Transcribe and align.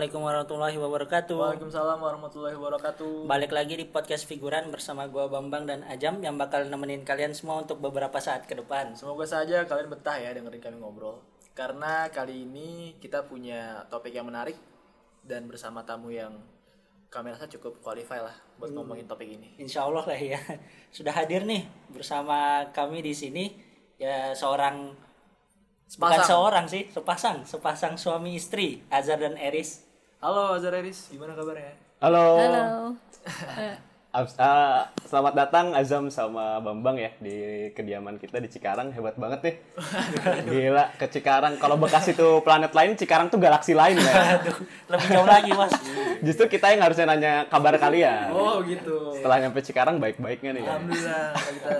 Assalamualaikum 0.00 0.32
warahmatullahi 0.32 0.76
wabarakatuh. 0.80 1.36
Waalaikumsalam 1.36 1.98
warahmatullahi 2.00 2.56
wabarakatuh. 2.56 3.28
Balik 3.28 3.52
lagi 3.52 3.76
di 3.76 3.84
podcast 3.84 4.24
figuran 4.24 4.72
bersama 4.72 5.04
gua 5.04 5.28
Bambang 5.28 5.68
dan 5.68 5.84
Ajam 5.84 6.24
yang 6.24 6.40
bakal 6.40 6.64
nemenin 6.64 7.04
kalian 7.04 7.36
semua 7.36 7.60
untuk 7.60 7.84
beberapa 7.84 8.16
saat 8.16 8.48
ke 8.48 8.56
depan. 8.56 8.96
Semoga 8.96 9.28
saja 9.28 9.68
kalian 9.68 9.92
betah 9.92 10.16
ya 10.16 10.32
dengerin 10.32 10.56
kami 10.56 10.80
ngobrol. 10.80 11.20
Karena 11.52 12.08
kali 12.08 12.48
ini 12.48 12.96
kita 12.96 13.28
punya 13.28 13.84
topik 13.92 14.16
yang 14.16 14.24
menarik 14.24 14.56
dan 15.20 15.44
bersama 15.44 15.84
tamu 15.84 16.08
yang 16.08 16.32
kami 17.12 17.36
rasa 17.36 17.44
cukup 17.52 17.84
qualify 17.84 18.24
lah 18.24 18.36
buat 18.56 18.72
ngomongin 18.72 19.04
topik 19.04 19.28
ini. 19.28 19.60
Insya 19.60 19.84
Allah 19.84 20.08
lah 20.08 20.16
ya. 20.16 20.40
Sudah 20.96 21.12
hadir 21.12 21.44
nih 21.44 21.68
bersama 21.92 22.64
kami 22.72 23.04
di 23.04 23.12
sini 23.12 23.52
ya 24.00 24.32
seorang 24.32 24.96
bukan 25.92 26.24
Sepasang. 26.24 26.24
seorang 26.24 26.64
sih, 26.72 26.82
sepasang, 26.88 27.36
sepasang 27.44 27.94
suami 28.00 28.40
istri 28.40 28.80
Azhar 28.88 29.20
dan 29.20 29.36
Eris. 29.36 29.89
Halo 30.20 30.52
Azhar 30.52 30.76
Eris, 30.76 31.08
gimana 31.08 31.32
kabarnya? 31.32 31.72
Halo. 31.98 32.26
Halo. 32.36 32.64
Abs- 34.10 34.34
ah, 34.36 34.90
selamat 35.00 35.34
datang 35.38 35.70
Azam 35.70 36.10
sama 36.10 36.58
Bambang 36.58 36.98
ya 36.98 37.14
di 37.16 37.36
kediaman 37.70 38.18
kita 38.18 38.36
di 38.36 38.50
Cikarang. 38.50 38.90
Hebat 38.90 39.14
banget 39.14 39.40
nih. 39.40 39.54
Gila, 40.44 40.92
ke 40.92 41.06
Cikarang. 41.08 41.56
Kalau 41.56 41.78
bekas 41.78 42.10
itu 42.10 42.42
planet 42.42 42.74
lain, 42.74 42.98
Cikarang 42.98 43.30
tuh 43.30 43.38
galaksi 43.38 43.70
lain 43.70 43.96
ya. 43.96 44.36
Aduh, 44.36 44.56
lebih 44.90 45.08
jauh 45.08 45.24
lagi 45.24 45.50
mas. 45.54 45.72
Justru 46.20 46.50
kita 46.50 46.68
yang 46.68 46.82
harusnya 46.82 47.06
nanya 47.06 47.46
kabar 47.46 47.78
kalian. 47.78 48.34
Oh 48.34 48.58
gitu. 48.62 49.14
Setelah 49.14 49.40
nyampe 49.40 49.62
Cikarang 49.62 49.96
baik-baiknya 49.96 50.52
nih. 50.52 50.60
ya. 50.60 50.68
Alhamdulillah 50.68 51.24
kita 51.38 51.70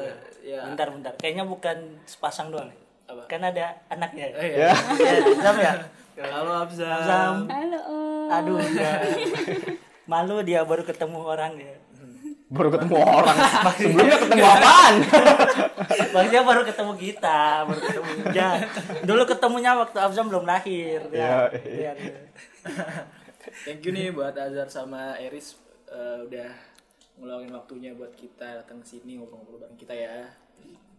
ya. 0.41 0.61
Bentar, 0.65 0.87
bentar. 0.89 1.13
Kayaknya 1.19 1.45
bukan 1.45 1.77
sepasang 2.07 2.49
doang. 2.49 2.71
nih. 2.71 2.79
Apa? 3.05 3.23
Kan 3.27 3.43
ada 3.43 3.75
anaknya. 3.91 4.31
Eh, 4.33 4.51
Ya. 4.55 4.71
ya. 4.71 4.75
Ya, 5.03 5.13
Azam 5.35 5.57
ya? 5.59 5.73
Halo 6.19 6.51
Abzam. 6.67 6.91
Azam. 6.91 7.37
Halo. 7.47 7.79
Om. 7.87 8.29
Aduh, 8.31 8.59
ya. 8.75 8.99
malu 10.11 10.43
dia 10.43 10.67
baru 10.67 10.83
ketemu 10.83 11.19
orang 11.23 11.55
ya. 11.55 11.75
Baru 12.51 12.69
ketemu 12.75 12.99
orang. 12.99 13.37
Sebelumnya 13.79 14.19
ketemu 14.19 14.43
apaan? 14.43 14.95
Maksudnya 16.15 16.43
baru 16.43 16.63
ketemu 16.67 16.93
kita, 16.99 17.41
baru 17.63 17.79
ketemu 17.79 18.11
ya. 18.35 18.51
Dulu 19.07 19.23
ketemunya 19.23 19.71
waktu 19.79 19.99
Abzam 20.03 20.27
belum 20.27 20.43
lahir. 20.43 20.99
Iya, 21.15 21.47
Ya. 21.63 21.93
Thank 23.63 23.87
you 23.87 23.95
nih 23.95 24.11
buat 24.11 24.35
Azhar 24.35 24.69
sama 24.69 25.15
Eris 25.17 25.57
eh, 25.89 26.19
udah 26.27 26.51
ngeluangin 27.23 27.53
waktunya 27.55 27.91
buat 27.95 28.13
kita 28.19 28.65
datang 28.65 28.83
ke 28.83 28.87
sini 28.99 29.17
ngobrol-ngobrol 29.17 29.63
bareng 29.63 29.79
kita 29.79 29.95
ya. 29.95 30.27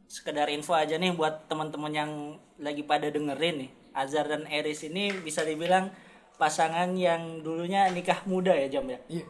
Sekedar 0.07 0.47
info 0.51 0.71
aja 0.71 0.95
nih 0.95 1.11
buat 1.13 1.51
teman-teman 1.51 1.91
yang 1.91 2.11
lagi 2.59 2.83
pada 2.87 3.11
dengerin 3.11 3.67
nih. 3.67 3.71
Azhar 3.91 4.25
dan 4.25 4.47
Eris 4.47 4.83
ini 4.83 5.11
bisa 5.13 5.41
dibilang 5.41 5.91
pasangan 6.35 6.91
yang 6.93 7.39
dulunya 7.39 7.85
nikah 7.89 8.23
muda 8.23 8.51
ya 8.51 8.67
Jam 8.67 8.87
ya. 8.87 8.99
Iya. 9.07 9.25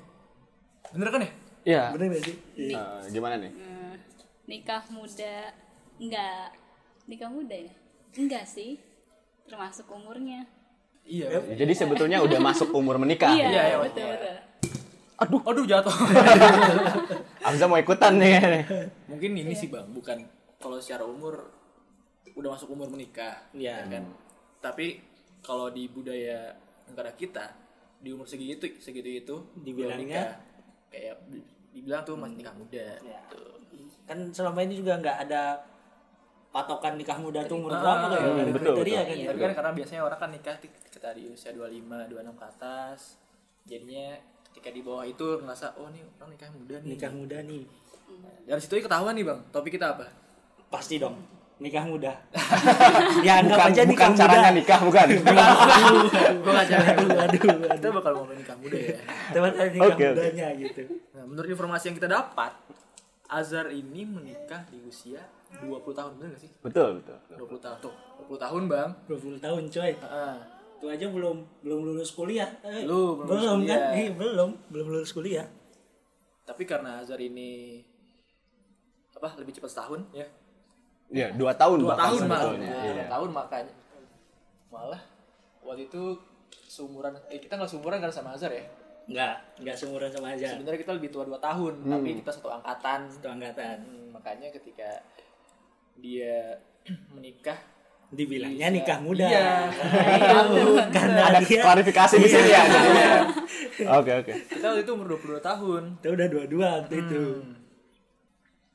Bener 0.92 1.08
kan 1.10 1.22
ya? 1.22 1.32
Iya. 1.62 1.84
Bener 1.94 2.06
gak 2.12 2.24
sih? 2.24 2.36
Eh, 2.58 3.02
gimana 3.10 3.36
nih? 3.38 3.52
Eh, 3.52 3.94
nikah 4.48 4.84
muda 4.90 5.54
enggak 5.96 6.50
nikah 7.06 7.30
muda 7.30 7.54
ya 7.54 7.74
enggak 8.14 8.44
sih 8.44 8.82
termasuk 9.46 9.86
umurnya 9.88 10.44
Iya. 11.02 11.42
Jadi 11.58 11.74
sebetulnya 11.74 12.22
udah 12.22 12.38
masuk 12.38 12.70
umur 12.72 13.02
menikah. 13.02 13.34
iya 13.34 13.50
iya, 13.50 13.78
betul 13.82 14.06
betul 14.06 14.38
Aduh, 15.22 15.42
aduh 15.46 15.66
jatuh. 15.70 15.94
Abzam 17.48 17.70
mau 17.70 17.78
ikutan 17.78 18.18
nih. 18.18 18.66
Mungkin 19.06 19.38
ini 19.38 19.54
sih 19.54 19.70
bang, 19.70 19.86
bukan 19.94 20.26
kalau 20.58 20.82
secara 20.82 21.06
umur 21.06 21.46
udah 22.34 22.50
masuk 22.58 22.74
umur 22.74 22.90
menikah, 22.90 23.38
Iya. 23.54 23.86
ya 23.86 23.98
kan. 23.98 24.04
Tapi 24.62 25.02
kalau 25.42 25.68
di 25.68 25.86
budaya 25.86 26.54
negara 26.86 27.12
kita 27.12 27.50
di 27.98 28.10
umur 28.10 28.26
segitu 28.26 28.66
segitu 28.78 29.10
itu 29.10 29.36
Dibilangnya? 29.58 30.00
nikah. 30.00 30.32
kayak 30.88 31.16
di- 31.26 31.46
dibilang 31.72 32.04
tuh 32.04 32.14
masih 32.14 32.36
nikah 32.38 32.54
muda. 32.54 32.88
Ya. 33.00 33.22
Gitu. 33.26 33.42
Kan 34.04 34.28
selama 34.30 34.60
ini 34.60 34.76
juga 34.76 34.98
nggak 34.98 35.18
ada 35.24 35.56
patokan 36.52 36.94
nikah 36.96 37.16
muda 37.16 37.42
tuh 37.44 37.58
umur 37.58 37.72
Ah, 37.72 37.80
berapa 37.80 38.06
tuh 38.06 38.18
ya? 38.18 38.22
hmm, 38.22 38.38
ada 38.38 38.52
betul, 38.52 38.66
kriteria 38.76 38.92
betul. 38.94 39.08
kan 39.08 39.16
ya. 39.16 39.26
Tapi 39.26 39.40
kan 39.40 39.52
karena 39.56 39.72
biasanya 39.74 40.02
orang 40.04 40.20
kan 40.20 40.30
nikah 40.30 40.56
di- 40.58 40.74
ketika 40.84 41.10
di 41.12 41.24
usia 41.26 41.52
25, 41.52 41.80
26 42.06 42.36
ke 42.36 42.46
atas. 42.46 43.00
Jadinya 43.64 44.08
ketika 44.46 44.70
di 44.70 44.82
bawah 44.82 45.06
itu 45.06 45.26
ngerasa 45.40 45.68
oh 45.76 45.88
nih 45.88 46.04
orang 46.18 46.30
nikah 46.30 46.50
muda 46.52 46.76
nih. 46.76 46.90
Nikah 46.92 47.12
muda 47.12 47.38
nih. 47.40 47.64
Dari 48.44 48.60
situ 48.60 48.74
ketahuan 48.78 49.16
nih 49.16 49.24
bang. 49.24 49.40
Topik 49.50 49.72
kita 49.72 49.96
apa? 49.96 50.12
Pasti 50.68 51.00
dong. 51.00 51.16
Nikah 51.62 51.86
muda. 51.86 52.10
ya 53.26 53.38
anggap 53.38 53.54
Bukan, 53.56 53.70
aja 53.70 53.82
nikah 53.86 53.94
bukan 53.94 54.10
muda. 54.10 54.22
caranya 54.26 54.50
nikah, 54.52 54.80
bukan. 54.82 55.08
Gue 56.42 56.52
gak 56.52 56.68
cari 56.68 56.86
Aduh, 56.90 57.10
aduh, 57.14 57.40
Kita 57.70 57.88
bakal 57.94 58.12
ngomongin 58.18 58.38
nikah 58.42 58.58
muda 58.58 58.78
ya. 58.82 58.96
Teman 59.30 59.52
nikah 59.54 59.86
Oke, 59.86 59.94
oke. 59.94 60.06
mudanya 60.12 60.48
gitu. 60.58 60.82
Nah, 61.14 61.24
menurut 61.24 61.48
informasi 61.48 61.84
yang 61.88 61.98
kita 62.02 62.10
dapat, 62.10 62.52
Azhar 63.30 63.70
ini 63.70 64.02
menikah 64.04 64.66
di 64.68 64.82
usia 64.82 65.22
20 65.62 65.70
tahun, 65.94 66.12
bener 66.18 66.34
gak 66.34 66.42
sih? 66.42 66.52
betul, 66.60 66.90
betul. 67.00 67.18
20 67.38 67.62
tahun. 67.62 67.78
Tuh, 67.80 67.94
20 68.26 68.42
tahun, 68.42 68.62
Bang. 68.66 68.90
20 69.06 69.38
tahun 69.38 69.62
coy. 69.70 69.92
Heeh. 69.94 70.36
Itu 70.82 70.86
aja 70.90 71.06
belum 71.08 71.38
belum 71.62 71.80
lulus 71.86 72.10
kuliah. 72.10 72.50
Eh, 72.66 72.90
Belum, 72.90 73.22
belum 73.22 73.38
kan? 73.64 73.78
kuliah. 73.78 73.82
Eh, 73.94 74.10
belum, 74.10 74.50
belum 74.68 74.88
lulus 74.90 75.14
kuliah. 75.14 75.46
Tapi 76.42 76.66
karena 76.66 76.98
Azhar 76.98 77.22
ini 77.22 77.78
apa 79.14 79.38
lebih 79.38 79.54
cepat 79.54 79.70
setahun 79.70 80.02
ya 80.12 80.26
Iya, 81.12 81.28
dua 81.36 81.52
tahun 81.54 81.78
dua 81.80 81.92
bahkan 81.92 82.06
tahun 82.08 82.22
malah 82.26 82.54
Iya. 82.56 82.92
dua 82.96 83.06
tahun 83.12 83.30
makanya 83.32 83.74
malah 84.72 85.02
waktu 85.62 85.84
itu 85.86 86.04
seumuran 86.66 87.12
eh 87.28 87.38
kita 87.38 87.54
nggak 87.54 87.68
seumuran 87.68 88.00
kan 88.00 88.10
sama 88.10 88.32
Azhar 88.32 88.50
ya 88.50 88.64
Enggak, 89.02 89.34
enggak 89.60 89.76
seumuran 89.76 90.08
sama 90.08 90.32
aja. 90.32 90.48
sebenarnya 90.48 90.80
kita 90.80 90.94
lebih 90.94 91.10
tua 91.10 91.26
dua 91.26 91.36
tahun 91.38 91.74
tapi 91.84 92.10
kita 92.18 92.32
satu 92.32 92.48
angkatan 92.50 93.10
Itu 93.10 93.28
angkatan. 93.28 93.78
Hmm, 93.82 94.08
makanya 94.14 94.48
ketika 94.50 94.88
dia 95.98 96.56
menikah 97.14 97.60
Dibilangnya 98.12 98.68
Bisa. 98.68 98.76
nikah 98.78 99.00
muda. 99.00 99.24
Iya. 99.24 99.72
Karena 99.72 100.44
itu, 100.52 100.68
karena 100.92 101.22
Ada 101.26 101.40
dia 101.42 101.60
klarifikasi 101.64 102.16
di 102.20 102.28
sini 102.28 102.50
ya. 102.52 102.60
jadinya. 102.62 103.08
Oke, 103.96 104.12
oke. 104.14 104.34
kita 104.52 104.66
waktu 104.68 104.84
itu 104.84 104.92
umur 104.92 105.08
22 105.16 105.40
tahun 105.42 105.82
kita 105.96 106.08
udah 106.12 106.28
dua-dua 106.28 106.68
waktu 106.78 106.96
itu. 107.00 107.24
Hmm. 107.40 107.56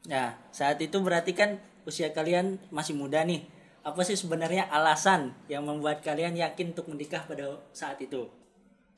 Nah, 0.06 0.28
saat 0.48 0.80
itu 0.80 0.96
berarti 0.98 1.32
kan 1.32 1.60
usia 1.86 2.10
kalian 2.10 2.58
masih 2.74 2.92
muda 2.98 3.22
nih. 3.22 3.46
Apa 3.86 4.02
sih 4.02 4.18
sebenarnya 4.18 4.66
alasan 4.66 5.30
yang 5.46 5.62
membuat 5.62 6.02
kalian 6.02 6.34
yakin 6.34 6.74
untuk 6.74 6.90
menikah 6.90 7.22
pada 7.22 7.62
saat 7.70 8.02
itu? 8.02 8.26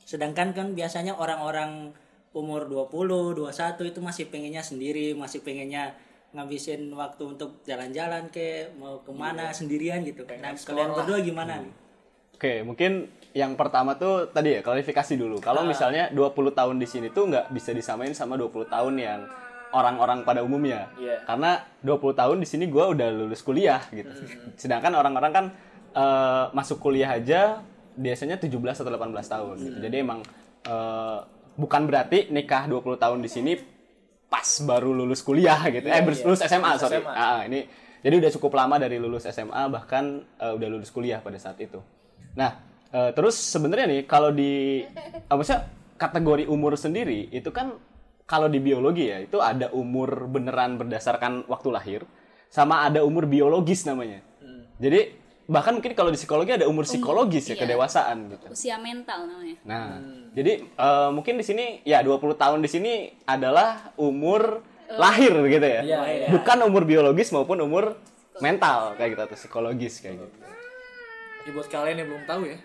Sedangkan 0.09 0.57
kan 0.57 0.73
biasanya 0.73 1.13
orang-orang 1.21 1.93
umur 2.33 2.65
20, 2.65 3.37
21 3.37 3.93
itu 3.93 4.01
masih 4.01 4.25
pengennya 4.33 4.65
sendiri, 4.65 5.13
masih 5.13 5.45
pengennya 5.45 5.93
ngabisin 6.33 6.89
waktu 6.93 7.25
untuk 7.25 7.61
jalan-jalan 7.65 8.33
ke 8.33 8.73
mau 8.77 9.01
ke 9.05 9.13
mana 9.13 9.53
sendirian 9.53 10.01
gitu. 10.05 10.25
Nah, 10.25 10.57
kalian 10.57 10.93
berdua 10.97 11.21
gimana 11.21 11.61
nih? 11.61 11.73
Oke, 12.39 12.63
mungkin 12.63 13.11
yang 13.35 13.59
pertama 13.59 13.99
tuh 13.99 14.31
tadi 14.31 14.57
ya 14.57 14.61
klarifikasi 14.63 15.19
dulu. 15.19 15.43
Kalau 15.43 15.67
misalnya 15.67 16.09
20 16.15 16.55
tahun 16.55 16.77
di 16.79 16.87
sini 16.87 17.09
tuh 17.13 17.29
nggak 17.33 17.51
bisa 17.53 17.75
disamain 17.75 18.15
sama 18.15 18.39
20 18.39 18.69
tahun 18.69 18.95
yang 18.97 19.21
orang-orang 19.73 20.25
pada 20.25 20.41
umumnya. 20.41 20.89
Iya. 20.97 21.25
Karena 21.25 21.61
20 21.85 22.15
tahun 22.17 22.37
di 22.41 22.47
sini 22.49 22.65
gua 22.69 22.91
udah 22.93 23.09
lulus 23.13 23.41
kuliah 23.43 23.83
gitu. 23.93 24.11
Sedangkan 24.57 24.93
orang-orang 24.97 25.33
kan 25.33 25.45
eh, 25.93 26.45
masuk 26.53 26.81
kuliah 26.81 27.15
aja 27.15 27.61
biasanya 27.99 28.39
17 28.39 28.55
atau 28.55 28.91
18 28.91 29.13
tahun 29.27 29.55
gitu. 29.61 29.79
Jadi 29.83 29.97
emang 29.99 30.21
eh, 30.65 31.19
bukan 31.59 31.83
berarti 31.91 32.31
nikah 32.31 32.71
20 32.71 32.97
tahun 32.97 33.19
di 33.21 33.31
sini 33.31 33.53
pas 34.29 34.47
baru 34.63 34.93
lulus 34.93 35.25
kuliah 35.25 35.59
gitu. 35.73 35.89
eh, 35.89 35.99
iya. 35.99 36.05
lulus 36.05 36.41
SMA, 36.45 36.69
Lulus 36.77 36.83
sorry. 36.85 37.01
SMA. 37.01 37.13
Ah, 37.13 37.41
ini 37.49 37.65
jadi 37.99 38.15
udah 38.23 38.31
cukup 38.39 38.53
lama 38.55 38.79
dari 38.79 38.97
lulus 39.01 39.27
SMA 39.27 39.63
bahkan 39.69 40.23
eh, 40.39 40.53
udah 40.55 40.69
lulus 40.71 40.93
kuliah 40.95 41.19
pada 41.19 41.37
saat 41.41 41.59
itu. 41.59 41.81
Nah, 42.39 42.61
eh, 42.93 43.11
terus 43.17 43.35
sebenarnya 43.35 43.87
nih 43.91 44.01
kalau 44.07 44.31
di 44.31 44.85
apa 45.27 45.43
sih 45.43 45.59
kategori 45.99 46.47
umur 46.47 46.79
sendiri 46.79 47.27
itu 47.35 47.51
kan 47.51 47.75
kalau 48.29 48.53
di 48.53 48.61
biologi 48.61 49.09
ya 49.09 49.25
itu 49.25 49.41
ada 49.41 49.73
umur 49.73 50.29
beneran 50.29 50.77
berdasarkan 50.77 51.49
waktu 51.49 51.69
lahir 51.73 52.01
sama 52.53 52.85
ada 52.85 53.01
umur 53.01 53.25
biologis 53.25 53.89
namanya. 53.89 54.21
Jadi 54.79 55.17
bahkan 55.49 55.81
mungkin 55.81 55.97
kalau 55.97 56.13
di 56.13 56.21
psikologi 56.21 56.53
ada 56.53 56.69
umur 56.69 56.85
psikologis 56.85 57.49
ya 57.49 57.57
iya. 57.57 57.65
kedewasaan 57.65 58.29
gitu. 58.37 58.53
usia 58.53 58.77
mental 58.77 59.25
namanya 59.25 59.57
Nah, 59.65 59.97
jadi 60.37 60.61
eh, 60.61 61.09
mungkin 61.09 61.41
di 61.41 61.45
sini 61.49 61.81
ya 61.89 62.05
20 62.05 62.37
tahun 62.37 62.61
di 62.61 62.69
sini 62.69 62.93
adalah 63.25 63.97
umur 63.97 64.61
lahir 64.93 65.33
gitu 65.49 65.65
ya. 65.65 65.81
Iya, 65.81 65.99
iya. 66.05 66.27
Bukan 66.29 66.69
umur 66.69 66.85
biologis 66.85 67.33
maupun 67.33 67.65
umur 67.65 67.97
mental 68.45 68.95
kayak 69.01 69.17
gitu 69.17 69.23
atau 69.25 69.37
psikologis 69.41 70.05
kayak 70.05 70.21
gitu. 70.21 70.37
ya 71.49 71.51
buat 71.57 71.69
kalian 71.73 71.97
yang 72.05 72.09
belum 72.13 72.25
tahu 72.29 72.43
ya 72.45 72.59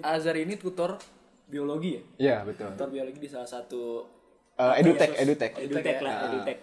Azhar 0.00 0.32
ini 0.32 0.56
tutor 0.56 0.96
biologi 1.44 2.00
ya 2.00 2.02
Iya, 2.16 2.36
betul. 2.48 2.72
tutor 2.72 2.88
biologi 2.88 3.20
di 3.20 3.28
salah 3.28 3.46
satu 3.46 4.08
Eh, 4.60 4.74
edutech, 4.78 5.12
edutech. 5.16 5.52
Edutech 5.56 5.96
ya? 5.96 6.04
lah, 6.04 6.14
Ah. 6.14 6.26
edutech. 6.28 6.58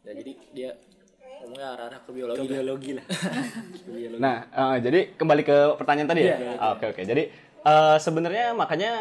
ya 0.00 0.12
jadi 0.14 0.32
dia 0.50 0.70
ngomongnya 1.38 1.66
arah-arah 1.70 2.00
ke 2.00 2.06
Ke 2.06 2.12
biologi 2.14 2.40
lah. 2.40 2.48
biologi 2.50 2.90
lah. 2.96 3.04
Ke 3.84 3.90
biologi. 3.90 4.18
Nah, 4.18 4.36
eh, 4.48 4.76
jadi 4.80 5.00
kembali 5.14 5.42
ke 5.42 5.56
pertanyaan 5.76 6.08
tadi 6.08 6.20
ya. 6.22 6.26
Iya, 6.26 6.36
iya, 6.38 6.52
Ah, 6.58 6.70
Oke, 6.72 6.84
oke. 6.88 7.02
Jadi 7.02 7.22
eh, 7.60 7.96
sebenarnya 7.98 8.46
makanya 8.52 8.92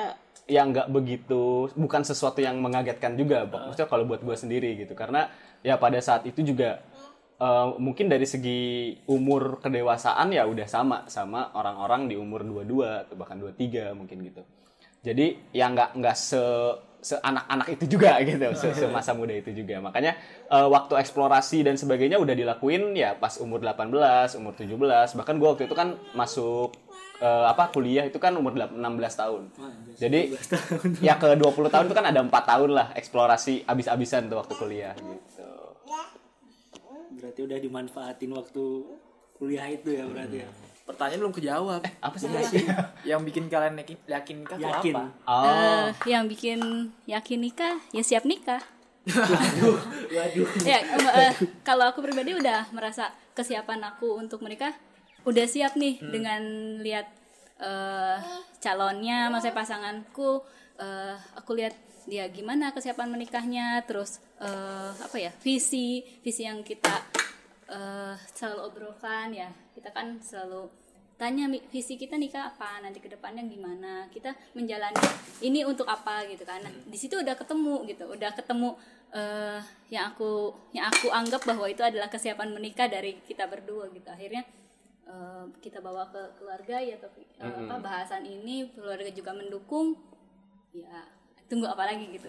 ya 0.46 0.64
nggak 0.64 0.88
begitu 0.90 1.44
bukan 1.74 2.04
sesuatu 2.04 2.40
yang 2.40 2.56
mengagetkan 2.58 3.16
juga 3.16 3.44
maksudnya 3.44 3.84
kalau 3.86 4.04
buat 4.04 4.20
gue 4.22 4.32
sendiri 4.34 4.76
gitu 4.78 4.92
karena 4.94 5.28
ya 5.60 5.76
pada 5.76 6.00
saat 6.00 6.24
itu 6.24 6.40
juga 6.42 6.80
eh, 7.38 7.68
mungkin 7.78 8.08
dari 8.08 8.24
segi 8.24 8.60
umur 9.06 9.60
kedewasaan 9.60 10.32
ya 10.32 10.44
udah 10.44 10.64
sama 10.66 11.04
sama 11.08 11.52
orang-orang 11.52 12.08
di 12.08 12.16
umur 12.16 12.44
22 12.44 12.64
atau 13.04 13.16
bahkan 13.16 13.36
23 13.36 13.92
mungkin 13.92 14.24
gitu 14.24 14.40
jadi 15.04 15.36
ya 15.52 15.68
nggak 15.68 15.90
nggak 15.96 16.16
se 16.16 16.40
anak-anak 17.15 17.68
itu 17.80 17.86
juga 17.95 18.19
gitu 18.27 18.51
se 18.57 18.68
semasa 18.75 19.15
muda 19.15 19.31
itu 19.31 19.56
juga. 19.56 19.80
Makanya 19.80 20.19
eh, 20.51 20.68
waktu 20.68 21.00
eksplorasi 21.00 21.63
dan 21.63 21.80
sebagainya 21.80 22.19
udah 22.19 22.36
dilakuin 22.36 22.92
ya 22.92 23.15
pas 23.15 23.39
umur 23.39 23.63
18 23.63 23.88
umur 24.36 24.54
17 24.57 25.15
bahkan 25.15 25.36
gue 25.39 25.48
waktu 25.48 25.63
itu 25.71 25.75
kan 25.77 25.95
masuk 26.12 26.75
eh, 27.24 27.45
apa 27.48 27.71
kuliah 27.71 28.04
itu 28.04 28.19
kan 28.19 28.36
umur 28.36 28.51
16 28.51 28.75
tahun. 29.15 29.42
Jadi 29.95 30.36
ya 31.00 31.15
ke 31.15 31.39
20 31.39 31.71
tahun 31.71 31.86
itu 31.88 31.95
kan 31.95 32.06
ada 32.12 32.19
empat 32.19 32.44
tahun 32.44 32.69
lah 32.75 32.88
eksplorasi 33.00 33.63
abis-abisan 33.63 34.27
tuh 34.27 34.44
waktu 34.44 34.54
kuliah 34.59 34.94
gitu. 35.00 35.50
Berarti 37.18 37.39
udah 37.42 37.57
dimanfaatin 37.57 38.31
waktu 38.36 38.63
kuliah 39.38 39.68
itu 39.69 39.89
ya 39.94 40.06
berarti 40.06 40.38
ya. 40.45 40.50
Pertanyaan 40.88 41.19
belum 41.19 41.36
kejawab. 41.36 41.81
apa 41.84 42.16
sih 42.16 42.31
yang 43.04 43.19
bikin 43.22 43.45
kalian 43.45 43.75
yakin, 43.75 43.98
yakin 44.07 44.36
nikah 44.39 44.56
tuh 44.56 44.72
Yakin. 44.72 44.94
apa? 44.95 45.04
oh 45.28 45.44
Eh, 45.45 45.88
yang 46.07 46.24
bikin 46.25 46.60
yakin 47.06 47.39
nikah 47.39 47.75
ya 47.92 48.01
siap 48.01 48.24
nikah 48.24 48.63
Waduh. 49.07 50.48
ya 50.63 50.78
em, 50.80 51.00
eh, 51.06 51.31
kalau 51.62 51.88
aku 51.88 52.00
pribadi 52.00 52.31
udah 52.34 52.68
merasa 52.72 53.07
kesiapan 53.31 53.84
aku 53.86 54.16
untuk 54.16 54.39
menikah 54.39 54.75
udah 55.24 55.45
siap 55.45 55.75
nih 55.75 56.00
dengan 56.01 56.42
lihat 56.80 57.07
eh, 57.57 58.18
calonnya 58.57 59.28
maksudnya 59.28 59.56
pasanganku 59.56 60.44
eh, 60.75 61.16
aku 61.36 61.51
lihat 61.54 61.75
dia 62.04 62.28
gimana 62.28 62.72
kesiapan 62.72 63.07
menikahnya 63.10 63.83
terus 63.83 64.19
eh, 64.40 64.92
apa 64.94 65.18
ya 65.18 65.31
visi 65.40 66.00
visi 66.19 66.44
yang 66.44 66.63
kita 66.63 66.95
eh, 67.68 68.16
selalu 68.33 68.62
obrolkan 68.66 69.31
ya 69.31 69.50
kita 69.78 69.94
kan 69.94 70.18
selalu 70.18 70.66
tanya 71.18 71.46
visi 71.70 71.98
kita 72.02 72.18
nikah 72.18 72.54
apa? 72.54 72.82
Nanti 72.82 72.98
ke 72.98 73.10
depannya 73.10 73.46
gimana? 73.46 74.10
Kita 74.10 74.34
menjalani 74.58 74.98
ini 75.46 75.62
untuk 75.62 75.86
apa? 75.86 76.26
Gitu 76.26 76.42
kan. 76.42 76.66
Nah, 76.66 76.74
di 76.74 76.98
situ 76.98 77.22
udah 77.22 77.38
ketemu 77.38 77.86
gitu. 77.86 78.10
Udah 78.10 78.34
ketemu 78.34 78.74
eh, 79.14 79.62
yang 79.94 80.14
aku 80.14 80.58
yang 80.74 80.90
aku 80.90 81.14
anggap 81.14 81.46
bahwa 81.46 81.70
itu 81.70 81.86
adalah 81.86 82.10
kesiapan 82.10 82.50
menikah 82.54 82.90
dari 82.90 83.22
kita 83.26 83.46
berdua 83.46 83.94
gitu. 83.94 84.10
Akhirnya 84.10 84.42
eh, 85.06 85.46
kita 85.62 85.78
bawa 85.78 86.10
ke 86.10 86.42
keluarga 86.42 86.82
ya 86.82 86.98
tapi 86.98 87.22
eh, 87.38 87.46
apa 87.46 87.78
bahasan 87.78 88.26
ini. 88.26 88.74
Keluarga 88.74 89.10
juga 89.14 89.38
mendukung. 89.38 89.94
Ya 90.74 91.06
tunggu 91.48 91.66
apa 91.70 91.88
lagi 91.88 92.12
gitu 92.12 92.28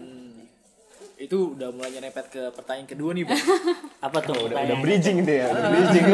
Itu 1.19 1.59
udah 1.59 1.69
mulai 1.75 1.91
nyerempet 1.95 2.27
ke 2.31 2.43
pertanyaan 2.55 2.87
kedua 2.87 3.11
nih, 3.15 3.25
Bang. 3.27 3.39
Apa 4.07 4.19
tuh? 4.23 4.39
udah 4.49 4.57
udah 4.59 4.79
bridging 4.79 5.27
tuh 5.27 5.35
ya 5.35 5.47
udah 5.51 5.63
bridging 5.75 6.07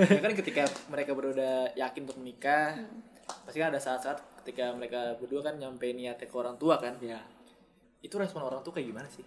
ya 0.00 0.20
kan 0.24 0.32
ketika 0.32 0.62
mereka 0.88 1.10
berdua 1.12 1.32
udah 1.36 1.54
yakin 1.76 2.00
untuk 2.08 2.18
menikah, 2.20 2.80
pasti 3.44 3.58
kan 3.60 3.68
ada 3.72 3.80
saat-saat 3.80 4.18
ketika 4.42 4.72
mereka 4.72 5.16
berdua 5.20 5.44
kan 5.44 5.54
nyampe 5.60 5.92
niatnya 5.92 6.26
ke 6.26 6.36
orang 6.36 6.56
tua 6.56 6.80
kan. 6.80 6.96
Ya. 7.04 7.20
Itu 8.00 8.16
respon 8.16 8.44
orang 8.44 8.64
tua 8.64 8.80
kayak 8.80 8.88
gimana 8.88 9.08
sih? 9.12 9.24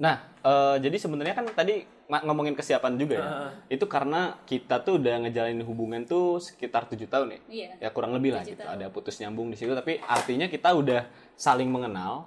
Nah, 0.00 0.16
eh, 0.40 0.76
jadi 0.80 0.96
sebenarnya 0.96 1.36
kan 1.36 1.44
tadi 1.52 1.84
ng- 1.84 2.24
ngomongin 2.24 2.56
kesiapan 2.56 2.96
juga 2.96 3.14
ya. 3.20 3.28
Itu 3.68 3.84
karena 3.84 4.40
kita 4.48 4.80
tuh 4.80 4.96
udah 4.96 5.28
ngejalanin 5.28 5.60
hubungan 5.68 6.08
tuh 6.08 6.40
sekitar 6.40 6.88
tujuh 6.88 7.04
tahun 7.04 7.36
ya. 7.36 7.40
Iya. 7.48 7.70
Ya 7.84 7.88
kurang 7.92 8.16
lebih 8.16 8.32
lah 8.32 8.40
gitu. 8.40 8.64
tahun. 8.64 8.80
Ada 8.80 8.86
putus 8.88 9.20
nyambung 9.20 9.52
di 9.52 9.60
situ, 9.60 9.76
tapi 9.76 10.00
artinya 10.00 10.48
kita 10.48 10.72
udah 10.72 11.04
saling 11.36 11.68
mengenal 11.68 12.24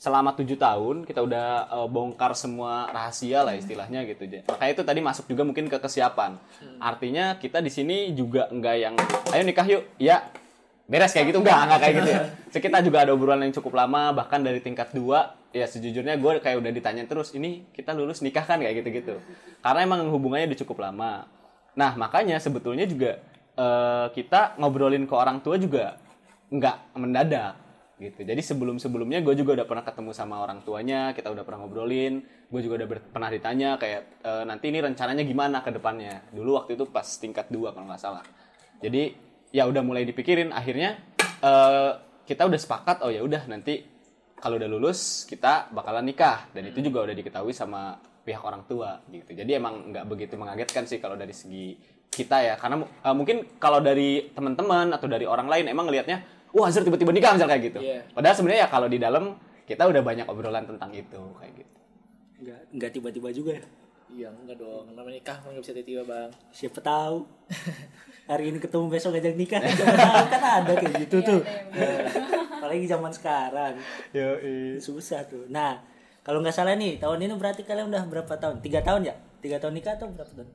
selama 0.00 0.32
tujuh 0.32 0.56
tahun. 0.56 1.04
Kita 1.04 1.20
udah 1.20 1.68
eh, 1.68 1.88
bongkar 1.92 2.32
semua 2.32 2.88
rahasia 2.88 3.44
lah 3.44 3.52
istilahnya 3.52 4.08
gitu. 4.08 4.24
Makanya 4.48 4.72
itu 4.72 4.82
tadi 4.82 5.00
masuk 5.04 5.28
juga 5.28 5.44
mungkin 5.44 5.68
ke 5.68 5.76
kesiapan. 5.76 6.40
Artinya 6.80 7.36
kita 7.36 7.60
di 7.60 7.68
sini 7.68 8.16
juga 8.16 8.48
enggak 8.48 8.76
yang, 8.80 8.94
ayo 9.36 9.42
nikah 9.44 9.66
yuk, 9.68 9.84
ya 10.00 10.24
beres 10.88 11.12
kayak 11.12 11.36
gitu? 11.36 11.44
Enggak 11.44 11.68
enggak 11.68 11.80
kayak 11.84 11.94
gitu 12.00 12.10
ya? 12.10 12.20
So, 12.50 12.58
kita 12.58 12.82
juga 12.82 13.06
ada 13.06 13.14
obrolan 13.14 13.46
yang 13.46 13.54
cukup 13.54 13.78
lama 13.78 14.10
bahkan 14.10 14.42
dari 14.42 14.58
tingkat 14.58 14.90
dua 14.90 15.38
ya 15.54 15.62
sejujurnya 15.62 16.18
gue 16.18 16.42
kayak 16.42 16.58
udah 16.58 16.72
ditanya 16.74 17.06
terus 17.06 17.30
ini 17.30 17.62
kita 17.70 17.94
lulus 17.94 18.26
nikah 18.26 18.42
kan? 18.42 18.58
Kayak 18.58 18.82
gitu 18.82 18.88
gitu 18.98 19.14
karena 19.60 19.80
emang 19.84 20.08
hubungannya 20.08 20.50
udah 20.50 20.60
cukup 20.66 20.82
lama. 20.82 21.28
Nah 21.76 21.94
makanya 21.94 22.40
sebetulnya 22.40 22.88
juga 22.88 23.20
eh, 23.54 24.06
kita 24.16 24.58
ngobrolin 24.58 25.06
ke 25.06 25.14
orang 25.14 25.38
tua 25.44 25.60
juga 25.60 26.00
nggak 26.50 26.98
mendadak 26.98 27.54
gitu. 28.00 28.24
Jadi 28.24 28.40
sebelum 28.40 28.80
sebelumnya 28.80 29.20
gue 29.20 29.36
juga 29.36 29.60
udah 29.60 29.66
pernah 29.68 29.84
ketemu 29.84 30.10
sama 30.16 30.40
orang 30.40 30.64
tuanya 30.64 31.12
kita 31.12 31.28
udah 31.28 31.44
pernah 31.44 31.60
ngobrolin 31.62 32.24
gue 32.24 32.60
juga 32.64 32.80
udah 32.80 32.88
pernah 33.12 33.28
ditanya 33.28 33.76
kayak 33.76 34.24
"E, 34.24 34.30
nanti 34.48 34.72
ini 34.72 34.80
rencananya 34.80 35.22
gimana 35.22 35.60
ke 35.60 35.70
depannya? 35.70 36.24
Dulu 36.32 36.64
waktu 36.64 36.80
itu 36.80 36.88
pas 36.88 37.04
tingkat 37.04 37.52
dua 37.52 37.76
kalau 37.76 37.86
nggak 37.86 38.00
salah. 38.00 38.24
Jadi 38.80 39.12
ya 39.50 39.66
udah 39.66 39.82
mulai 39.82 40.06
dipikirin 40.08 40.54
akhirnya 40.54 40.98
eh, 41.42 41.90
kita 42.26 42.46
udah 42.46 42.58
sepakat 42.58 43.02
oh 43.02 43.10
ya 43.10 43.20
udah 43.26 43.50
nanti 43.50 43.82
kalau 44.40 44.56
udah 44.56 44.70
lulus 44.70 45.28
kita 45.28 45.68
bakalan 45.74 46.06
nikah. 46.08 46.48
Dan 46.54 46.70
itu 46.70 46.80
juga 46.80 47.04
udah 47.04 47.14
diketahui 47.14 47.52
sama 47.52 47.98
pihak 48.24 48.40
orang 48.40 48.64
tua 48.64 49.02
gitu. 49.10 49.36
Jadi 49.36 49.50
emang 49.58 49.92
nggak 49.92 50.04
begitu 50.08 50.34
mengagetkan 50.38 50.86
sih 50.86 51.02
kalau 51.02 51.18
dari 51.18 51.34
segi 51.34 51.76
kita 52.08 52.40
ya. 52.40 52.54
Karena 52.56 52.80
eh, 52.80 53.14
mungkin 53.14 53.60
kalau 53.60 53.82
dari 53.82 54.30
teman-teman 54.32 54.94
atau 54.94 55.06
dari 55.10 55.26
orang 55.28 55.50
lain 55.50 55.66
emang 55.68 55.90
ngelihatnya 55.90 56.39
wah 56.52 56.66
Azhar 56.66 56.82
tiba-tiba 56.82 57.10
nikah 57.10 57.34
misalnya 57.34 57.54
kayak 57.54 57.64
gitu 57.70 57.78
Iya. 57.80 57.98
padahal 58.10 58.34
sebenarnya 58.34 58.60
ya 58.64 58.68
kalau 58.68 58.86
di 58.86 58.98
dalam 58.98 59.24
kita 59.64 59.82
udah 59.86 60.02
banyak 60.02 60.26
obrolan 60.26 60.66
tentang 60.66 60.90
itu 60.90 61.20
kayak 61.36 61.54
gitu 61.56 61.76
Enggak 62.40 62.60
enggak 62.72 62.90
tiba-tiba 62.96 63.28
juga 63.30 63.52
ya. 63.52 63.64
Iya, 64.10 64.28
enggak 64.32 64.56
dong. 64.58 64.96
Namanya 64.96 65.20
nikah 65.20 65.36
kan 65.38 65.52
nggak 65.52 65.60
bisa 65.60 65.76
tiba-tiba, 65.76 66.02
Bang. 66.02 66.30
Siapa 66.50 66.80
tahu. 66.80 67.28
Hari 68.32 68.44
ini 68.48 68.58
ketemu 68.58 68.88
besok 68.88 69.12
ngajak 69.12 69.36
nikah. 69.36 69.60
Siapa 69.76 69.92
tahu 69.92 70.24
kan 70.26 70.42
ada 70.64 70.72
kayak 70.72 70.94
gitu 71.04 71.16
tuh. 71.20 71.40
Apalagi 72.56 72.88
zaman 72.88 73.12
sekarang. 73.12 73.76
yo 74.10 74.40
Susah 74.80 75.20
tuh. 75.28 75.44
Nah, 75.52 75.84
kalau 76.24 76.40
nggak 76.40 76.56
salah 76.56 76.74
nih, 76.74 76.96
tahun 76.96 77.28
ini 77.28 77.36
berarti 77.36 77.60
kalian 77.62 77.92
udah 77.92 78.08
berapa 78.08 78.34
tahun? 78.40 78.64
Tiga 78.64 78.80
tahun 78.80 79.04
ya? 79.04 79.14
Tiga 79.44 79.60
tahun 79.60 79.76
nikah 79.76 80.00
atau 80.00 80.08
berapa 80.08 80.32
tahun? 80.32 80.48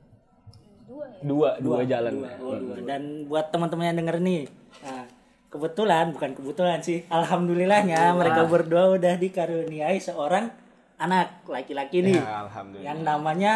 dua 1.22 1.58
dua, 1.62 1.86
jalan 1.86 2.12
Dua, 2.18 2.30
oh, 2.42 2.54
dua. 2.58 2.74
Dan 2.82 3.26
buat 3.26 3.50
teman-teman 3.54 3.90
yang 3.90 3.98
denger 4.02 4.16
nih, 4.22 4.42
nah, 4.82 5.05
kebetulan 5.48 6.10
bukan 6.10 6.30
kebetulan 6.32 6.78
sih, 6.80 7.06
alhamdulillahnya 7.08 8.12
mereka 8.12 8.44
berdua 8.44 8.92
udah 8.92 9.14
dikaruniai 9.14 9.96
seorang 9.96 10.50
anak 10.96 11.44
laki-laki 11.44 12.00
nih, 12.00 12.16
Ya, 12.16 12.42
alhamdulillah 12.42 12.84
yang 12.84 12.98
namanya 13.00 13.52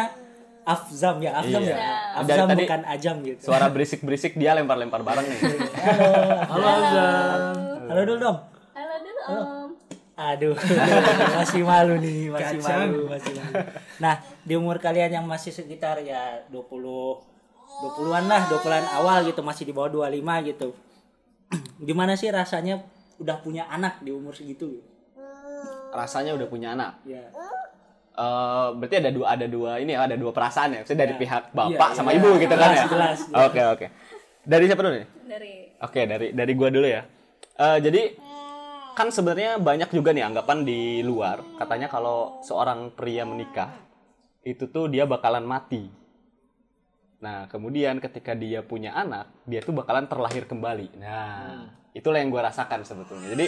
Afzam 0.61 1.17
ya, 1.19 1.33
Afzam 1.33 1.57
Iya. 1.59 1.73
ya, 1.73 1.77
Dari 2.21 2.37
Afzam 2.37 2.47
tadi- 2.47 2.61
bukan 2.63 2.81
Ajam 2.85 3.15
gitu. 3.23 3.41
suara 3.43 3.65
berisik-berisik 3.67 4.33
dia 4.35 4.53
lempar-lempar 4.53 5.01
bareng 5.01 5.25
nih 5.25 5.39
Halo, 5.41 6.09
Halo, 6.47 6.65
Azam. 6.67 7.39
halo 7.87 8.01
dulu 8.03 8.19
dong. 8.19 8.37
halo 8.71 8.95
dulu 8.99 9.21
om 9.27 9.69
Aduh, 10.13 10.53
masih 11.39 11.65
malu 11.65 11.97
nih, 11.97 12.29
masih 12.29 12.61
malu, 12.61 13.09
masih 13.09 13.33
malu. 13.33 13.57
Nah, 13.97 14.13
di 14.39 14.53
umur 14.53 14.77
kalian 14.77 15.09
yang 15.11 15.25
masih 15.25 15.49
sekitar 15.49 15.97
ya 15.99 16.45
20 16.45 17.17
20-an 17.81 18.29
lah, 18.29 18.45
20-an 18.45 18.85
awal 18.93 19.25
gitu, 19.25 19.41
masih 19.41 19.65
di 19.65 19.73
bawah 19.73 19.89
25 19.89 20.21
gitu. 20.45 20.77
Gimana 21.87 22.15
sih 22.15 22.31
rasanya 22.31 22.81
udah 23.17 23.37
punya 23.39 23.67
anak 23.67 24.01
di 24.01 24.11
umur 24.11 24.33
segitu? 24.33 24.81
rasanya 25.91 26.31
udah 26.39 26.47
punya 26.47 26.71
anak? 26.71 27.03
Ya. 27.03 27.27
Eh, 28.11 28.67
berarti 28.79 28.95
ada 29.03 29.11
dua 29.11 29.25
ada 29.35 29.43
dua 29.43 29.75
ini 29.75 29.91
ya 29.91 30.07
ada 30.07 30.15
dua 30.15 30.31
perasaan 30.31 30.71
ya? 30.71 30.79
Maksudnya 30.83 31.03
dari 31.03 31.13
Ya. 31.15 31.19
pihak 31.19 31.43
bapak 31.51 31.89
Iya, 31.91 31.97
sama 31.99 32.09
iya. 32.11 32.19
ibu 32.23 32.29
gitu 32.39 32.55
kan 32.55 32.69
ya? 32.71 32.83
Oke 33.43 33.61
oke. 33.67 33.85
Dari 34.41 34.63
siapa 34.71 34.81
dulu 34.81 34.95
nih? 34.95 35.07
Dari 35.27 35.53
oke 35.83 36.01
dari 36.07 36.27
dari 36.31 36.51
gua 36.55 36.69
dulu 36.71 36.87
ya. 36.87 37.03
Eh, 37.59 37.77
jadi 37.83 38.01
kan 38.95 39.11
sebenarnya 39.11 39.59
banyak 39.59 39.91
juga 39.91 40.15
nih 40.15 40.23
anggapan 40.23 40.63
di 40.63 41.03
luar. 41.03 41.43
Katanya 41.59 41.91
kalau 41.91 42.39
seorang 42.39 42.95
pria 42.95 43.27
menikah 43.27 43.75
itu 44.43 44.71
tuh 44.71 44.87
dia 44.87 45.03
bakalan 45.03 45.43
mati 45.43 45.91
nah 47.21 47.45
kemudian 47.45 48.01
ketika 48.01 48.33
dia 48.33 48.65
punya 48.65 48.97
anak 48.97 49.29
dia 49.45 49.61
tuh 49.61 49.77
bakalan 49.77 50.09
terlahir 50.09 50.49
kembali. 50.49 50.97
Nah 50.97 51.69
itulah 51.93 52.17
yang 52.17 52.33
gua 52.33 52.49
rasakan 52.49 52.81
sebetulnya. 52.81 53.29
Jadi 53.29 53.45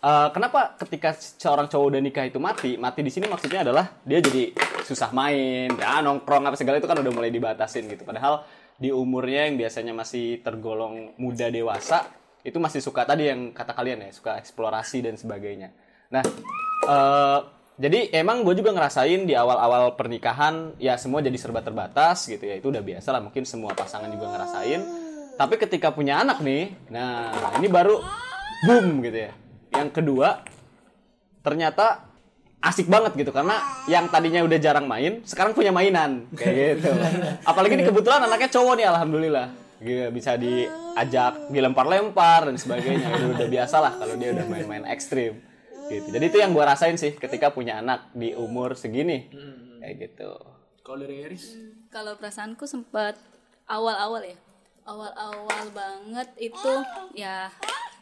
eh, 0.00 0.28
kenapa 0.32 0.74
ketika 0.80 1.12
seorang 1.14 1.68
cowok 1.68 1.86
udah 1.92 2.00
nikah 2.00 2.24
itu 2.24 2.40
mati 2.40 2.80
mati 2.80 3.04
di 3.04 3.12
sini 3.12 3.28
maksudnya 3.28 3.68
adalah 3.68 4.00
dia 4.08 4.24
jadi 4.24 4.56
susah 4.88 5.12
main 5.12 5.68
ya 5.76 6.00
nongkrong 6.00 6.48
apa 6.48 6.56
segala 6.56 6.80
itu 6.80 6.88
kan 6.88 6.98
udah 7.04 7.12
mulai 7.12 7.28
dibatasin 7.28 7.84
gitu. 7.84 8.08
Padahal 8.08 8.48
di 8.80 8.88
umurnya 8.88 9.46
yang 9.46 9.60
biasanya 9.60 9.92
masih 9.92 10.40
tergolong 10.40 11.12
muda 11.20 11.52
dewasa 11.52 12.08
itu 12.42 12.58
masih 12.58 12.82
suka 12.82 13.06
tadi 13.06 13.30
yang 13.30 13.54
kata 13.54 13.76
kalian 13.76 14.08
ya 14.08 14.10
suka 14.10 14.40
eksplorasi 14.40 15.04
dan 15.04 15.20
sebagainya. 15.20 15.68
Nah 16.08 16.24
eh, 16.88 17.38
jadi 17.80 18.12
emang 18.12 18.44
gue 18.44 18.52
juga 18.52 18.76
ngerasain 18.76 19.24
di 19.24 19.32
awal-awal 19.32 19.96
pernikahan 19.96 20.76
ya 20.76 21.00
semua 21.00 21.24
jadi 21.24 21.34
serba 21.40 21.64
terbatas 21.64 22.28
gitu 22.28 22.44
ya. 22.44 22.60
Itu 22.60 22.68
udah 22.68 22.84
biasa 22.84 23.16
lah 23.16 23.24
mungkin 23.24 23.48
semua 23.48 23.72
pasangan 23.72 24.12
juga 24.12 24.28
ngerasain. 24.28 24.80
Tapi 25.40 25.54
ketika 25.56 25.88
punya 25.88 26.20
anak 26.20 26.44
nih 26.44 26.76
nah 26.92 27.32
ini 27.56 27.72
baru 27.72 27.96
boom 28.68 29.00
gitu 29.00 29.18
ya. 29.24 29.32
Yang 29.72 29.88
kedua 29.88 30.44
ternyata 31.40 32.12
asik 32.62 32.92
banget 32.92 33.16
gitu 33.18 33.32
karena 33.32 33.58
yang 33.90 34.06
tadinya 34.12 34.44
udah 34.44 34.58
jarang 34.60 34.86
main 34.86 35.24
sekarang 35.24 35.56
punya 35.56 35.72
mainan 35.72 36.28
kayak 36.36 36.76
gitu. 36.76 36.92
Apalagi 37.50 37.80
ini 37.80 37.88
kebetulan 37.88 38.20
anaknya 38.20 38.52
cowok 38.52 38.74
nih 38.76 38.86
alhamdulillah. 38.92 39.48
Gitu, 39.82 40.14
bisa 40.14 40.38
diajak 40.38 41.50
dilempar-lempar 41.50 42.46
dan 42.46 42.54
sebagainya. 42.60 43.16
Itu 43.16 43.32
udah 43.32 43.48
biasa 43.48 43.76
lah 43.80 43.92
kalau 43.96 44.14
dia 44.20 44.36
udah 44.36 44.44
main-main 44.44 44.84
ekstrim 44.92 45.40
gitu 45.92 46.08
jadi 46.08 46.24
itu 46.24 46.38
yang 46.40 46.56
gua 46.56 46.72
rasain 46.72 46.96
sih 46.96 47.12
ketika 47.14 47.52
punya 47.52 47.78
anak 47.78 48.08
di 48.16 48.32
umur 48.32 48.72
segini 48.72 49.28
kayak 49.78 49.96
gitu 50.08 50.32
Kalau 50.82 50.98
dari 50.98 51.22
Eris, 51.22 51.54
Kalau 51.94 52.18
perasaanku 52.18 52.66
sempat 52.66 53.14
awal-awal 53.70 54.26
ya, 54.26 54.34
awal-awal 54.82 55.70
banget 55.70 56.26
itu 56.42 56.74
ya 57.14 57.46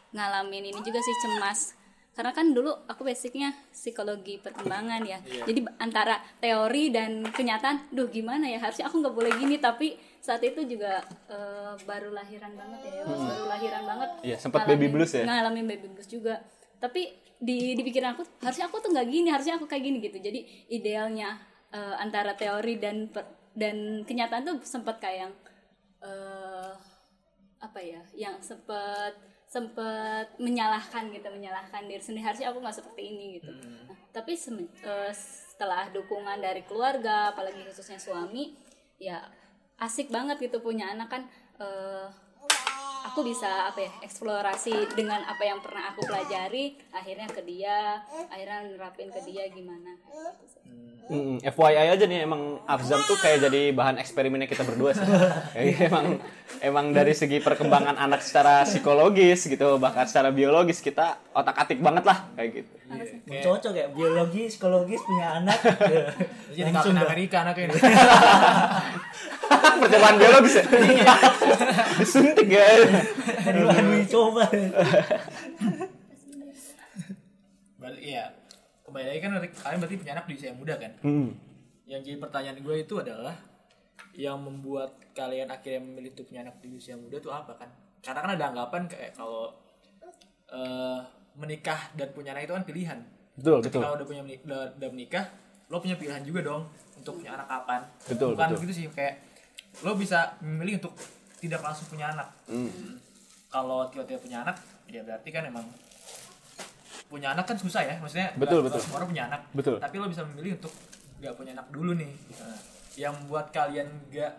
ngalamin 0.09 0.73
ini 0.73 0.79
juga 0.81 0.97
sih 0.97 1.15
cemas. 1.21 1.77
Karena 2.17 2.33
kan 2.33 2.57
dulu 2.57 2.73
aku 2.89 3.05
basicnya 3.05 3.53
psikologi 3.69 4.41
perkembangan 4.41 5.05
ya. 5.05 5.21
Jadi 5.45 5.61
antara 5.77 6.19
teori 6.41 6.89
dan 6.89 7.21
kenyataan, 7.21 7.93
duh 7.93 8.09
gimana 8.09 8.49
ya 8.49 8.57
harusnya 8.57 8.89
aku 8.89 8.97
nggak 8.97 9.13
boleh 9.13 9.31
gini 9.37 9.61
tapi 9.61 9.93
saat 10.17 10.41
itu 10.41 10.65
juga 10.65 11.05
eh, 11.29 11.77
baru 11.85 12.17
lahiran 12.17 12.57
banget 12.57 12.81
ya, 12.97 13.05
baru 13.05 13.45
lahiran 13.45 13.83
banget. 13.85 14.09
Iya, 14.25 14.37
sempat 14.41 14.65
baby 14.65 14.89
blues 14.89 15.13
ya? 15.13 15.21
Ngalamin 15.21 15.69
baby 15.69 15.85
blues 15.85 16.09
juga. 16.09 16.41
Tapi 16.81 17.20
di 17.41 17.73
di 17.73 17.81
pikiran 17.81 18.13
aku 18.13 18.23
harusnya 18.45 18.69
aku 18.69 18.77
tuh 18.85 18.93
nggak 18.93 19.09
gini, 19.09 19.27
harusnya 19.33 19.57
aku 19.57 19.65
kayak 19.65 19.83
gini 19.89 19.97
gitu. 19.97 20.17
Jadi 20.21 20.39
idealnya 20.69 21.41
eh, 21.73 21.95
antara 21.97 22.37
teori 22.37 22.77
dan 22.77 23.09
per- 23.09 23.49
dan 23.57 24.05
kenyataan 24.05 24.45
tuh 24.45 24.57
sempat 24.61 25.01
kayak 25.01 25.27
yang 25.27 25.33
eh, 26.05 26.71
apa 27.61 27.79
ya, 27.81 28.01
yang 28.13 28.37
sempat 28.45 29.17
sempat 29.51 30.39
menyalahkan 30.39 31.11
gitu, 31.11 31.27
menyalahkan 31.27 31.83
diri 31.83 31.99
sendiri 31.99 32.23
harusnya 32.23 32.55
aku 32.55 32.63
nggak 32.63 32.77
seperti 32.77 33.01
ini 33.09 33.25
gitu. 33.41 33.51
Nah, 33.51 33.97
tapi 34.15 34.37
eh, 34.37 35.11
setelah 35.11 35.89
dukungan 35.91 36.39
dari 36.39 36.61
keluarga, 36.63 37.33
apalagi 37.35 37.59
khususnya 37.67 37.99
suami, 37.99 38.55
ya 39.01 39.19
asik 39.81 40.13
banget 40.13 40.37
gitu 40.39 40.61
punya 40.61 40.93
anak 40.93 41.09
kan. 41.09 41.23
eh, 41.59 42.07
aku 43.07 43.25
bisa 43.25 43.73
apa 43.73 43.79
ya 43.81 43.91
eksplorasi 44.05 44.93
dengan 44.93 45.21
apa 45.25 45.41
yang 45.41 45.59
pernah 45.59 45.89
aku 45.89 46.05
pelajari 46.05 46.77
akhirnya 46.93 47.27
ke 47.29 47.41
dia 47.41 48.01
akhirnya 48.29 48.71
nerapin 48.71 49.09
ke 49.09 49.21
dia 49.25 49.49
gimana 49.49 49.97
kayak 50.05 50.37
gitu 50.37 50.45
sih. 50.47 50.61
Mm, 51.11 51.43
FYI 51.43 51.91
aja 51.91 52.05
nih 52.07 52.23
emang 52.23 52.63
Afzam 52.63 53.03
tuh 53.03 53.19
kayak 53.19 53.43
jadi 53.43 53.75
bahan 53.75 53.99
eksperimennya 53.99 54.47
kita 54.47 54.63
berdua 54.63 54.95
sih. 54.95 55.03
Kayak 55.51 55.91
emang 55.91 56.07
emang 56.63 56.85
dari 56.95 57.11
segi 57.11 57.43
perkembangan 57.43 57.99
anak 57.99 58.23
secara 58.23 58.63
psikologis 58.63 59.43
gitu, 59.43 59.75
bahkan 59.75 60.07
secara 60.07 60.31
biologis 60.31 60.79
kita 60.79 61.19
otak-atik 61.35 61.83
banget 61.83 62.07
lah 62.07 62.31
kayak 62.39 62.63
gitu. 62.63 62.71
cocok 63.31 63.73
ya 63.75 63.87
biologi 63.91 64.51
psikologis 64.51 64.99
punya 65.03 65.43
anak 65.43 65.59
jadi 66.55 66.71
dah. 66.71 67.03
Amerika 67.03 67.43
anaknya 67.43 67.71
ini. 67.71 67.75
Percobaan 69.61 70.15
biologis 70.17 70.55
ya. 70.61 70.65
Disuntik 71.99 72.47
ya. 72.49 72.65
uji 73.61 74.05
coba 74.09 74.45
Berarti 77.81 77.99
iya. 78.01 78.25
Kembali 78.85 79.05
lagi 79.07 79.19
kan 79.23 79.31
kalian 79.39 79.79
berarti 79.79 79.95
punya 80.03 80.13
anak 80.19 80.25
di 80.27 80.33
usia 80.35 80.47
yang 80.51 80.59
muda 80.59 80.75
kan? 80.75 80.91
Hmm. 80.99 81.31
Yang 81.87 82.01
jadi 82.11 82.17
pertanyaan 82.19 82.57
gue 82.59 82.75
itu 82.83 82.95
adalah 82.99 83.35
yang 84.11 84.37
membuat 84.43 84.99
kalian 85.15 85.47
akhirnya 85.47 85.79
memilih 85.79 86.11
untuk 86.11 86.27
punya 86.27 86.43
anak 86.43 86.59
di 86.59 86.75
usia 86.75 86.99
muda 86.99 87.15
itu 87.15 87.31
apa 87.31 87.55
kan? 87.55 87.69
Karena 88.03 88.19
kan 88.19 88.31
ada 88.35 88.45
anggapan 88.51 88.81
kayak 88.91 89.15
kalau 89.15 89.55
eh, 90.51 90.99
menikah 91.39 91.79
dan 91.95 92.11
punya 92.11 92.35
anak 92.35 92.51
itu 92.51 92.53
kan 92.53 92.65
pilihan. 92.67 92.99
Betul, 93.39 93.57
Ketika 93.63 93.87
betul. 93.87 93.95
udah 93.95 94.05
punya 94.11 94.21
udah, 94.43 94.61
udah 94.75 94.89
menikah, 94.91 95.25
lo 95.71 95.79
punya 95.79 95.95
pilihan 95.95 96.21
juga 96.27 96.39
dong 96.43 96.63
untuk 96.99 97.23
punya 97.23 97.31
anak 97.39 97.47
kapan. 97.47 97.81
Betul, 98.11 98.35
Bukan 98.35 98.47
betul. 98.51 98.57
begitu 98.59 98.73
sih 98.75 98.85
kayak 98.91 99.15
lo 99.79 99.95
bisa 99.95 100.35
memilih 100.43 100.83
untuk 100.83 100.93
tidak 101.39 101.61
langsung 101.63 101.87
punya 101.89 102.11
anak. 102.11 102.27
Hmm. 102.45 102.99
Kalau 103.51 103.87
tiba-tiba 103.89 104.19
punya 104.21 104.37
anak, 104.43 104.57
ya 104.87 105.01
berarti 105.01 105.29
kan 105.31 105.43
emang 105.47 105.65
punya 107.11 107.35
anak 107.35 107.43
kan 107.43 107.57
susah 107.59 107.83
ya, 107.83 107.95
maksudnya 107.99 108.31
Betul, 108.39 108.63
nggak- 108.63 108.71
betul. 108.71 108.81
semua 108.87 108.97
orang 109.03 109.09
punya 109.11 109.23
anak. 109.27 109.41
Betul. 109.51 109.75
Tapi 109.83 109.95
lo 109.99 110.07
bisa 110.07 110.23
memilih 110.23 110.55
untuk 110.61 110.73
nggak 111.19 111.33
punya 111.35 111.51
anak 111.59 111.67
dulu 111.73 111.91
nih. 111.97 112.11
Nah, 112.39 112.59
yang 112.95 113.13
membuat 113.19 113.51
kalian 113.51 113.87
nggak 114.07 114.33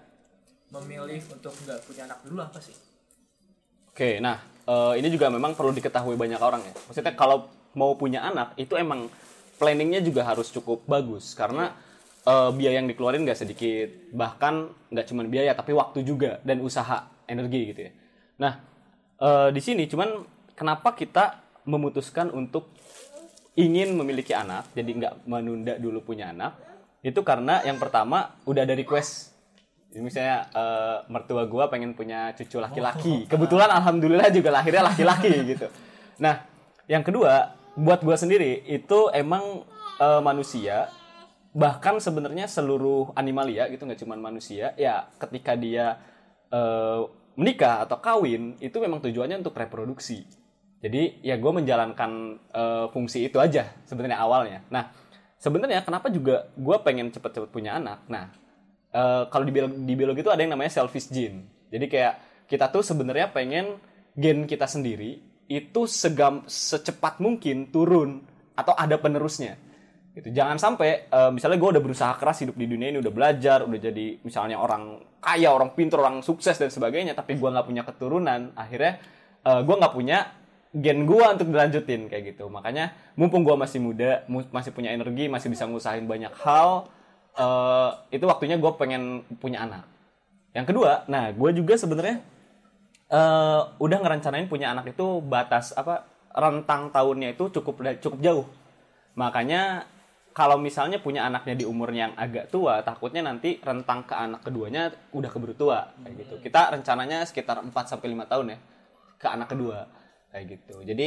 memilih 0.72 1.20
untuk 1.28 1.52
nggak 1.52 1.80
punya 1.84 2.02
anak 2.08 2.18
dulu 2.24 2.40
apa 2.40 2.58
sih? 2.64 2.76
Oke, 3.92 4.24
nah 4.24 4.40
eh, 4.64 4.92
ini 4.96 5.12
juga 5.12 5.28
memang 5.28 5.52
perlu 5.52 5.68
diketahui 5.76 6.16
banyak 6.16 6.40
orang 6.40 6.64
ya. 6.64 6.72
Maksudnya 6.88 7.12
kalau 7.12 7.52
mau 7.76 7.92
punya 7.96 8.24
anak 8.24 8.56
itu 8.56 8.72
emang 8.76 9.12
planningnya 9.60 10.00
juga 10.00 10.24
harus 10.24 10.48
cukup 10.48 10.88
bagus 10.88 11.36
karena 11.36 11.76
eh, 12.26 12.50
biaya 12.54 12.82
yang 12.82 12.88
dikeluarin 12.90 13.26
nggak 13.26 13.40
sedikit, 13.42 13.88
bahkan 14.14 14.70
nggak 14.90 15.06
cuma 15.10 15.26
biaya 15.26 15.52
tapi 15.54 15.74
waktu 15.74 16.06
juga 16.06 16.38
dan 16.46 16.62
usaha 16.62 17.10
energi 17.26 17.74
gitu 17.74 17.80
ya. 17.88 17.92
Nah 18.38 18.52
eh, 19.22 19.48
di 19.50 19.60
sini 19.62 19.86
cuman 19.86 20.22
kenapa 20.56 20.94
kita 20.94 21.42
memutuskan 21.66 22.30
untuk 22.34 22.74
ingin 23.54 23.92
memiliki 23.92 24.32
anak, 24.32 24.72
jadi 24.72 24.90
nggak 24.90 25.14
menunda 25.28 25.74
dulu 25.76 26.00
punya 26.00 26.32
anak, 26.32 26.56
itu 27.04 27.20
karena 27.20 27.60
yang 27.66 27.76
pertama 27.76 28.38
udah 28.48 28.64
ada 28.64 28.72
request. 28.72 29.34
Jadi 29.92 30.00
misalnya 30.00 30.48
eh, 30.56 30.96
mertua 31.12 31.44
gua 31.44 31.68
pengen 31.68 31.92
punya 31.92 32.32
cucu 32.32 32.56
laki-laki. 32.56 33.28
Kebetulan 33.28 33.68
alhamdulillah 33.68 34.32
juga 34.32 34.48
lahirnya 34.48 34.88
laki-laki 34.88 35.32
gitu. 35.52 35.68
Nah, 36.16 36.48
yang 36.88 37.04
kedua, 37.04 37.52
buat 37.76 38.00
gua 38.00 38.16
sendiri 38.16 38.64
itu 38.64 39.12
emang 39.12 39.68
eh, 40.00 40.20
manusia 40.24 40.88
bahkan 41.52 42.00
sebenarnya 42.00 42.48
seluruh 42.48 43.12
animalia 43.12 43.68
gitu 43.68 43.84
nggak 43.84 44.00
cuma 44.00 44.16
manusia 44.16 44.72
ya 44.80 45.08
ketika 45.20 45.52
dia 45.52 46.00
eh, 46.48 47.00
menikah 47.36 47.84
atau 47.84 48.00
kawin 48.00 48.56
itu 48.60 48.76
memang 48.80 49.04
tujuannya 49.04 49.44
untuk 49.44 49.56
reproduksi 49.56 50.24
jadi 50.82 51.22
ya 51.22 51.38
gue 51.38 51.52
menjalankan 51.54 52.10
eh, 52.50 52.86
fungsi 52.90 53.30
itu 53.30 53.38
aja 53.38 53.70
sebenarnya 53.86 54.18
awalnya. 54.18 54.66
Nah 54.66 54.90
sebenarnya 55.38 55.86
kenapa 55.86 56.10
juga 56.10 56.50
gue 56.58 56.76
pengen 56.82 57.14
cepet-cepet 57.14 57.50
punya 57.54 57.78
anak. 57.78 58.02
Nah 58.10 58.34
eh, 58.90 59.22
kalau 59.30 59.46
di 59.46 59.54
biologi, 59.54 59.78
di 59.78 59.94
biologi 59.94 60.20
itu 60.26 60.32
ada 60.34 60.42
yang 60.42 60.58
namanya 60.58 60.82
selfish 60.82 61.14
gene. 61.14 61.46
Jadi 61.70 61.86
kayak 61.86 62.14
kita 62.50 62.66
tuh 62.74 62.82
sebenarnya 62.82 63.30
pengen 63.30 63.78
gen 64.18 64.44
kita 64.50 64.66
sendiri 64.66 65.22
itu 65.46 65.86
segam 65.86 66.42
secepat 66.50 67.22
mungkin 67.22 67.70
turun 67.70 68.26
atau 68.58 68.74
ada 68.74 68.98
penerusnya. 68.98 69.54
Gitu. 70.12 70.28
Jangan 70.32 70.60
sampai 70.60 71.08
eh, 71.08 71.30
misalnya 71.32 71.56
gue 71.56 71.70
udah 71.78 71.82
berusaha 71.82 72.12
keras 72.20 72.44
hidup 72.44 72.56
di 72.56 72.68
dunia 72.68 72.92
ini 72.92 73.00
udah 73.00 73.12
belajar, 73.12 73.64
udah 73.64 73.80
jadi 73.80 74.20
misalnya 74.20 74.60
orang 74.60 75.00
kaya, 75.24 75.48
orang 75.48 75.72
pintar, 75.72 76.04
orang 76.04 76.20
sukses 76.20 76.58
dan 76.60 76.68
sebagainya, 76.68 77.16
tapi 77.16 77.40
gue 77.40 77.48
nggak 77.48 77.66
punya 77.66 77.82
keturunan, 77.86 78.52
akhirnya 78.52 79.00
gue 79.42 79.74
nggak 79.74 79.94
punya 79.94 80.18
gen 80.72 81.04
gua 81.04 81.36
untuk 81.36 81.52
dilanjutin 81.52 82.08
kayak 82.08 82.34
gitu. 82.34 82.48
Makanya 82.48 82.96
mumpung 83.14 83.44
gua 83.44 83.60
masih 83.60 83.78
muda 83.78 84.24
mu- 84.24 84.48
masih 84.48 84.72
punya 84.72 84.90
energi 84.96 85.28
masih 85.28 85.52
bisa 85.52 85.68
ngusahain 85.68 86.08
banyak 86.08 86.32
hal 86.40 86.88
eh, 87.36 87.90
itu 88.16 88.24
waktunya 88.24 88.56
gue 88.56 88.72
pengen 88.80 89.22
punya 89.36 89.68
anak. 89.68 89.84
Yang 90.56 90.66
kedua 90.72 91.04
nah 91.12 91.28
gue 91.28 91.50
juga 91.52 91.76
sebenarnya 91.76 92.24
eh, 93.12 93.60
udah 93.76 93.98
ngerencanain 94.00 94.48
punya 94.48 94.72
anak 94.72 94.96
itu 94.96 95.20
batas 95.20 95.76
apa 95.76 96.08
rentang 96.32 96.88
tahunnya 96.88 97.36
itu 97.36 97.52
cukup 97.52 98.00
cukup 98.00 98.18
jauh. 98.24 98.46
Makanya 99.12 99.84
kalau 100.32 100.56
misalnya 100.56 100.98
punya 100.98 101.28
anaknya 101.28 101.54
di 101.62 101.64
umur 101.68 101.92
yang 101.92 102.16
agak 102.16 102.48
tua 102.48 102.80
takutnya 102.80 103.20
nanti 103.20 103.60
rentang 103.60 104.08
ke 104.08 104.16
anak 104.16 104.40
keduanya 104.40 104.88
udah 105.12 105.28
keburu 105.28 105.52
tua 105.52 105.92
kayak 106.00 106.14
gitu. 106.24 106.34
Kita 106.40 106.72
rencananya 106.72 107.24
sekitar 107.28 107.60
4 107.60 107.68
sampai 107.84 108.08
lima 108.08 108.24
tahun 108.24 108.56
ya 108.56 108.58
ke 109.20 109.26
anak 109.28 109.52
kedua 109.52 109.86
kayak 110.32 110.44
gitu. 110.56 110.80
Jadi 110.82 111.06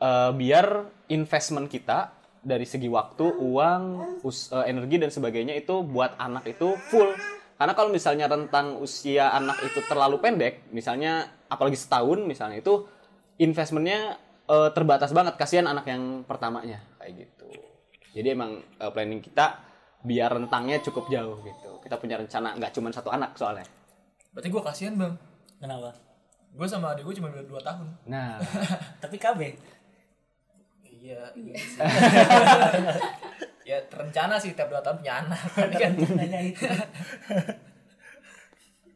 eh, 0.00 0.30
biar 0.32 0.66
investment 1.12 1.68
kita 1.68 2.16
dari 2.40 2.64
segi 2.64 2.88
waktu 2.88 3.28
uang 3.28 3.82
us- 4.24 4.48
eh, 4.50 4.72
energi 4.72 4.96
dan 4.96 5.12
sebagainya 5.12 5.52
itu 5.52 5.84
buat 5.84 6.16
anak 6.16 6.48
itu 6.48 6.74
full. 6.88 7.12
Karena 7.56 7.72
kalau 7.72 7.92
misalnya 7.92 8.28
rentang 8.28 8.80
usia 8.80 9.32
anak 9.32 9.60
itu 9.64 9.80
terlalu 9.88 10.20
pendek 10.20 10.68
misalnya 10.72 11.28
apalagi 11.48 11.76
setahun 11.76 12.24
misalnya 12.24 12.64
itu 12.64 12.88
investmentnya 13.36 14.16
eh, 14.48 14.70
terbatas 14.72 15.12
banget. 15.12 15.36
Kasihan 15.36 15.68
anak 15.68 15.84
yang 15.92 16.24
pertamanya 16.24 16.80
kayak 16.96 17.28
gitu 17.28 17.65
jadi 18.16 18.32
emang 18.32 18.50
eh, 18.58 18.90
planning 18.90 19.20
kita 19.20 19.60
biar 20.00 20.32
rentangnya 20.32 20.80
cukup 20.80 21.06
jauh 21.06 21.36
gitu 21.40 21.70
kita 21.78 21.96
punya 21.96 22.16
rencana 22.16 22.54
nggak 22.54 22.72
cuma 22.72 22.88
satu 22.88 23.10
anak 23.10 23.34
soalnya 23.34 23.68
Berarti 24.30 24.48
gue 24.48 24.62
kasihan 24.62 24.94
bang. 24.94 25.14
kenapa 25.56 25.92
Gue 26.50 26.64
sama 26.64 26.90
adik 26.90 27.04
gue 27.04 27.14
cuma 27.14 27.28
beda 27.28 27.44
2 27.44 27.56
tahun. 27.62 27.86
nah 28.06 28.40
tapi 29.02 29.16
KB 29.16 29.40
Iya, 30.82 31.22
iya 31.34 31.54
sih. 31.54 31.78
ya 33.68 33.78
terencana 33.84 34.36
sih 34.36 34.52
tiap 34.52 34.68
2 34.68 34.80
tahun 34.80 34.96
punya 34.98 35.14
anak. 35.20 35.40
Kan 35.76 35.92
nanya 36.12 36.40
itu 36.42 36.66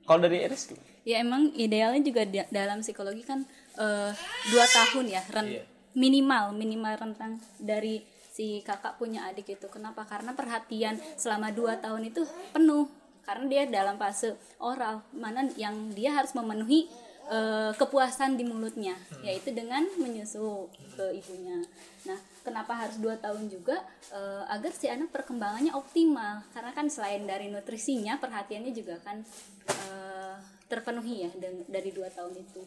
kalau 0.02 0.20
dari 0.20 0.42
gimana? 0.42 0.82
ya 1.00 1.16
emang 1.18 1.54
idealnya 1.54 2.02
juga 2.02 2.22
di- 2.24 2.50
dalam 2.50 2.80
psikologi 2.80 3.22
kan 3.22 3.46
eh, 3.76 4.10
dua 4.46 4.66
tahun 4.66 5.06
ya 5.06 5.22
ren- 5.30 5.48
Iya. 5.52 5.62
minimal 5.92 6.50
minimal 6.52 6.94
rentang 6.98 7.32
dari 7.56 8.02
si 8.30 8.62
kakak 8.62 8.96
punya 8.96 9.26
adik 9.26 9.58
itu. 9.58 9.66
Kenapa? 9.66 10.06
Karena 10.06 10.32
perhatian 10.32 10.96
selama 11.18 11.50
dua 11.50 11.76
tahun 11.82 12.08
itu 12.08 12.22
penuh. 12.54 12.86
Karena 13.26 13.44
dia 13.50 13.62
dalam 13.68 14.00
fase 14.00 14.38
oral 14.62 15.04
mana 15.12 15.44
yang 15.58 15.92
dia 15.92 16.16
harus 16.16 16.32
memenuhi 16.32 16.88
eh, 17.28 17.72
kepuasan 17.76 18.34
di 18.34 18.42
mulutnya 18.48 18.96
yaitu 19.20 19.52
dengan 19.52 19.84
menyusu 20.00 20.70
ke 20.96 21.14
ibunya. 21.14 21.60
Nah 22.08 22.18
kenapa 22.42 22.72
harus 22.86 22.96
dua 22.96 23.20
tahun 23.20 23.52
juga? 23.52 23.82
Eh, 24.10 24.44
agar 24.48 24.72
si 24.72 24.88
anak 24.88 25.12
perkembangannya 25.12 25.76
optimal. 25.76 26.42
Karena 26.54 26.72
kan 26.72 26.88
selain 26.88 27.28
dari 27.28 27.52
nutrisinya 27.52 28.16
perhatiannya 28.18 28.72
juga 28.72 28.98
kan 29.04 29.20
eh, 29.68 30.34
terpenuhi 30.70 31.28
ya 31.28 31.30
dari 31.68 31.90
dua 31.90 32.08
tahun 32.10 32.34
itu. 32.34 32.62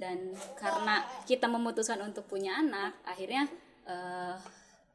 Dan 0.00 0.34
karena 0.58 1.06
kita 1.30 1.46
memutuskan 1.46 2.02
untuk 2.02 2.26
punya 2.26 2.58
anak 2.58 2.98
akhirnya 3.06 3.46
eh, 3.86 4.36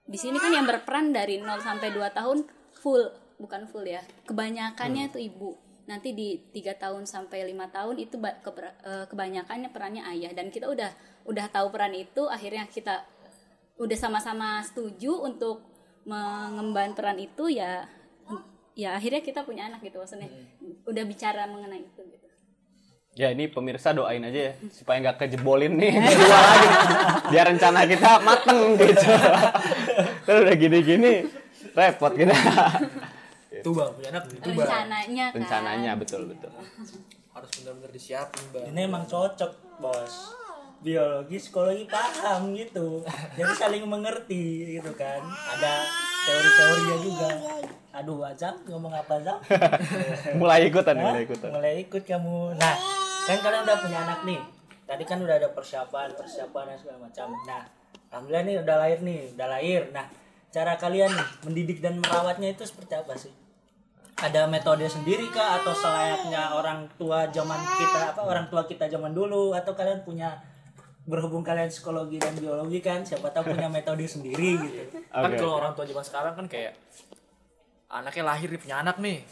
di 0.08 0.18
sini 0.20 0.40
kan 0.40 0.52
yang 0.52 0.64
berperan 0.64 1.12
dari 1.12 1.40
0 1.40 1.60
sampai 1.60 1.92
2 1.92 2.00
tahun 2.16 2.48
full 2.80 3.04
bukan 3.38 3.70
full 3.70 3.86
ya. 3.86 4.02
Kebanyakannya 4.26 5.14
itu 5.14 5.20
ibu. 5.22 5.56
Nanti 5.88 6.12
di 6.12 6.36
tiga 6.52 6.76
tahun 6.76 7.08
sampai 7.08 7.48
lima 7.48 7.72
tahun 7.72 7.96
itu 7.96 8.20
eh, 8.20 9.06
kebanyakannya 9.08 9.70
perannya 9.72 10.04
ayah. 10.16 10.32
Dan 10.36 10.52
kita 10.52 10.68
udah 10.68 10.92
udah 11.28 11.46
tahu 11.52 11.72
peran 11.72 11.96
itu 11.96 12.28
akhirnya 12.28 12.68
kita 12.68 13.08
udah 13.78 13.98
sama-sama 13.98 14.60
setuju 14.66 15.16
untuk 15.22 15.64
mengemban 16.08 16.96
peran 16.96 17.20
itu 17.20 17.52
ya 17.52 17.84
ya 18.78 18.96
akhirnya 18.96 19.22
kita 19.22 19.44
punya 19.44 19.68
anak 19.72 19.84
gitu 19.86 20.02
maksudnya. 20.02 20.28
Udah 20.88 21.04
bicara 21.08 21.48
mengenai 21.48 21.84
itu 21.84 22.02
gitu 22.04 22.27
Ya 23.18 23.34
ini 23.34 23.50
pemirsa 23.50 23.92
doain 23.92 24.22
aja 24.22 24.40
ya 24.48 24.54
supaya 24.70 25.02
nggak 25.02 25.18
kejebolin 25.18 25.74
nih 25.74 25.90
berdua 25.90 26.38
lagi 26.38 26.68
biar 27.34 27.46
rencana 27.50 27.82
kita 27.84 28.22
mateng 28.22 28.78
gitu. 28.78 29.10
Terus 30.22 30.40
udah 30.46 30.56
gini-gini 30.56 31.12
repot 31.74 32.14
kita. 32.14 32.38
Itu 33.50 33.74
bang, 33.74 33.90
punya 33.90 34.10
anak 34.14 34.24
itu 34.30 34.50
bang. 34.54 34.58
rencananya 34.62 35.26
kan 35.28 35.36
Rencananya 35.36 35.92
betul 35.98 36.22
betul. 36.30 36.54
Harus 37.34 37.50
benar-benar 37.58 37.90
disiapin 37.90 38.44
bang. 38.54 38.66
ini 38.70 38.80
emang 38.86 39.04
cocok 39.04 39.52
bos 39.78 40.14
biologi 40.78 41.42
psikologi 41.42 41.90
paham 41.90 42.54
gitu 42.54 43.02
jadi 43.34 43.50
saling 43.52 43.82
mengerti 43.84 44.78
gitu 44.78 44.94
kan 44.94 45.26
ada 45.26 45.74
teori-teorinya 46.24 46.98
juga 47.02 47.30
aduh 47.92 48.22
Azam 48.22 48.62
ngomong 48.64 48.94
apa 48.94 49.18
Azam 49.18 49.38
Mulai 50.40 50.70
ikutan, 50.70 50.94
mulai 50.94 51.26
ikutan. 51.26 51.50
mulai 51.50 51.82
ikut 51.82 52.04
kamu 52.06 52.54
nah 52.54 52.78
kan 53.28 53.38
kalian 53.44 53.62
udah 53.68 53.78
punya 53.84 54.00
anak 54.08 54.20
nih 54.24 54.40
tadi 54.88 55.04
kan 55.04 55.20
udah 55.20 55.36
ada 55.36 55.50
persiapan 55.52 56.16
persiapan 56.16 56.64
dan 56.72 56.78
segala 56.80 56.98
macam 57.04 57.28
nah 57.44 57.64
alhamdulillah 58.10 58.44
nih 58.48 58.56
udah 58.64 58.76
lahir 58.80 59.00
nih 59.04 59.22
udah 59.36 59.48
lahir 59.52 59.82
nah 59.92 60.06
cara 60.48 60.74
kalian 60.80 61.12
nih 61.12 61.28
mendidik 61.44 61.84
dan 61.84 62.00
merawatnya 62.00 62.56
itu 62.56 62.64
seperti 62.64 62.94
apa 62.96 63.14
sih 63.20 63.34
ada 64.18 64.50
metode 64.50 64.88
sendiri 64.88 65.30
kah 65.30 65.62
atau 65.62 65.76
selayaknya 65.76 66.56
orang 66.56 66.90
tua 66.96 67.30
zaman 67.30 67.60
kita 67.78 68.16
apa 68.16 68.22
orang 68.24 68.48
tua 68.50 68.66
kita 68.66 68.90
zaman 68.90 69.14
dulu 69.14 69.54
atau 69.54 69.78
kalian 69.78 70.02
punya 70.02 70.40
berhubung 71.08 71.40
kalian 71.46 71.72
psikologi 71.72 72.20
dan 72.20 72.36
biologi 72.36 72.84
kan 72.84 73.06
siapa 73.06 73.32
tahu 73.32 73.56
punya 73.56 73.72
metode 73.72 74.04
sendiri 74.04 74.60
gitu 74.60 75.00
Kan 75.08 75.32
Oke. 75.32 75.40
kalau 75.40 75.56
orang 75.64 75.72
tua 75.72 75.88
zaman 75.88 76.04
sekarang 76.04 76.34
kan 76.36 76.46
kayak 76.52 76.76
anaknya 77.88 78.24
lahir 78.28 78.52
punya 78.60 78.84
anak 78.84 79.00
nih. 79.00 79.24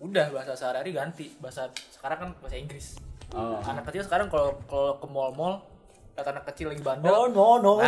Udah 0.00 0.32
bahasa 0.32 0.56
sehari-hari 0.56 0.96
ganti. 0.96 1.26
Bahasa 1.36 1.68
sekarang 1.92 2.18
kan 2.18 2.28
bahasa 2.40 2.56
Inggris. 2.56 2.96
Oh. 3.34 3.60
Anak 3.62 3.84
kecil 3.86 4.02
sekarang 4.02 4.26
kalau 4.28 4.56
kalau 4.66 4.96
ke 4.96 5.06
mall-mall 5.06 5.62
lihat 6.16 6.32
anak 6.32 6.48
kecil 6.48 6.72
lagi 6.72 6.80
bandel. 6.80 7.12
oh 7.12 7.28
no 7.28 7.60
no 7.60 7.72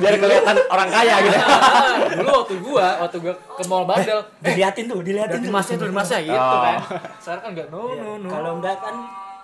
Biar 0.00 0.14
kelihatan 0.18 0.56
orang 0.66 0.90
kaya 0.90 1.14
gitu. 1.22 1.38
Ah, 1.38 1.94
dulu 2.18 2.30
waktu 2.42 2.54
gua, 2.58 2.86
waktu 3.06 3.16
gua 3.22 3.34
ke 3.38 3.62
mall 3.66 3.86
bandel, 3.86 4.18
diliatin 4.42 4.90
tuh 4.90 4.98
diliatin 4.98 5.38
liatin 5.38 5.46
tuh 5.46 5.52
masnya 5.54 5.76
tuh 5.78 5.94
masnya 5.94 6.18
gitu 6.18 6.34
Oh. 6.34 6.62
kan. 6.64 6.78
Sekarang 7.22 7.42
kan 7.42 7.50
enggak 7.54 7.68
no 7.70 7.80
Iya. 7.86 8.02
no 8.02 8.10
no. 8.18 8.28
Kalau 8.28 8.50
enggak 8.58 8.76
kan 8.82 8.94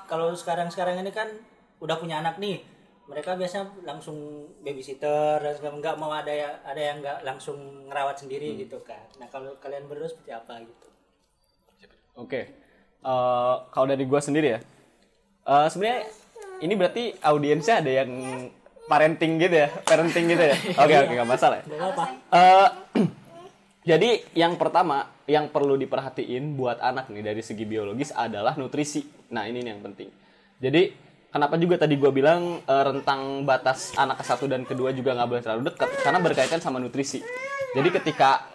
kalau 0.04 0.28
sekarang-sekarang 0.32 0.98
ini 0.98 1.12
kan 1.14 1.28
udah 1.78 1.94
punya 1.94 2.18
anak 2.18 2.42
nih. 2.42 2.58
Mereka 3.04 3.36
biasanya 3.36 3.68
langsung 3.84 4.16
babysitter 4.64 5.36
dan 5.38 5.52
segala 5.54 5.76
enggak 5.76 5.94
mau 5.94 6.10
ada 6.10 6.32
ya 6.32 6.50
ada 6.64 6.80
yang 6.80 6.98
enggak 6.98 7.20
langsung 7.22 7.86
ngerawat 7.86 8.16
sendiri 8.16 8.56
gitu 8.58 8.80
kan. 8.82 9.04
Nah, 9.20 9.28
kalau 9.28 9.52
kalian 9.60 9.86
berdua 9.86 10.08
seperti 10.08 10.32
apa 10.32 10.58
gitu? 10.58 10.88
Oke. 12.16 12.63
Eh, 13.04 13.54
kalau 13.68 13.84
dari 13.84 14.04
gua 14.08 14.20
sendiri 14.24 14.56
ya. 14.56 14.60
eh, 15.44 15.66
sebenarnya 15.68 16.08
ini 16.64 16.72
berarti 16.72 17.12
audiensnya 17.20 17.84
ada 17.84 17.92
yang 17.92 18.10
parenting 18.88 19.36
gitu 19.36 19.56
ya, 19.60 19.68
parenting 19.84 20.24
gitu 20.32 20.40
ya. 20.40 20.56
Oke 20.80 20.94
oke 20.96 21.12
nggak 21.12 21.28
masalah. 21.28 21.60
Ya. 21.60 21.68
Eh, 22.32 22.68
jadi 23.92 24.24
yang 24.32 24.56
pertama 24.56 25.12
yang 25.28 25.52
perlu 25.52 25.76
diperhatiin 25.76 26.56
buat 26.56 26.80
anak 26.80 27.12
nih 27.12 27.24
dari 27.24 27.44
segi 27.44 27.68
biologis 27.68 28.08
adalah 28.16 28.56
nutrisi. 28.56 29.04
Nah 29.36 29.44
ini 29.44 29.60
nih 29.60 29.70
yang 29.76 29.84
penting. 29.84 30.08
Jadi 30.64 30.96
kenapa 31.28 31.60
juga 31.60 31.76
tadi 31.76 32.00
gua 32.00 32.08
bilang 32.08 32.64
eh, 32.64 32.84
rentang 32.88 33.44
batas 33.44 33.92
anak 34.00 34.20
ke 34.20 34.24
satu 34.24 34.48
dan 34.48 34.64
kedua 34.64 34.96
juga 34.96 35.12
nggak 35.12 35.28
boleh 35.28 35.42
terlalu 35.44 35.62
dekat 35.68 35.92
karena 36.00 36.18
berkaitan 36.24 36.60
sama 36.64 36.80
nutrisi. 36.80 37.20
Jadi 37.76 37.88
ketika 38.00 38.53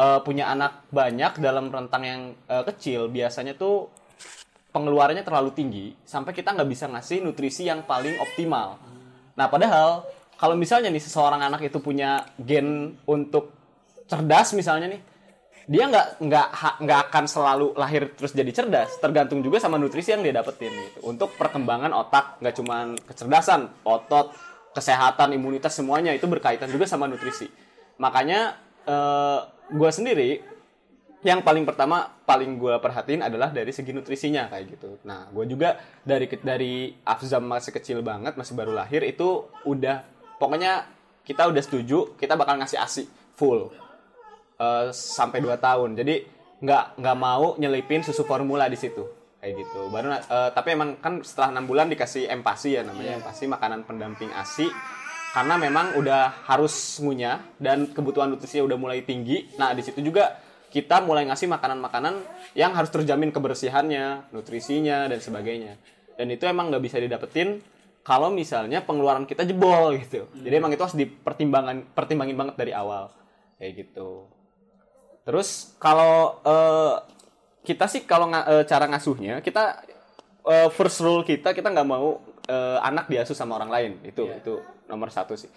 eh, 0.00 0.20
punya 0.24 0.48
anak 0.48 0.88
banyak 0.88 1.36
dalam 1.44 1.68
rentang 1.68 2.02
yang 2.02 2.20
eh, 2.48 2.64
kecil 2.64 3.12
biasanya 3.12 3.52
tuh 3.52 3.92
pengeluarannya 4.70 5.26
terlalu 5.26 5.50
tinggi 5.52 5.86
sampai 6.06 6.32
kita 6.32 6.54
nggak 6.54 6.70
bisa 6.70 6.86
ngasih 6.88 7.20
nutrisi 7.20 7.66
yang 7.68 7.84
paling 7.84 8.16
optimal. 8.22 8.78
Nah, 9.34 9.46
padahal 9.50 10.06
kalau 10.40 10.56
misalnya 10.56 10.88
nih 10.88 11.02
seseorang 11.02 11.42
anak 11.42 11.60
itu 11.68 11.78
punya 11.82 12.24
gen 12.40 12.96
untuk 13.04 13.52
cerdas 14.06 14.56
misalnya 14.56 14.94
nih, 14.94 15.00
dia 15.70 15.84
nggak 15.86 16.06
nggak 16.22 16.48
nggak 16.82 17.00
akan 17.10 17.24
selalu 17.28 17.66
lahir 17.76 18.14
terus 18.14 18.32
jadi 18.32 18.48
cerdas. 18.54 18.96
Tergantung 19.02 19.42
juga 19.44 19.60
sama 19.60 19.76
nutrisi 19.76 20.14
yang 20.14 20.22
dia 20.24 20.32
dapetin 20.32 20.70
gitu. 20.70 21.04
Untuk 21.04 21.34
perkembangan 21.36 21.92
otak 21.92 22.40
nggak 22.40 22.54
cuman 22.56 22.86
kecerdasan, 23.04 23.68
otot, 23.84 24.32
kesehatan, 24.72 25.34
imunitas 25.34 25.74
semuanya 25.76 26.14
itu 26.14 26.24
berkaitan 26.30 26.70
juga 26.70 26.86
sama 26.86 27.10
nutrisi. 27.10 27.50
Makanya 28.00 28.56
eh, 28.86 29.40
gue 29.70 29.90
sendiri 29.90 30.30
yang 31.20 31.44
paling 31.44 31.68
pertama 31.68 32.08
paling 32.24 32.56
gue 32.56 32.72
perhatiin 32.80 33.20
adalah 33.20 33.52
dari 33.52 33.68
segi 33.76 33.92
nutrisinya 33.92 34.48
kayak 34.48 34.64
gitu. 34.72 34.96
Nah, 35.04 35.28
gue 35.28 35.44
juga 35.52 35.76
dari 36.00 36.24
dari 36.40 36.96
Afzam 37.04 37.44
masih 37.44 37.76
kecil 37.76 38.00
banget, 38.00 38.40
masih 38.40 38.56
baru 38.56 38.72
lahir 38.72 39.04
itu 39.04 39.44
udah 39.68 40.00
pokoknya 40.40 40.88
kita 41.28 41.44
udah 41.44 41.60
setuju 41.60 42.16
kita 42.16 42.40
bakal 42.40 42.56
ngasih 42.56 42.80
ASI 42.80 43.04
full 43.36 43.68
eh, 44.56 44.88
sampai 44.96 45.44
2 45.44 45.52
tahun. 45.60 45.92
Jadi 45.92 46.24
nggak 46.60 46.84
nggak 46.96 47.16
mau 47.20 47.56
nyelipin 47.60 48.00
susu 48.00 48.24
formula 48.24 48.64
di 48.72 48.80
situ 48.80 49.04
kayak 49.44 49.60
gitu. 49.60 49.92
Baru 49.92 50.16
eh, 50.16 50.50
tapi 50.56 50.72
emang 50.72 50.96
kan 51.04 51.20
setelah 51.20 51.52
enam 51.52 51.68
bulan 51.68 51.92
dikasih 51.92 52.32
empasi 52.32 52.80
ya 52.80 52.82
namanya 52.82 53.20
empasi 53.20 53.44
makanan 53.44 53.84
pendamping 53.84 54.32
ASI 54.32 54.72
karena 55.30 55.54
memang 55.54 55.94
udah 55.94 56.46
harus 56.50 56.98
ngunyah 56.98 57.38
dan 57.62 57.90
kebutuhan 57.94 58.30
nutrisinya 58.34 58.66
udah 58.66 58.78
mulai 58.78 59.06
tinggi. 59.06 59.46
Nah, 59.54 59.70
di 59.70 59.82
situ 59.86 60.02
juga 60.02 60.38
kita 60.70 61.02
mulai 61.02 61.26
ngasih 61.26 61.50
makanan-makanan 61.50 62.14
yang 62.58 62.74
harus 62.74 62.90
terjamin 62.90 63.30
kebersihannya, 63.30 64.30
nutrisinya 64.34 65.06
dan 65.06 65.18
sebagainya. 65.22 65.78
Dan 66.18 66.34
itu 66.34 66.46
emang 66.46 66.70
nggak 66.70 66.82
bisa 66.82 66.98
didapetin 66.98 67.62
kalau 68.02 68.32
misalnya 68.32 68.82
pengeluaran 68.82 69.26
kita 69.26 69.46
jebol 69.46 69.94
gitu. 69.98 70.26
Jadi 70.34 70.54
emang 70.54 70.74
itu 70.74 70.82
harus 70.82 70.98
dipertimbangkan 70.98 71.94
pertimbangin 71.94 72.34
banget 72.38 72.54
dari 72.58 72.72
awal 72.74 73.14
kayak 73.60 73.86
gitu. 73.86 74.26
Terus 75.22 75.78
kalau 75.78 76.42
eh, 76.42 76.94
kita 77.62 77.86
sih 77.86 78.02
kalau 78.02 78.26
eh, 78.32 78.64
cara 78.66 78.90
ngasuhnya 78.90 79.44
kita 79.44 79.84
eh, 80.48 80.68
first 80.72 80.98
rule 81.04 81.22
kita 81.22 81.52
kita 81.52 81.68
nggak 81.70 81.88
mau 81.88 82.18
eh, 82.50 82.78
anak 82.82 83.06
diasuh 83.06 83.38
sama 83.38 83.54
orang 83.54 83.70
lain 83.70 83.92
itu 84.02 84.26
itu 84.26 84.58
nomor 84.90 85.14
satu 85.14 85.38
sih. 85.38 85.48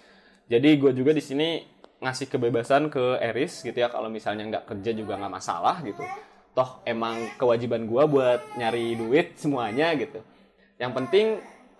Jadi 0.46 0.78
gue 0.78 0.94
juga 0.94 1.10
di 1.10 1.24
sini 1.24 1.66
ngasih 1.98 2.28
kebebasan 2.30 2.92
ke 2.92 3.18
Eris 3.18 3.64
gitu 3.64 3.74
ya 3.74 3.88
kalau 3.88 4.12
misalnya 4.12 4.44
nggak 4.46 4.64
kerja 4.70 4.90
juga 4.94 5.18
nggak 5.18 5.34
masalah 5.34 5.82
gitu. 5.82 6.06
Toh 6.54 6.84
emang 6.86 7.34
kewajiban 7.34 7.90
gue 7.90 8.02
buat 8.06 8.40
nyari 8.54 8.94
duit 8.94 9.34
semuanya 9.34 9.90
gitu. 9.98 10.22
Yang 10.78 10.92
penting 11.02 11.26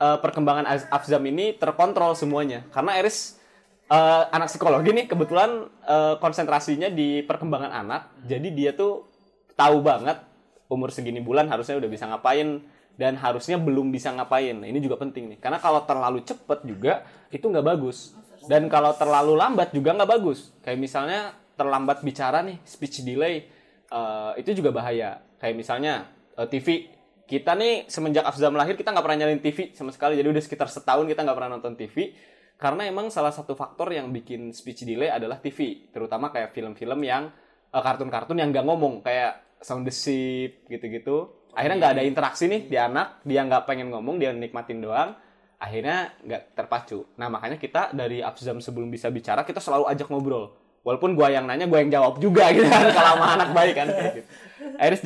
eh, 0.02 0.18
perkembangan 0.18 0.66
Afzam 0.90 1.22
ini 1.30 1.54
terkontrol 1.54 2.18
semuanya 2.18 2.66
karena 2.74 2.98
Eris 2.98 3.38
eh, 3.86 4.22
anak 4.34 4.50
psikologi 4.50 4.90
nih 4.90 5.06
kebetulan 5.06 5.70
eh, 5.86 6.14
konsentrasinya 6.18 6.90
di 6.90 7.22
perkembangan 7.22 7.70
anak. 7.70 8.02
Jadi 8.26 8.48
dia 8.50 8.74
tuh 8.74 9.06
tahu 9.54 9.78
banget 9.84 10.18
umur 10.66 10.90
segini 10.90 11.22
bulan 11.22 11.46
harusnya 11.46 11.78
udah 11.78 11.90
bisa 11.90 12.08
ngapain 12.08 12.64
dan 12.94 13.18
harusnya 13.18 13.58
belum 13.58 13.90
bisa 13.90 14.14
ngapain. 14.14 14.54
Nah, 14.54 14.68
ini 14.70 14.78
juga 14.78 14.98
penting 14.98 15.34
nih. 15.34 15.38
Karena 15.42 15.58
kalau 15.58 15.82
terlalu 15.82 16.22
cepet 16.22 16.62
juga 16.62 17.02
itu 17.34 17.42
nggak 17.42 17.66
bagus. 17.66 18.14
Dan 18.46 18.70
kalau 18.70 18.94
terlalu 18.94 19.34
lambat 19.34 19.74
juga 19.74 19.96
nggak 19.98 20.10
bagus. 20.10 20.54
Kayak 20.62 20.78
misalnya 20.78 21.20
terlambat 21.58 22.06
bicara 22.06 22.42
nih, 22.46 22.62
speech 22.62 23.02
delay, 23.02 23.46
eh, 23.90 24.32
itu 24.38 24.62
juga 24.62 24.70
bahaya. 24.70 25.18
Kayak 25.42 25.54
misalnya 25.58 25.94
eh, 26.38 26.46
TV 26.46 26.90
kita 27.24 27.56
nih 27.56 27.88
semenjak 27.88 28.28
Afzam 28.28 28.52
lahir 28.52 28.76
kita 28.76 28.92
nggak 28.92 29.04
pernah 29.04 29.18
nyalain 29.26 29.42
TV 29.42 29.72
sama 29.74 29.90
sekali. 29.90 30.14
Jadi 30.14 30.28
udah 30.30 30.42
sekitar 30.44 30.68
setahun 30.70 31.08
kita 31.08 31.24
nggak 31.24 31.36
pernah 31.36 31.50
nonton 31.58 31.74
TV. 31.74 32.14
Karena 32.54 32.86
emang 32.86 33.10
salah 33.10 33.34
satu 33.34 33.58
faktor 33.58 33.90
yang 33.90 34.14
bikin 34.14 34.54
speech 34.54 34.86
delay 34.86 35.10
adalah 35.10 35.42
TV, 35.42 35.90
terutama 35.90 36.30
kayak 36.30 36.54
film-film 36.54 37.02
yang 37.02 37.26
eh, 37.74 37.82
kartun-kartun 37.82 38.38
yang 38.38 38.54
nggak 38.54 38.62
ngomong 38.62 39.02
kayak 39.02 39.58
Sound 39.64 39.88
the 39.88 39.94
Ship 39.94 40.62
gitu-gitu. 40.68 41.43
Akhirnya 41.54 41.76
nggak 41.80 41.94
ada 41.98 42.04
interaksi 42.04 42.44
nih 42.50 42.66
di 42.66 42.76
anak, 42.76 43.22
dia 43.22 43.46
nggak 43.46 43.64
pengen 43.64 43.88
ngomong, 43.94 44.18
dia 44.18 44.34
nikmatin 44.34 44.82
doang. 44.82 45.14
Akhirnya 45.56 46.12
nggak 46.20 46.58
terpacu. 46.58 47.08
Nah 47.16 47.30
makanya 47.30 47.56
kita 47.56 47.94
dari 47.94 48.20
Afzam 48.20 48.58
sebelum 48.58 48.90
bisa 48.90 49.08
bicara 49.08 49.46
kita 49.46 49.62
selalu 49.62 49.88
ajak 49.88 50.10
ngobrol. 50.10 50.52
Walaupun 50.84 51.16
gua 51.16 51.32
yang 51.32 51.48
nanya, 51.48 51.64
gua 51.64 51.80
yang 51.80 51.88
jawab 51.88 52.20
juga 52.20 52.50
gitu 52.54 52.68
kan 52.68 52.92
kalau 52.92 53.16
sama 53.16 53.26
anak 53.40 53.50
baik 53.56 53.74
kan 53.74 53.88
kayak 53.88 54.12
gitu. 54.20 54.28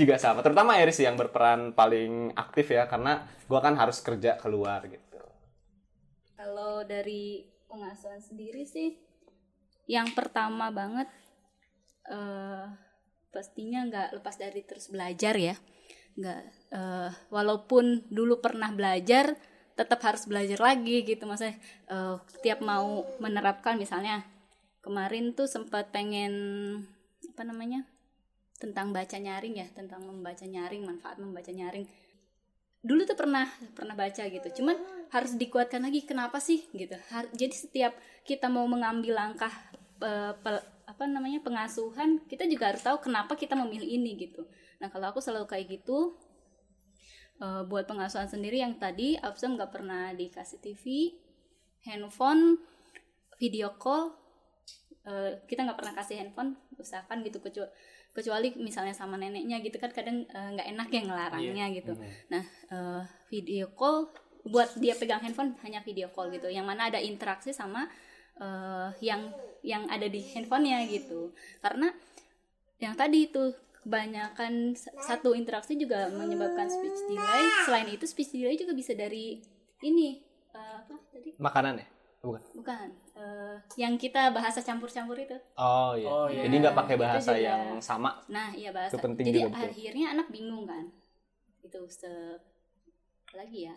Juga 0.03 0.15
sama, 0.19 0.43
terutama 0.43 0.75
Iris 0.81 0.99
yang 0.99 1.15
berperan 1.15 1.71
paling 1.71 2.35
aktif 2.35 2.75
ya 2.75 2.91
karena 2.91 3.29
gua 3.47 3.63
kan 3.63 3.79
harus 3.79 4.03
kerja 4.03 4.35
keluar 4.41 4.83
gitu. 4.91 5.23
Kalau 6.35 6.83
dari 6.83 7.47
pengasuhan 7.71 8.19
sendiri 8.19 8.67
sih, 8.67 8.99
yang 9.87 10.11
pertama 10.17 10.75
banget 10.75 11.07
eh 12.09 12.65
pastinya 13.29 13.85
nggak 13.87 14.09
lepas 14.19 14.35
dari 14.41 14.65
terus 14.65 14.91
belajar 14.91 15.37
ya, 15.37 15.55
nggak 16.17 16.41
eh, 16.73 17.11
walaupun 17.29 18.09
dulu 18.09 18.41
pernah 18.41 18.73
belajar, 18.73 19.37
tetap 19.77 20.01
harus 20.03 20.27
belajar 20.27 20.59
lagi 20.59 21.05
gitu, 21.05 21.29
maksudnya 21.29 21.57
eh, 21.91 22.17
tiap 22.41 22.65
mau 22.65 23.05
menerapkan 23.21 23.77
misalnya 23.77 24.25
kemarin 24.81 25.37
tuh 25.37 25.51
sempat 25.51 25.93
pengen 25.93 26.33
apa 27.35 27.43
namanya 27.45 27.85
tentang 28.59 28.91
baca 28.91 29.17
nyaring 29.19 29.55
ya, 29.61 29.67
tentang 29.75 30.03
membaca 30.03 30.43
nyaring, 30.43 30.83
manfaat 30.83 31.21
membaca 31.21 31.51
nyaring. 31.53 31.87
Dulu 32.83 33.07
tuh 33.07 33.19
pernah 33.19 33.47
pernah 33.75 33.95
baca 33.95 34.23
gitu. 34.27 34.49
Cuman 34.63 34.75
harus 35.15 35.35
dikuatkan 35.35 35.83
lagi 35.83 36.03
kenapa 36.03 36.39
sih 36.43 36.67
gitu. 36.75 36.95
Har- 37.11 37.31
jadi 37.35 37.55
setiap 37.55 37.93
kita 38.27 38.51
mau 38.51 38.67
mengambil 38.67 39.15
langkah 39.15 39.51
pe- 39.99 40.67
apa 40.89 41.05
namanya 41.05 41.43
pengasuhan 41.45 42.23
kita 42.31 42.49
juga 42.49 42.73
harus 42.73 42.81
tahu 42.81 43.03
kenapa 43.03 43.35
kita 43.37 43.53
memilih 43.59 43.87
ini 43.99 44.17
gitu 44.17 44.47
nah 44.79 44.89
kalau 44.91 45.11
aku 45.11 45.21
selalu 45.23 45.47
kayak 45.51 45.67
gitu 45.81 46.15
eh, 47.43 47.63
buat 47.67 47.87
pengasuhan 47.87 48.31
sendiri 48.31 48.63
yang 48.63 48.79
tadi 48.79 49.19
Afsam 49.19 49.59
nggak 49.59 49.75
pernah 49.75 50.15
dikasih 50.15 50.59
TV 50.63 51.15
handphone 51.87 52.63
video 53.39 53.75
call 53.79 54.15
eh, 55.07 55.43
kita 55.47 55.67
nggak 55.67 55.79
pernah 55.79 55.95
kasih 55.95 56.23
handphone 56.23 56.59
usahakan 56.79 57.27
gitu 57.27 57.43
kecuali 57.43 57.71
kecuali 58.09 58.51
misalnya 58.59 58.97
sama 58.97 59.15
neneknya 59.15 59.63
gitu 59.63 59.79
kan 59.79 59.95
kadang 59.95 60.27
eh, 60.27 60.49
nggak 60.55 60.69
enak 60.75 60.89
ya 60.91 61.01
ngelarangnya 61.07 61.67
gitu. 61.75 61.93
nah 62.33 62.43
eh, 62.73 63.03
video 63.31 63.71
call 63.75 64.11
buat 64.49 64.75
dia 64.81 64.97
pegang 64.97 65.21
handphone 65.21 65.55
hanya 65.63 65.85
video 65.85 66.09
call 66.11 66.33
gitu. 66.33 66.49
Yang 66.49 66.67
mana 66.67 66.89
ada 66.89 66.99
interaksi 66.99 67.53
sama 67.53 67.87
eh, 68.41 68.89
yang 69.05 69.31
yang 69.63 69.87
ada 69.93 70.09
di 70.09 70.25
handphonenya 70.35 70.89
gitu. 70.89 71.37
Karena 71.61 71.93
yang 72.79 72.95
tadi 72.97 73.29
itu 73.29 73.53
kebanyakan 73.81 74.75
s- 74.75 74.91
satu 74.99 75.33
interaksi 75.33 75.75
juga 75.75 76.11
menyebabkan 76.11 76.67
speech 76.67 76.99
delay 77.07 77.45
selain 77.65 77.89
itu 77.89 78.05
speech 78.05 78.31
delay 78.33 78.55
juga 78.55 78.73
bisa 78.73 78.93
dari 78.93 79.39
ini 79.81 80.19
eh, 80.53 80.75
apa 80.79 80.95
tadi 81.09 81.35
Makanan 81.39 81.79
ya? 81.79 81.87
Bukan. 82.19 82.43
bukan 82.51 82.89
eh, 83.15 83.57
yang 83.79 83.95
kita 83.95 84.35
bahasa 84.35 84.59
campur-campur 84.59 85.15
itu 85.15 85.39
Oh 85.55 85.95
iya. 85.95 86.07
Oh, 86.07 86.27
iya. 86.27 86.43
Jadi 86.45 86.55
nggak 86.59 86.75
pakai 86.77 86.97
bahasa 86.99 87.31
juga. 87.31 87.47
yang 87.47 87.63
sama. 87.79 88.11
Nah, 88.27 88.51
iya 88.53 88.75
bahasa. 88.75 88.99
Itu 88.99 89.07
penting 89.07 89.25
Jadi 89.31 89.39
juga, 89.39 89.49
betul. 89.55 89.71
akhirnya 89.71 90.07
anak 90.13 90.27
bingung 90.29 90.67
kan. 90.67 90.85
Itu 91.63 91.87
se 91.87 92.11
lagi 93.31 93.71
ya. 93.71 93.77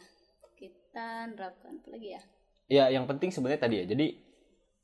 Kita 0.57 1.29
nerapkan 1.29 1.77
apa 1.77 1.89
lagi 1.93 2.17
ya? 2.17 2.21
Ya, 2.65 2.85
yang 2.89 3.05
penting 3.05 3.29
sebenarnya 3.29 3.61
tadi 3.61 3.75
ya. 3.81 3.85
Jadi 3.85 4.07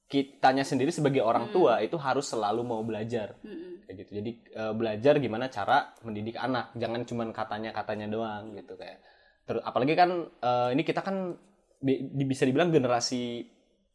kitanya 0.08 0.64
sendiri 0.64 0.90
sebagai 0.90 1.20
orang 1.20 1.52
tua 1.52 1.84
itu 1.84 2.00
harus 2.00 2.32
selalu 2.32 2.64
mau 2.64 2.82
belajar. 2.82 3.36
Mm-mm. 3.44 3.84
Kayak 3.84 3.96
gitu. 4.08 4.12
Jadi 4.24 4.32
eh, 4.56 4.74
belajar 4.74 5.14
gimana 5.20 5.52
cara 5.52 5.92
mendidik 6.08 6.40
anak. 6.40 6.72
Jangan 6.80 7.04
cuman 7.04 7.30
katanya-katanya 7.36 8.08
doang 8.08 8.56
gitu 8.56 8.80
kayak. 8.80 9.04
Terus 9.44 9.62
apalagi 9.64 9.94
kan 10.00 10.10
eh, 10.28 10.70
ini 10.74 10.84
kita 10.88 11.04
kan 11.04 11.36
bi- 11.84 12.08
bisa 12.24 12.48
dibilang 12.48 12.72
generasi 12.72 13.44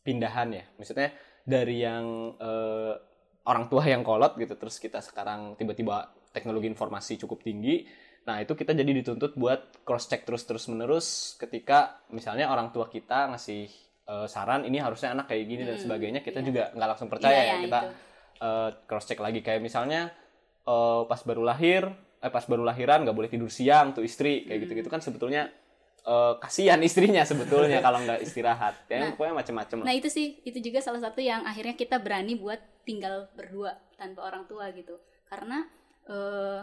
pindahan 0.05 0.49
ya. 0.53 0.65
Maksudnya 0.77 1.09
dari 1.49 1.81
yang 1.81 2.37
eh, 2.37 2.95
orang 3.43 3.67
tua 3.67 3.83
yang 3.89 4.07
kolot 4.07 4.39
gitu 4.39 4.55
terus 4.55 4.79
kita 4.79 5.03
sekarang 5.03 5.59
tiba-tiba 5.59 6.15
teknologi 6.31 6.71
informasi 6.71 7.19
cukup 7.25 7.43
tinggi. 7.43 7.85
Nah, 8.23 8.39
itu 8.39 8.55
kita 8.55 8.71
jadi 8.71 8.87
dituntut 9.03 9.35
buat 9.35 9.83
cross 9.83 10.07
check 10.07 10.23
terus-terus 10.23 10.71
menerus 10.71 11.35
ketika 11.43 12.07
misalnya 12.15 12.55
orang 12.55 12.71
tua 12.71 12.87
kita 12.87 13.35
ngasih 13.35 13.67
eh, 14.05 14.27
saran 14.27 14.63
ini 14.63 14.79
harusnya 14.79 15.13
anak 15.13 15.27
kayak 15.27 15.45
gini 15.45 15.63
dan 15.63 15.77
Hmm, 15.77 15.85
sebagainya, 15.85 16.21
kita 16.21 16.41
iya. 16.41 16.47
juga 16.47 16.63
nggak 16.73 16.89
langsung 16.89 17.09
percaya 17.09 17.33
Iya, 17.33 17.43
ya. 17.43 17.47
iya, 17.47 17.57
Kita 17.63 17.81
itu. 17.81 17.93
cross 18.85 19.07
check 19.07 19.19
lagi 19.19 19.41
kayak 19.41 19.61
misalnya 19.61 20.11
eh, 20.63 21.03
pas 21.07 21.21
baru 21.23 21.43
lahir, 21.43 21.87
eh 22.19 22.31
pas 22.31 22.43
baru 22.43 22.63
lahiran 22.63 23.03
nggak 23.03 23.15
boleh 23.15 23.27
tidur 23.27 23.47
siang 23.49 23.93
tuh 23.93 24.03
istri 24.03 24.43
kayak 24.43 24.59
Hmm. 24.59 24.65
gitu-gitu 24.67 24.89
kan 24.89 24.99
sebetulnya 24.99 25.51
eh, 26.03 26.35
kasihan 26.39 26.83
istrinya 26.83 27.23
sebetulnya 27.23 27.79
kalau 27.87 27.99
nggak 27.99 28.21
istirahat. 28.21 28.75
Ya 28.87 29.07
Nah, 29.07 29.09
pokoknya 29.15 29.35
macam-macam. 29.39 29.77
Nah, 29.83 29.95
itu 29.95 30.07
sih 30.07 30.43
itu 30.43 30.59
juga 30.59 30.83
salah 30.83 30.99
satu 30.99 31.23
yang 31.23 31.43
akhirnya 31.43 31.75
kita 31.75 32.03
berani 32.03 32.35
buat 32.35 32.59
tinggal 32.83 33.31
berdua 33.35 33.79
tanpa 33.95 34.27
orang 34.27 34.47
tua 34.47 34.67
gitu. 34.75 34.99
Karena 35.31 35.63
eh 36.03 36.63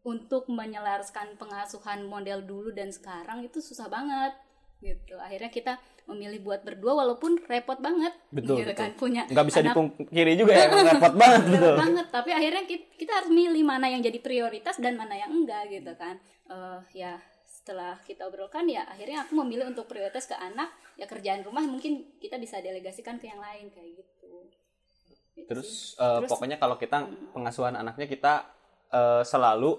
untuk 0.00 0.48
menyelaraskan 0.48 1.36
pengasuhan 1.36 2.04
model 2.04 2.44
dulu 2.44 2.72
dan 2.72 2.88
sekarang 2.88 3.44
itu 3.44 3.60
susah 3.60 3.88
banget 3.88 4.32
gitu. 4.80 5.16
Akhirnya 5.16 5.48
kita 5.48 5.76
memilih 6.10 6.42
buat 6.42 6.60
berdua 6.60 6.92
walaupun 6.98 7.38
repot 7.46 7.78
banget. 7.78 8.10
Betul, 8.34 8.60
gitu 8.60 8.70
betul. 8.74 8.80
kan 8.82 8.90
punya 8.98 9.22
nggak 9.30 9.46
bisa 9.46 9.58
anak. 9.62 9.72
dipungkiri 9.72 10.32
juga 10.34 10.52
ya 10.52 10.66
repot 10.90 11.14
banget 11.14 11.40
Bener 11.46 11.60
betul. 11.62 11.76
banget 11.78 12.06
tapi 12.10 12.30
akhirnya 12.34 12.62
kita, 12.66 12.84
kita 12.98 13.12
harus 13.22 13.30
milih 13.30 13.62
mana 13.62 13.86
yang 13.86 14.02
jadi 14.02 14.18
prioritas 14.18 14.76
dan 14.82 14.98
mana 14.98 15.14
yang 15.14 15.30
enggak 15.30 15.70
gitu 15.70 15.92
kan. 15.94 16.18
Eh, 16.50 16.78
ya 16.98 17.16
setelah 17.46 17.94
kita 18.02 18.26
obrolkan 18.26 18.66
ya 18.66 18.82
akhirnya 18.88 19.22
aku 19.22 19.36
memilih 19.44 19.68
untuk 19.68 19.84
prioritas 19.86 20.24
ke 20.26 20.34
anak 20.34 20.72
ya 20.96 21.04
kerjaan 21.04 21.44
rumah 21.44 21.62
mungkin 21.62 22.16
kita 22.18 22.40
bisa 22.40 22.58
delegasikan 22.58 23.20
ke 23.20 23.30
yang 23.30 23.38
lain 23.38 23.70
kayak 23.70 24.00
gitu. 24.00 24.32
Gitu 25.38 25.46
Terus, 25.46 25.94
eh, 25.94 26.18
Terus- 26.24 26.30
pokoknya 26.30 26.56
kalau 26.58 26.74
kita 26.76 27.06
pengasuhan 27.30 27.78
anaknya 27.78 28.10
kita 28.10 28.34
eh, 28.90 29.22
selalu 29.22 29.78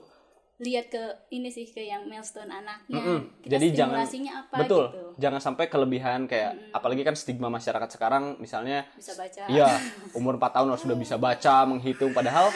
lihat 0.62 0.94
ke 0.94 1.04
ini 1.34 1.50
sih 1.50 1.66
ke 1.66 1.82
yang 1.82 2.06
milestone 2.06 2.54
anaknya. 2.54 3.02
Mm-mm. 3.02 3.20
kita 3.42 3.58
Jadi 3.58 3.68
jangan 3.74 4.06
apa 4.06 4.56
betul, 4.62 4.86
gitu. 4.94 5.02
Jangan 5.18 5.40
sampai 5.42 5.66
kelebihan 5.66 6.30
kayak 6.30 6.70
apalagi 6.70 7.02
kan 7.02 7.18
stigma 7.18 7.50
masyarakat 7.50 7.90
sekarang 7.90 8.38
misalnya 8.38 8.86
bisa 8.94 9.18
baca. 9.18 9.50
iya 9.50 9.82
umur 10.20 10.38
4 10.38 10.54
tahun 10.54 10.68
harus 10.70 10.84
sudah 10.86 10.98
bisa 10.98 11.18
baca, 11.18 11.66
menghitung. 11.66 12.14
Padahal 12.14 12.54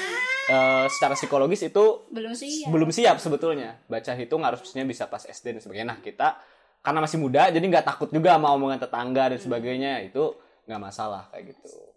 eh, 0.54 0.86
secara 0.94 1.18
psikologis 1.18 1.66
itu 1.66 2.06
belum 2.14 2.38
ya 2.38 2.70
belum 2.70 2.90
siap 2.94 3.18
sebetulnya. 3.18 3.82
Baca 3.90 4.14
hitung 4.14 4.46
harusnya 4.46 4.86
bisa 4.86 5.10
pas 5.10 5.26
SD 5.26 5.58
dan 5.58 5.62
sebagainya. 5.66 5.98
Nah, 5.98 6.00
kita 6.00 6.38
karena 6.86 7.02
masih 7.02 7.18
muda 7.18 7.50
jadi 7.50 7.66
nggak 7.66 7.90
takut 7.90 8.14
juga 8.14 8.38
sama 8.38 8.54
omongan 8.54 8.86
tetangga 8.86 9.34
dan 9.34 9.40
sebagainya. 9.42 10.06
Itu 10.06 10.38
nggak 10.70 10.82
masalah 10.82 11.26
kayak 11.34 11.58
gitu. 11.58 11.95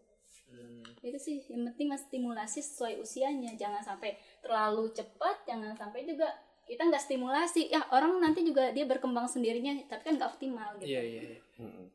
Itu 1.10 1.18
sih 1.18 1.36
yang 1.48 1.68
penting 1.72 1.88
mas 1.88 2.04
stimulasi 2.06 2.60
sesuai 2.60 3.00
usianya 3.00 3.56
jangan 3.56 3.80
sampai 3.80 4.16
terlalu 4.44 4.92
cepat 4.92 5.44
jangan 5.48 5.72
sampai 5.74 6.04
juga 6.04 6.28
kita 6.68 6.84
nggak 6.84 7.00
stimulasi 7.00 7.72
ya 7.72 7.80
orang 7.96 8.20
nanti 8.20 8.44
juga 8.44 8.68
dia 8.76 8.84
berkembang 8.84 9.24
sendirinya 9.24 9.72
tapi 9.88 10.04
kan 10.04 10.20
nggak 10.20 10.30
optimal 10.36 10.76
gitu 10.78 10.92
Iya 10.92 11.00
iya. 11.00 11.22
iya. 11.32 11.38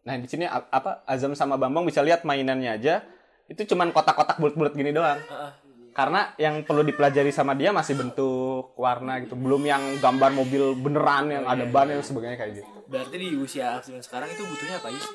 Nah, 0.04 0.15
di 0.19 0.28
sini 0.28 0.43
apa 0.49 1.08
Azam 1.08 1.38
sama 1.38 1.56
Bambang 1.56 1.88
bisa 1.88 2.04
lihat 2.04 2.28
mainannya 2.28 2.73
aja 2.73 3.06
itu 3.47 3.63
cuman 3.69 3.95
kotak-kotak 3.95 4.41
bulat-bulat 4.41 4.73
gini 4.76 4.91
doang. 4.91 5.19
Heeh. 5.19 5.52
Karena 5.93 6.34
yang 6.41 6.65
perlu 6.65 6.82
dipelajari 6.82 7.30
sama 7.30 7.54
dia 7.54 7.69
masih 7.69 7.93
bentuk 7.93 8.73
warna 8.82 9.21
gitu, 9.21 9.38
belum 9.38 9.62
yang 9.62 9.84
gambar 10.02 10.34
mobil 10.34 10.73
beneran 10.73 11.30
yang 11.30 11.45
ada 11.45 11.69
ban 11.69 11.86
dan 11.86 12.02
sebagainya 12.02 12.38
kayak 12.41 12.52
gitu. 12.60 12.69
Berarti 12.89 13.15
di 13.21 13.30
usia 13.38 13.78
sekarang 14.02 14.26
itu 14.34 14.41
butuhnya 14.41 14.82
apa 14.82 14.89
Yus? 14.89 15.06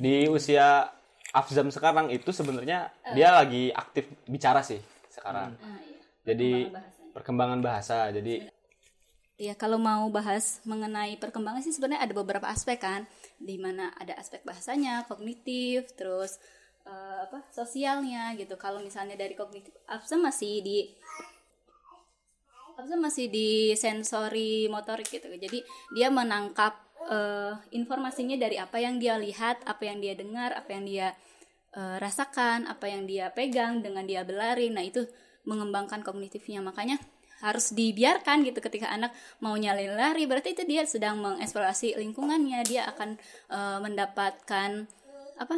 Di 0.00 0.24
usia 0.32 0.88
Afzam 1.30 1.68
sekarang 1.70 2.08
itu 2.10 2.32
sebenarnya 2.32 2.90
dia 3.12 3.28
lagi 3.30 3.70
aktif 3.70 4.08
bicara 4.26 4.64
sih 4.64 4.80
sekarang. 5.12 5.54
Ah, 5.60 5.78
iya. 5.84 6.00
Jadi 6.26 6.50
Perkembangan 6.50 6.72
bahasanya. 6.74 7.12
perkembangan 7.14 7.60
bahasa. 7.60 7.98
Jadi 8.10 8.34
Iya, 9.40 9.56
kalau 9.56 9.80
mau 9.80 10.04
bahas 10.12 10.60
mengenai 10.68 11.16
perkembangan 11.16 11.64
sih 11.64 11.72
sebenarnya 11.72 12.04
ada 12.04 12.12
beberapa 12.12 12.44
aspek 12.44 12.76
kan, 12.76 13.08
di 13.40 13.56
mana 13.56 13.88
ada 13.96 14.12
aspek 14.20 14.44
bahasanya, 14.44 15.08
kognitif, 15.08 15.96
terus 15.96 16.36
eh, 16.84 17.24
apa 17.24 17.48
sosialnya 17.48 18.36
gitu. 18.36 18.60
Kalau 18.60 18.84
misalnya 18.84 19.16
dari 19.16 19.32
kognitif, 19.32 19.72
Afsa 19.88 20.20
masih 20.20 20.60
di 20.60 20.78
Afsa 22.76 23.00
masih 23.00 23.32
di 23.32 23.72
sensori 23.80 24.68
motorik 24.68 25.08
gitu. 25.08 25.32
Jadi 25.32 25.64
dia 25.96 26.12
menangkap 26.12 26.89
eh, 27.08 27.54
informasinya 27.72 28.36
dari 28.36 28.60
apa 28.60 28.76
yang 28.82 29.00
dia 29.00 29.16
lihat, 29.16 29.64
apa 29.64 29.82
yang 29.88 30.02
dia 30.02 30.12
dengar, 30.12 30.52
apa 30.52 30.70
yang 30.74 30.84
dia 30.84 31.08
eh, 31.72 31.96
rasakan, 32.02 32.68
apa 32.68 32.90
yang 32.90 33.08
dia 33.08 33.32
pegang 33.32 33.80
dengan 33.80 34.04
dia 34.04 34.26
berlari. 34.26 34.68
Nah 34.68 34.84
itu 34.84 35.06
mengembangkan 35.48 36.04
kognitifnya. 36.04 36.60
Makanya 36.60 37.00
harus 37.40 37.72
dibiarkan 37.72 38.44
gitu 38.44 38.60
ketika 38.60 38.92
anak 38.92 39.16
mau 39.40 39.56
nyalin 39.56 39.96
lari. 39.96 40.28
Berarti 40.28 40.52
itu 40.52 40.68
dia 40.68 40.84
sedang 40.84 41.22
mengeksplorasi 41.24 41.96
lingkungannya. 41.96 42.60
Dia 42.68 42.90
akan 42.92 43.16
eh, 43.48 43.78
mendapatkan 43.80 44.70
apa 45.40 45.56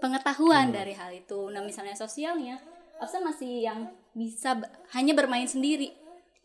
pengetahuan 0.00 0.72
dari 0.72 0.96
hal 0.96 1.12
itu. 1.12 1.52
Nah 1.52 1.60
misalnya 1.60 1.98
sosialnya 1.98 2.56
Afsa 2.98 3.22
masih 3.22 3.62
yang 3.62 3.94
bisa 4.10 4.58
hanya 4.90 5.14
bermain 5.14 5.46
sendiri 5.46 5.94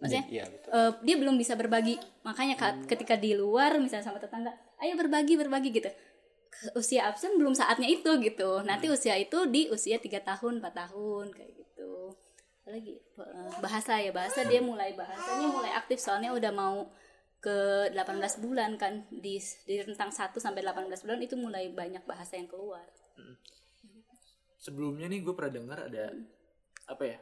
maksudnya 0.03 0.25
Iya, 0.27 0.43
betul. 0.45 0.69
eh, 0.69 0.91
dia 1.01 1.15
belum 1.15 1.35
bisa 1.35 1.53
berbagi. 1.55 1.95
Makanya 2.21 2.55
ka- 2.55 2.83
ketika 2.85 3.15
di 3.15 3.31
luar 3.33 3.79
misalnya 3.79 4.03
sama 4.03 4.19
tetangga 4.19 4.51
ayo 4.77 4.93
berbagi 4.93 5.39
berbagi 5.39 5.71
gitu. 5.71 5.87
Usia 6.75 7.07
absen 7.07 7.39
belum 7.39 7.55
saatnya 7.55 7.87
itu 7.87 8.11
gitu. 8.19 8.59
Nanti 8.61 8.91
usia 8.91 9.15
itu 9.15 9.47
di 9.47 9.71
usia 9.71 9.97
tiga 9.97 10.19
tahun 10.19 10.59
4 10.59 10.75
tahun 10.75 11.31
kayak 11.31 11.51
gitu. 11.55 12.11
Lagi 12.63 12.99
eh, 12.99 13.51
bahasa 13.57 13.97
ya 13.97 14.11
bahasa 14.11 14.43
dia 14.43 14.59
mulai 14.59 14.91
bahasanya 14.91 15.47
mulai 15.47 15.71
aktif 15.71 15.97
soalnya 15.97 16.29
udah 16.29 16.51
mau 16.51 16.91
ke 17.39 17.87
18 17.91 18.39
bulan 18.39 18.75
kan. 18.75 19.07
Di 19.09 19.39
di 19.63 19.75
rentang 19.79 20.11
1 20.11 20.35
sampai 20.37 20.59
18 20.61 21.03
bulan 21.03 21.19
itu 21.19 21.35
mulai 21.35 21.71
banyak 21.71 22.03
bahasa 22.03 22.35
yang 22.35 22.47
keluar. 22.47 22.83
Sebelumnya 24.57 25.11
nih 25.11 25.19
gue 25.19 25.33
pernah 25.35 25.53
dengar 25.53 25.79
ada 25.87 26.07
apa 26.87 27.03
ya 27.03 27.17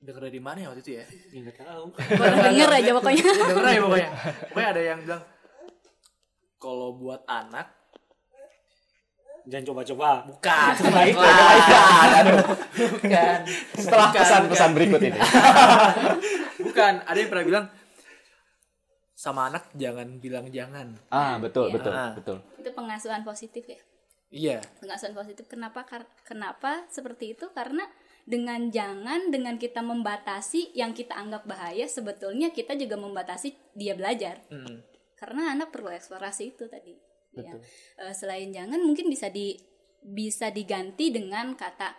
dengar 0.00 0.22
dari 0.24 0.40
mana 0.40 0.58
ya 0.58 0.68
waktu 0.72 0.80
itu 0.80 0.92
ya? 0.96 1.04
Nggak 1.30 1.56
tahu. 1.60 1.84
Denger 2.48 2.70
aja 2.72 2.90
pokoknya. 2.96 3.24
Denger 3.52 3.66
aja 3.68 3.80
pokoknya. 3.84 4.10
Pokoknya 4.48 4.68
ada 4.72 4.82
yang 4.82 4.98
bilang 5.04 5.22
kalau 6.56 6.88
buat 6.96 7.20
anak 7.24 7.66
jangan 9.44 9.64
coba-coba. 9.72 10.10
Bukan. 10.24 10.72
Coba 10.80 11.00
itu, 11.04 11.20
bukan. 11.20 12.24
Bukan 12.96 13.38
Setelah 13.76 14.08
pesan-pesan 14.12 14.70
berikut 14.72 15.00
ini. 15.00 15.18
bukan. 16.66 16.92
Ada 17.04 17.18
yang 17.18 17.30
pernah 17.32 17.46
bilang 17.46 17.66
sama 19.12 19.52
anak 19.52 19.68
jangan 19.76 20.16
bilang 20.16 20.48
jangan. 20.48 20.96
Ah, 21.12 21.36
betul, 21.36 21.68
Iya. 21.68 21.74
betul, 21.76 21.92
Ah. 21.92 22.12
betul. 22.16 22.38
itu 22.56 22.70
pengasuhan 22.72 23.20
positif 23.20 23.64
ya? 23.68 23.80
Iya. 24.32 24.58
Pengasuhan 24.80 25.12
positif 25.12 25.44
kenapa 25.44 25.84
kenapa 26.24 26.88
seperti 26.88 27.36
itu? 27.36 27.44
Karena 27.52 27.84
dengan 28.28 28.68
jangan 28.70 29.32
dengan 29.32 29.56
kita 29.56 29.80
membatasi 29.80 30.76
yang 30.76 30.92
kita 30.96 31.16
anggap 31.16 31.46
bahaya 31.48 31.86
sebetulnya 31.88 32.52
kita 32.52 32.76
juga 32.76 32.96
membatasi 33.00 33.76
dia 33.76 33.94
belajar. 33.96 34.42
Mm. 34.50 34.88
karena 35.20 35.52
anak 35.52 35.68
perlu 35.68 35.92
eksplorasi 35.92 36.56
itu 36.56 36.64
tadi 36.64 36.96
ya. 37.36 37.52
Eh, 38.00 38.14
selain 38.16 38.50
jangan 38.50 38.80
mungkin 38.80 39.06
bisa 39.12 39.28
di 39.28 39.52
bisa 40.00 40.48
diganti 40.48 41.12
dengan 41.12 41.52
kata 41.52 41.92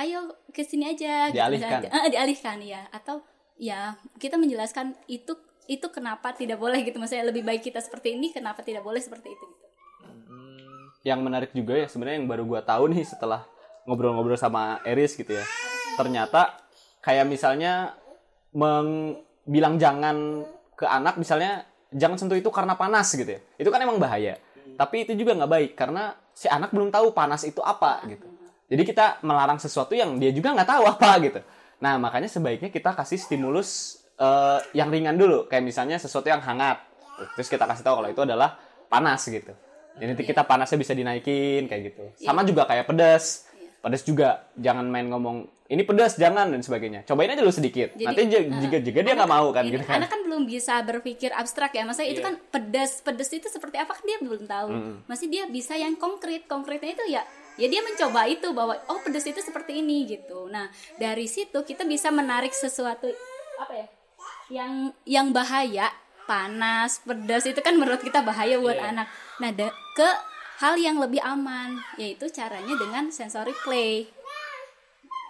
ayo 0.00 0.32
ke 0.50 0.64
sini 0.64 0.90
aja 0.90 1.28
gitu. 1.30 1.38
Dialihkan. 1.38 1.80
Eh, 1.86 2.06
dialihkan 2.10 2.58
ya 2.64 2.88
atau 2.90 3.22
ya 3.60 3.94
kita 4.18 4.40
menjelaskan 4.40 4.96
itu 5.06 5.36
itu 5.68 5.86
kenapa 5.92 6.32
tidak 6.32 6.60
boleh 6.60 6.80
gitu. 6.82 6.96
Maksudnya 6.96 7.28
lebih 7.28 7.44
baik 7.44 7.68
kita 7.68 7.80
seperti 7.80 8.16
ini 8.16 8.32
kenapa 8.32 8.64
tidak 8.64 8.82
boleh 8.82 9.00
seperti 9.00 9.32
itu 9.32 9.44
gitu. 9.44 9.66
Yang 11.04 11.20
menarik 11.20 11.50
juga 11.52 11.76
ya 11.76 11.86
sebenarnya 11.86 12.24
yang 12.24 12.28
baru 12.28 12.48
gua 12.48 12.64
tahu 12.64 12.88
nih 12.90 13.04
setelah 13.04 13.44
ngobrol-ngobrol 13.84 14.36
sama 14.36 14.80
Eris 14.84 15.16
gitu 15.16 15.32
ya. 15.36 15.44
Ternyata 15.96 16.58
kayak 17.00 17.28
misalnya 17.28 17.94
meng- 18.56 19.20
bilang 19.44 19.76
jangan 19.76 20.44
ke 20.74 20.88
anak 20.88 21.20
misalnya 21.20 21.68
jangan 21.92 22.16
sentuh 22.18 22.38
itu 22.38 22.48
karena 22.48 22.74
panas 22.74 23.12
gitu 23.12 23.28
ya. 23.28 23.40
Itu 23.60 23.68
kan 23.68 23.80
emang 23.84 24.00
bahaya. 24.00 24.40
Tapi 24.74 25.06
itu 25.06 25.14
juga 25.14 25.36
nggak 25.38 25.50
baik 25.50 25.70
karena 25.78 26.16
si 26.34 26.50
anak 26.50 26.74
belum 26.74 26.90
tahu 26.90 27.14
panas 27.14 27.46
itu 27.46 27.62
apa 27.62 28.02
gitu. 28.10 28.26
Jadi 28.66 28.82
kita 28.82 29.22
melarang 29.22 29.60
sesuatu 29.60 29.94
yang 29.94 30.16
dia 30.18 30.34
juga 30.34 30.50
nggak 30.56 30.66
tahu 30.68 30.82
apa 30.88 31.10
gitu. 31.22 31.40
Nah 31.78 32.00
makanya 32.00 32.26
sebaiknya 32.26 32.72
kita 32.72 32.96
kasih 32.96 33.20
stimulus 33.20 34.00
eh, 34.18 34.58
yang 34.74 34.90
ringan 34.90 35.14
dulu, 35.14 35.46
kayak 35.46 35.62
misalnya 35.62 36.00
sesuatu 36.00 36.26
yang 36.26 36.42
hangat. 36.42 36.82
Terus 37.38 37.46
kita 37.46 37.68
kasih 37.70 37.86
tahu 37.86 38.02
kalau 38.02 38.10
itu 38.10 38.22
adalah 38.26 38.58
panas 38.90 39.22
gitu. 39.28 39.54
Jadi 39.94 40.06
nanti 40.10 40.24
kita 40.26 40.42
panasnya 40.42 40.74
bisa 40.74 40.90
dinaikin 40.90 41.70
kayak 41.70 41.94
gitu. 41.94 42.04
Sama 42.18 42.42
juga 42.42 42.66
kayak 42.66 42.90
pedas. 42.90 43.46
Pedas 43.84 44.02
juga 44.02 44.28
jangan 44.56 44.88
main 44.88 45.04
ngomong 45.06 45.36
ini 45.66 45.80
pedas 45.80 46.16
jangan 46.16 46.48
dan 46.48 46.60
sebagainya. 46.60 47.04
Cobain 47.04 47.24
aja 47.26 47.40
dulu 47.40 47.48
sedikit. 47.50 47.92
Jadi, 47.92 48.00
nanti 48.02 48.20
j- 48.26 48.48
jika 48.58 48.76
jika 48.80 48.98
dia 49.00 49.12
nggak 49.14 49.28
mau 49.30 49.48
kan 49.50 49.62
Ini, 49.62 49.72
gitu 49.72 49.84
kan. 49.84 49.96
anak 49.98 50.08
kan 50.08 50.20
belum 50.22 50.42
bisa 50.44 50.80
berpikir 50.82 51.30
abstrak 51.30 51.72
ya 51.72 51.82
maksudnya 51.82 52.08
itu 52.10 52.18
Iya. 52.18 52.26
kan 52.26 52.34
pedas 52.50 52.92
pedas 52.98 53.28
itu 53.30 53.44
seperti 53.46 53.76
apa 53.76 53.92
kan 53.92 54.02
dia 54.02 54.18
belum 54.18 54.44
tahu 54.44 54.68
masih 55.04 55.26
dia 55.26 55.44
bisa 55.46 55.72
yang 55.74 55.94
konkret 55.94 56.44
konkretnya 56.44 56.92
itu 56.92 57.04
ya 57.06 57.22
ya 57.54 57.66
dia 57.66 57.80
mencoba 57.80 58.24
itu 58.26 58.44
bahwa 58.50 58.76
oh 58.86 59.00
pedas 59.00 59.24
itu 59.24 59.38
seperti 59.38 59.78
ini 59.78 60.04
gitu 60.06 60.48
nah 60.48 60.68
dari 60.94 61.24
situ 61.24 61.56
kita 61.56 61.84
bisa 61.84 62.08
menarik 62.10 62.50
sesuatu 62.50 63.08
apa 63.56 63.72
ya 63.74 63.86
yang 64.50 64.72
yang 65.04 65.26
bahaya 65.30 65.88
panas 66.24 67.00
pedas 67.00 67.44
itu 67.44 67.60
kan 67.60 67.72
menurut 67.74 68.00
kita 68.00 68.20
bahaya 68.20 68.56
buat 68.58 68.74
Iya. 68.74 68.90
anak 68.90 69.06
nah 69.38 69.50
da- 69.50 69.72
ke 69.92 70.08
hal 70.58 70.74
yang 70.78 70.96
lebih 70.98 71.18
aman 71.20 71.78
yaitu 71.96 72.30
caranya 72.30 72.74
dengan 72.76 73.10
sensory 73.10 73.54
play. 73.62 74.06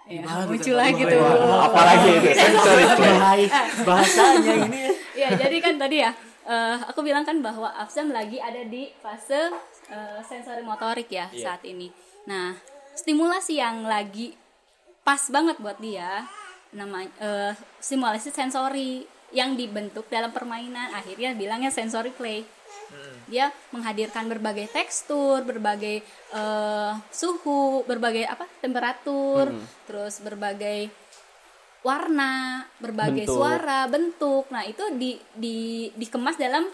Ya, 0.05 0.21
muncul 0.45 0.77
lagi 0.77 1.01
tuh 1.01 1.17
Apalagi 1.65 2.09
itu 2.21 2.29
sensory 2.37 2.85
play. 2.93 3.13
Bahaya, 3.17 3.61
bahasanya 3.81 4.53
ini. 4.69 4.79
Ya 5.17 5.33
jadi 5.33 5.57
kan 5.57 5.81
tadi 5.81 6.05
ya 6.05 6.13
eh, 6.45 6.77
aku 6.85 7.01
bilang 7.01 7.25
kan 7.25 7.41
bahwa 7.41 7.73
Afsam 7.73 8.13
lagi 8.13 8.37
ada 8.37 8.61
di 8.61 8.85
fase 9.01 9.49
eh, 9.89 10.19
sensori 10.21 10.61
motorik 10.61 11.09
ya 11.09 11.25
Iya. 11.33 11.57
saat 11.57 11.65
ini. 11.65 11.89
Nah 12.29 12.53
stimulasi 12.93 13.57
yang 13.57 13.89
lagi 13.89 14.37
pas 15.01 15.21
banget 15.33 15.57
buat 15.57 15.81
dia 15.81 16.29
nama 16.69 17.01
eh, 17.01 17.53
stimulasi 17.81 18.29
sensori 18.29 19.09
yang 19.33 19.57
dibentuk 19.57 20.05
dalam 20.07 20.29
permainan 20.29 20.93
akhirnya 20.93 21.33
bilangnya 21.33 21.73
sensory 21.73 22.13
play 22.13 22.45
dia 23.25 23.49
menghadirkan 23.73 24.29
berbagai 24.29 24.69
tekstur, 24.69 25.41
berbagai 25.45 26.05
eh, 26.33 26.91
suhu, 27.09 27.85
berbagai 27.85 28.25
apa 28.29 28.45
temperatur, 28.61 29.53
terus 29.89 30.21
berbagai 30.21 30.89
warna, 31.85 32.65
berbagai 32.81 33.29
Bentuk. 33.29 33.37
suara, 33.37 33.85
bentuk. 33.85 34.49
Nah 34.49 34.65
itu 34.65 34.81
di, 34.97 35.21
di 35.37 35.89
dikemas 35.93 36.33
dalam 36.33 36.65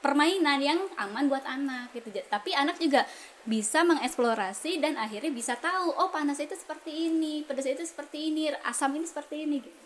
permainan 0.00 0.58
yang 0.62 0.80
aman 0.96 1.28
buat 1.28 1.44
anak 1.44 1.92
gitu. 1.92 2.08
Tapi 2.32 2.56
anak 2.56 2.80
juga 2.80 3.04
bisa 3.44 3.84
mengeksplorasi 3.84 4.80
dan 4.80 4.96
akhirnya 4.96 5.28
bisa 5.28 5.52
tahu 5.60 5.92
oh 5.92 6.08
panas 6.08 6.40
itu 6.40 6.56
seperti 6.56 7.12
ini, 7.12 7.44
pedas 7.44 7.68
itu 7.68 7.84
seperti 7.84 8.32
ini, 8.32 8.48
asam 8.64 8.96
ini 8.96 9.04
seperti 9.04 9.44
ini. 9.44 9.56
Gitu. 9.60 9.80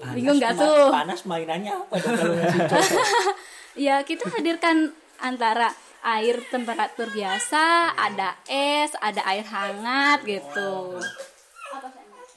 Panas 0.00 0.14
Bingung 0.16 0.36
nggak 0.38 0.54
tuh? 0.54 0.88
panas 0.88 1.20
mainannya 1.26 1.72
apa 1.74 1.94
dong 1.98 2.14
kalau 2.14 2.34
Ya 3.78 4.02
kita 4.02 4.26
hadirkan 4.30 4.90
antara 5.20 5.70
air 6.00 6.40
temperatur 6.48 7.12
biasa, 7.12 7.92
ada 7.92 8.34
es, 8.48 8.96
ada 8.98 9.20
air 9.28 9.44
hangat 9.44 10.24
gitu. 10.24 10.96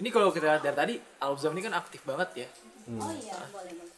ini 0.02 0.10
kalau 0.10 0.34
kita 0.34 0.58
lihat 0.58 0.64
dari 0.66 0.76
tadi 0.76 0.96
Alzam 1.22 1.54
ini 1.56 1.64
kan 1.64 1.78
aktif 1.78 2.02
banget 2.04 2.46
ya 2.46 2.48
Oh 2.92 3.14
iya, 3.14 3.40
boleh 3.54 3.72
boleh. 3.78 3.94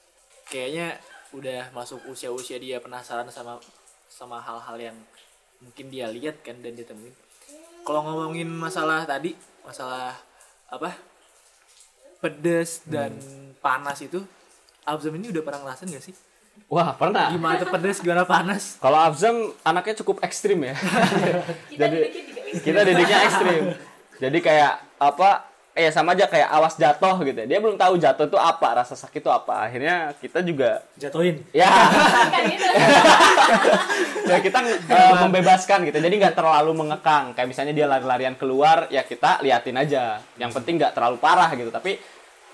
kayaknya 0.45 1.00
udah 1.34 1.74
masuk 1.74 2.04
usia-usia 2.12 2.62
dia 2.62 2.78
penasaran 2.78 3.26
sama 3.32 3.58
sama 4.06 4.38
hal-hal 4.38 4.91
yang 4.91 4.98
mungkin 5.63 5.89
dia 5.89 6.12
lihat 6.12 6.45
kan 6.45 6.62
dan 6.62 6.78
dia 6.78 6.86
temuin. 6.86 7.15
Kalau 7.82 8.06
ngomongin 8.06 8.45
masalah 8.50 9.08
tadi, 9.08 9.34
masalah 9.65 10.13
apa? 10.69 10.93
pedes 12.21 12.82
dan 12.89 13.13
panas 13.62 14.02
itu 14.02 14.17
Abzam 14.86 15.13
ini 15.17 15.30
udah 15.30 15.41
pernah 15.45 15.62
ngerasain 15.65 15.89
gak 15.93 16.06
sih? 16.06 16.15
Wah, 16.65 16.97
pernah. 16.97 17.29
Gimana 17.29 17.61
tuh 17.61 17.69
pedes, 17.69 18.01
gimana 18.01 18.25
panas? 18.25 18.81
Kalau 18.81 18.97
Afzam 18.97 19.53
anaknya 19.61 20.01
cukup 20.01 20.17
ekstrim 20.25 20.65
ya. 20.65 20.75
Jadi 21.81 21.99
kita 22.65 22.79
didiknya 22.81 23.19
ekstrim. 23.29 23.63
Jadi 24.17 24.37
kayak 24.41 24.73
apa? 24.97 25.53
Eh 25.75 25.91
sama 25.91 26.15
aja 26.15 26.25
kayak 26.31 26.47
awas 26.55 26.79
jatuh 26.79 27.19
gitu. 27.27 27.35
Dia 27.45 27.59
belum 27.59 27.75
tahu 27.75 27.99
jatuh 27.99 28.31
itu 28.31 28.39
apa, 28.39 28.79
rasa 28.79 28.95
sakit 28.95 29.19
itu 29.19 29.27
apa. 29.27 29.67
Akhirnya 29.67 30.15
kita 30.23 30.39
juga 30.39 30.79
jatuhin 30.95 31.43
ya, 31.51 31.67
Kan 32.31 32.43
gitu. 32.47 32.63
ya 34.31 34.37
kita 34.39 34.59
eh, 34.63 35.13
membebaskan 35.27 35.83
gitu. 35.83 35.99
Jadi 35.99 36.15
nggak 36.15 36.35
terlalu 36.39 36.71
mengekang. 36.79 37.35
Kayak 37.35 37.49
misalnya 37.51 37.73
dia 37.75 37.91
lari-larian 37.91 38.39
keluar, 38.39 38.87
ya 38.87 39.03
kita 39.03 39.43
liatin 39.43 39.75
aja. 39.75 40.23
Yang 40.39 40.51
penting 40.63 40.79
nggak 40.79 40.95
terlalu 40.95 41.19
parah 41.19 41.51
gitu. 41.51 41.67
Tapi 41.69 41.99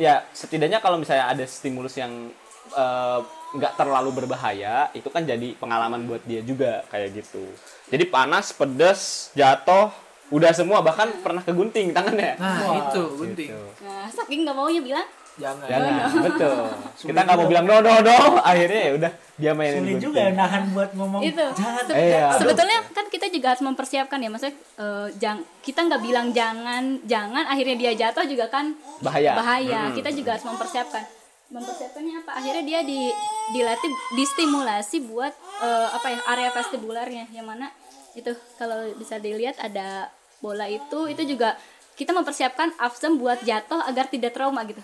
ya 0.01 0.25
setidaknya 0.33 0.81
kalau 0.81 0.97
misalnya 0.97 1.29
ada 1.29 1.45
stimulus 1.45 1.93
yang 2.01 2.33
eh, 2.73 3.19
nggak 3.51 3.73
terlalu 3.75 4.09
berbahaya, 4.15 4.87
itu 4.91 5.07
kan 5.07 5.21
jadi 5.21 5.53
pengalaman 5.55 6.05
buat 6.05 6.23
dia 6.23 6.39
juga 6.39 6.87
kayak 6.87 7.09
gitu. 7.13 7.43
Jadi 7.87 8.03
panas, 8.05 8.51
pedes, 8.51 9.29
jatuh, 9.31 9.91
udah 10.29 10.51
semua 10.51 10.79
bahkan 10.79 11.11
pernah 11.19 11.39
kegunting 11.39 11.91
tangannya. 11.91 12.35
Nah, 12.35 12.59
itu 12.87 13.03
gunting. 13.13 13.51
Nah, 13.81 14.07
saking 14.07 14.43
nggak 14.43 14.55
maunya 14.55 14.79
bilang, 14.79 15.07
Jangan. 15.31 15.63
Jangan, 15.63 16.11
betul. 16.27 16.59
Kita 17.07 17.19
nggak 17.23 17.37
mau 17.37 17.47
bilang 17.47 17.63
no 17.63 17.79
no 17.79 17.93
no, 17.99 18.17
akhirnya 18.41 18.81
ya 18.83 18.91
udah 18.93 19.11
dia 19.39 19.51
mainin 19.55 19.79
sulit 19.79 19.87
gunting. 19.93 20.03
juga 20.05 20.19
ya 20.21 20.31
nahan 20.35 20.63
buat 20.69 20.89
ngomong 20.91 21.21
itu. 21.23 21.45
jangan 21.55 21.83
Se- 21.87 21.95
Iya. 21.95 22.25
Sebetulnya 22.35 22.77
kan 22.91 23.05
kita 23.07 23.31
juga 23.31 23.47
harus 23.55 23.63
mempersiapkan 23.63 24.19
ya, 24.19 24.27
maksudnya 24.27 24.55
eh, 24.77 25.07
jang, 25.17 25.39
kita 25.59 25.79
nggak 25.81 26.01
bilang 26.03 26.27
jangan, 26.31 26.83
jangan, 27.03 27.47
akhirnya 27.47 27.75
dia 27.79 27.91
jatuh 27.97 28.27
juga 28.27 28.47
kan 28.47 28.75
Bahaya. 28.99 29.31
bahaya. 29.33 29.81
Kita 29.91 30.11
juga 30.11 30.35
harus 30.35 30.43
mempersiapkan. 30.45 31.03
Mempersiapkannya 31.51 32.23
apa 32.23 32.31
akhirnya 32.33 32.63
dia 32.63 32.79
di 32.81 33.11
dilatih 33.51 33.91
distimulasi 34.15 35.03
buat 35.03 35.33
eh, 35.59 35.87
apa 35.91 36.07
ya 36.07 36.19
area 36.29 36.49
vestibularnya 36.49 37.27
yang 37.29 37.43
mana 37.43 37.67
itu 38.11 38.31
kalau 38.55 38.91
bisa 38.95 39.19
dilihat 39.19 39.59
ada 39.59 40.07
bola 40.39 40.65
itu 40.65 41.07
itu 41.07 41.23
juga 41.27 41.59
kita 41.93 42.11
mempersiapkan 42.11 42.71
absem 42.77 43.15
buat 43.15 43.43
jatuh 43.43 43.83
agar 43.83 44.07
tidak 44.07 44.31
trauma 44.31 44.63
gitu 44.63 44.81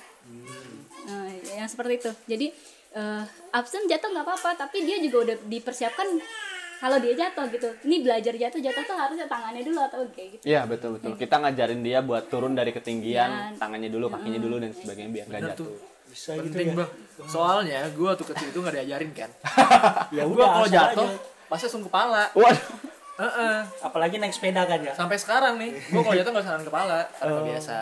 Nah, 1.08 1.24
yang 1.56 1.72
seperti 1.72 2.04
itu 2.04 2.12
jadi 2.28 2.52
eh, 2.94 3.24
absen 3.56 3.88
jatuh 3.88 4.12
nggak 4.12 4.28
apa-apa 4.28 4.60
tapi 4.60 4.84
dia 4.84 5.00
juga 5.00 5.24
udah 5.24 5.36
dipersiapkan 5.48 6.04
kalau 6.78 7.00
dia 7.00 7.16
jatuh 7.16 7.48
gitu 7.48 7.70
ini 7.88 8.04
belajar 8.04 8.36
jatuh 8.36 8.60
jatuh 8.60 8.84
tuh 8.84 8.94
harusnya 8.94 9.24
tangannya 9.26 9.64
dulu 9.64 9.80
atau 9.82 10.04
kayak 10.12 10.30
gitu 10.38 10.44
Iya 10.46 10.68
betul 10.68 11.00
betul. 11.00 11.16
Kita 11.16 11.40
ngajarin 11.40 11.82
dia 11.82 12.04
buat 12.04 12.28
turun 12.28 12.54
dari 12.54 12.70
ketinggian, 12.70 13.30
Iya. 13.34 13.58
tangannya 13.58 13.90
dulu, 13.90 14.14
kakinya 14.14 14.38
dulu 14.38 14.56
dan 14.62 14.72
sebagainya 14.76 15.10
biar 15.10 15.26
nggak 15.26 15.42
jatuh. 15.48 15.66
tuh. 15.66 15.97
Bisa 16.18 16.34
gitu 16.34 16.50
Penting 16.50 16.68
ya 16.68 16.76
bang. 16.76 16.90
Soalnya 17.24 17.80
gue 17.88 18.08
waktu 18.08 18.26
kecil 18.26 18.48
itu 18.50 18.58
nggak 18.58 18.76
diajarin 18.76 19.12
kan. 19.14 19.30
ya 20.16 20.24
gue 20.26 20.36
kalau 20.40 20.66
jatuh 20.68 21.10
pasti 21.46 21.66
langsung 21.66 21.86
kepala. 21.86 22.34
Waduh. 22.34 22.66
Heeh. 23.18 23.66
apalagi 23.82 24.22
naik 24.22 24.30
sepeda 24.30 24.62
kan 24.64 24.78
ya 24.78 24.94
Sampai 24.94 25.18
sekarang 25.18 25.58
nih, 25.58 25.74
gue 25.74 25.98
kalau 25.98 26.14
jatuh 26.14 26.30
nggak 26.30 26.46
saran 26.46 26.62
kepala, 26.62 27.02
karena 27.12 27.34
Oh. 27.34 27.42
biasa. 27.44 27.78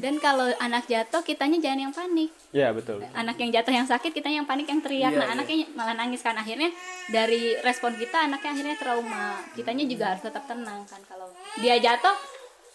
dan 0.00 0.14
kalau 0.16 0.48
anak 0.58 0.84
jatuh 0.86 1.20
kitanya 1.20 1.56
jangan 1.58 1.80
yang 1.82 1.92
panik 1.92 2.32
Iya 2.50 2.72
betul. 2.72 3.04
anak 3.12 3.36
yang 3.36 3.52
jatuh 3.52 3.68
yang 3.70 3.84
sakit 3.84 4.08
kita 4.10 4.28
yang 4.28 4.44
panik 4.44 4.64
yang 4.64 4.80
teriak 4.80 5.12
Iya, 5.12 5.18
nah 5.18 5.26
iya. 5.26 5.34
anaknya 5.34 5.56
malah 5.72 5.92
nangis 5.92 6.20
kan 6.20 6.32
akhirnya 6.34 6.72
dari 7.06 7.52
respon 7.60 7.92
kita 7.94 8.16
anaknya 8.22 8.48
akhirnya 8.50 8.76
trauma 8.78 9.24
kitanya 9.52 9.84
juga 9.84 10.04
harus 10.08 10.24
tetap 10.24 10.44
tenang 10.46 10.80
kan 10.84 11.00
kalau 11.02 11.28
dia 11.58 11.76
jatuh 11.76 12.16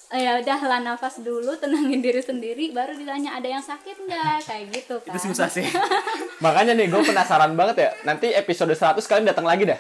eh, 0.08 0.24
ya 0.24 0.40
udah 0.40 0.60
lah 0.64 0.80
nafas 0.80 1.20
dulu 1.20 1.52
tenangin 1.56 2.00
diri 2.00 2.20
sendiri 2.20 2.72
baru 2.72 2.96
ditanya 2.96 3.36
ada 3.36 3.48
yang 3.50 3.62
sakit 3.62 4.08
nggak 4.08 4.40
kayak 4.44 4.66
gitu 4.72 4.96
kan 5.04 5.12
Itu 5.12 5.20
susah 5.32 5.48
sih. 5.48 5.68
Makanya 6.46 6.74
nih 6.74 6.88
gue 6.88 7.02
penasaran 7.02 7.54
banget 7.54 7.76
ya. 7.84 7.90
Nanti 8.04 8.32
episode 8.32 8.72
100 8.72 9.04
kalian 9.04 9.28
datang 9.28 9.44
lagi 9.44 9.68
dah. 9.68 9.80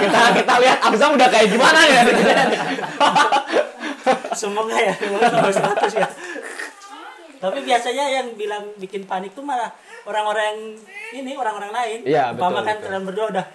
kita 0.00 0.20
kita 0.38 0.54
lihat 0.64 0.78
Abzam 0.80 1.12
udah 1.14 1.28
kayak 1.28 1.48
gimana 1.52 1.80
ya. 1.84 2.00
semoga 4.36 4.76
ya 4.76 4.94
semoga 4.94 5.26
tambah 5.26 5.50
100 5.50 5.98
ya 5.98 6.08
tapi 7.36 7.58
biasanya 7.62 8.04
yang 8.10 8.26
bilang 8.32 8.64
bikin 8.80 9.04
panik 9.04 9.34
tuh 9.36 9.44
malah 9.44 9.68
orang-orang 10.08 10.44
yang 11.12 11.24
ini 11.24 11.32
orang-orang 11.36 11.72
lain 11.72 11.98
Iya, 12.06 12.32
Umpama 12.32 12.62
betul, 12.62 12.66
kan 12.70 12.76
kalian 12.80 13.04
berdua 13.04 13.26
udah 13.34 13.46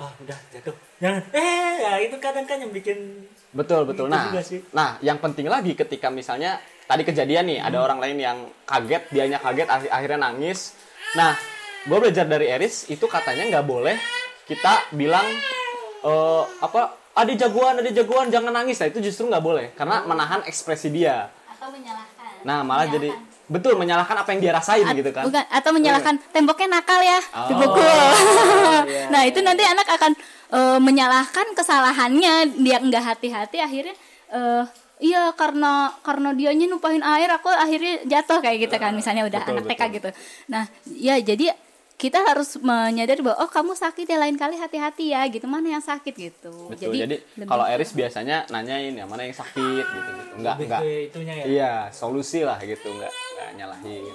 ah 0.00 0.10
udah 0.18 0.38
jatuh 0.50 0.74
jangan 0.98 1.22
eh 1.30 1.74
ya 1.78 1.92
itu 2.02 2.16
kadang 2.18 2.46
kan 2.48 2.58
yang 2.58 2.72
bikin 2.74 3.28
betul 3.52 3.84
betul. 3.84 4.06
Gitu 4.06 4.12
Nah, 4.12 4.24
juga 4.28 4.42
sih. 4.42 4.60
nah 4.70 4.96
yang 4.98 5.16
penting 5.16 5.46
lagi 5.46 5.72
ketika 5.72 6.08
misalnya 6.08 6.56
tadi 6.84 7.02
kejadian 7.02 7.46
nih 7.46 7.58
ada 7.60 7.78
orang 7.78 7.96
lain 7.96 8.16
yang 8.16 8.38
kaget, 8.64 9.08
dianya 9.08 9.38
kaget 9.38 9.68
akhi- 9.68 9.92
akhirnya 9.92 10.20
nangis. 10.22 10.72
Nah, 11.12 11.36
gue 11.82 11.98
belajar 11.98 12.24
dari 12.24 12.46
Eris 12.46 12.86
itu 12.86 13.04
katanya 13.06 13.48
nggak 13.48 13.64
boleh 13.64 13.96
kita 14.44 14.90
bilang 14.92 15.26
eh 16.00 16.42
apa 16.58 16.80
ada 17.12 17.32
jagoan 17.32 17.76
ada 17.76 17.90
jagoan 17.90 18.26
jangan 18.26 18.50
nangis 18.52 18.78
nah 18.78 18.86
itu 18.86 18.98
justru 19.00 19.26
nggak 19.26 19.38
boleh 19.40 19.66
karena 19.72 20.02
menahan 20.02 20.42
ekspresi 20.42 20.88
dia 20.88 21.26
atau 21.48 21.70
menyalahkan 21.70 22.42
nah 22.42 22.62
malah 22.62 22.86
jadi 22.86 23.10
Menyalahkan. 23.10 23.31
Betul 23.52 23.76
menyalahkan 23.76 24.16
apa 24.16 24.28
yang 24.32 24.40
dia 24.40 24.52
rasain 24.52 24.82
At- 24.82 24.96
gitu 24.96 25.12
kan? 25.12 25.28
bukan 25.28 25.44
atau 25.46 25.70
menyalahkan 25.70 26.14
temboknya 26.32 26.68
nakal 26.72 26.98
ya 26.98 27.20
Oh, 27.30 27.46
dipukul 27.46 27.84
iya, 27.84 28.08
nah 29.12 29.22
itu 29.22 29.38
nanti 29.38 29.62
anak 29.62 29.84
akan 29.86 30.12
eh, 30.50 30.78
menyalahkan 30.80 31.46
kesalahannya 31.52 32.56
dia 32.56 32.80
nggak 32.80 33.04
hati-hati 33.04 33.60
akhirnya 33.60 33.94
eh, 34.32 34.64
iya 35.02 35.34
karena 35.34 35.92
karena 36.00 36.32
dianya 36.32 36.64
numpahin 36.64 37.02
air 37.02 37.28
aku 37.28 37.50
akhirnya 37.50 38.06
jatuh 38.06 38.38
kayak 38.38 38.70
gitu 38.70 38.76
kan. 38.78 38.94
Misalnya 38.94 39.26
udah 39.26 39.40
Betul, 39.42 39.52
anak 39.52 39.64
TK 39.66 39.74
betul. 39.74 39.90
gitu. 39.92 40.08
Nah 40.46 40.64
ya 40.86 41.14
jadi 41.18 41.50
kita 42.02 42.18
harus 42.26 42.58
menyadari 42.58 43.22
bahwa 43.22 43.46
oh 43.46 43.46
kamu 43.46 43.78
sakit 43.78 44.10
ya 44.10 44.18
lain 44.18 44.34
kali 44.34 44.58
hati-hati 44.58 45.14
ya 45.14 45.22
gitu. 45.30 45.46
Mana 45.46 45.78
yang 45.78 45.84
sakit 45.84 46.10
gitu. 46.10 46.50
Betul. 46.66 46.98
Jadi, 46.98 47.22
lebih 47.38 47.46
kalau 47.46 47.62
Eris 47.62 47.94
biasanya 47.94 48.42
nanyain 48.50 48.90
yang 48.90 49.06
mana 49.06 49.22
yang 49.22 49.38
sakit? 49.38 49.86
gitu 49.86 50.10
gitu. 50.10 50.34
Nggak 50.42 50.54
lebih 50.58 50.66
nggak. 50.66 50.82
ke 50.82 50.90
itunya 51.06 51.34
ya? 51.38 51.44
Iya 51.46 51.72
solusi 51.94 52.42
lah 52.42 52.58
gitu. 52.58 52.90
Nggak 52.90 53.12
nggak 53.14 53.50
nyalahin. 53.54 54.14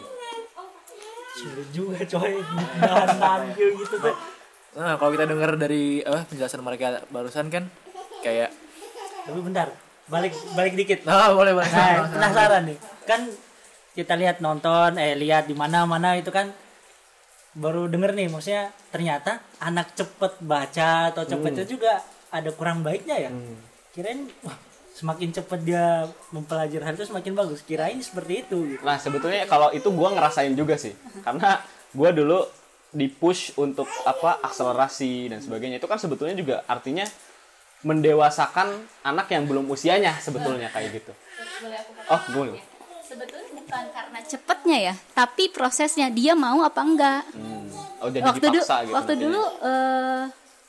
Sulit 1.39 1.69
juga 1.71 1.97
coy. 2.03 2.33
Nahan 2.83 3.09
tampil 3.15 3.69
gitu 3.79 3.95
tuh 4.03 4.17
Nah, 4.77 4.93
kalau 4.99 5.09
kita 5.15 5.25
dengar 5.25 5.57
dari 5.57 6.03
apa 6.05 6.27
penjelasan 6.27 6.61
mereka 6.61 7.01
barusan 7.09 7.49
kan 7.49 7.65
kayak 8.21 8.53
tapi 9.25 9.39
bentar 9.39 9.71
balik 10.11 10.35
balik 10.59 10.75
dikit. 10.75 11.07
Nah, 11.07 11.31
boleh 11.31 11.55
boleh. 11.55 11.71
Nah, 11.71 12.03
penasaran 12.11 12.67
nih. 12.67 12.77
Kan 13.07 13.31
kita 13.95 14.13
lihat 14.19 14.43
nonton, 14.43 14.99
eh 14.99 15.15
lihat 15.17 15.47
di 15.47 15.55
mana-mana 15.55 16.13
itu 16.19 16.29
kan 16.29 16.51
baru 17.55 17.87
denger 17.87 18.11
nih 18.17 18.27
maksudnya 18.27 18.73
ternyata 18.91 19.39
anak 19.63 19.95
cepet 19.95 20.41
baca 20.43 21.13
atau 21.13 21.23
cepet 21.23 21.51
itu 21.63 21.79
juga 21.79 22.03
ada 22.33 22.51
kurang 22.51 22.83
baiknya 22.83 23.27
ya. 23.27 23.31
Kirain 23.95 24.27
wah, 24.43 24.57
semakin 24.93 25.29
cepet 25.33 25.59
dia 25.65 26.05
mempelajari 26.33 26.83
hal 26.83 26.93
itu 26.97 27.07
semakin 27.07 27.33
bagus. 27.33 27.63
Kirain 27.63 27.97
seperti 28.01 28.45
itu 28.45 28.57
gitu. 28.75 28.81
Nah 28.83 28.97
sebetulnya 28.99 29.47
kalau 29.47 29.71
itu 29.73 29.87
gua 29.93 30.13
ngerasain 30.13 30.53
juga 30.53 30.77
sih, 30.77 30.93
karena 31.21 31.61
gua 31.95 32.09
dulu 32.13 32.45
di 32.93 33.09
push 33.11 33.57
untuk 33.59 33.85
apa 34.07 34.41
akselerasi 34.41 35.29
dan 35.29 35.43
sebagainya 35.43 35.77
itu 35.77 35.87
kan 35.89 35.99
sebetulnya 35.99 36.33
juga 36.33 36.63
artinya 36.65 37.05
mendewasakan 37.85 38.73
anak 39.05 39.29
yang 39.29 39.45
belum 39.45 39.69
usianya 39.69 40.17
sebetulnya 40.17 40.71
kayak 40.73 40.97
gitu. 40.97 41.13
Boleh 41.61 41.77
aku 41.77 41.91
Oh 42.09 42.21
boleh. 42.33 42.61
sebetulnya 43.07 43.49
bukan 43.55 43.85
karena 43.93 44.19
ya 44.75 44.93
tapi 45.15 45.47
prosesnya 45.47 46.11
dia 46.11 46.35
mau 46.35 46.59
apa 46.59 46.81
enggak 46.83 47.21
Hmm. 47.31 47.55
Oh 47.97 48.09
jadi 48.13 48.29
waktu 48.29 48.45
dulu 48.45 48.61
dipaksa 48.61 48.77
gitu. 48.85 48.93
waktu 48.93 49.13
dulu 49.17 49.41
eh 49.63 50.23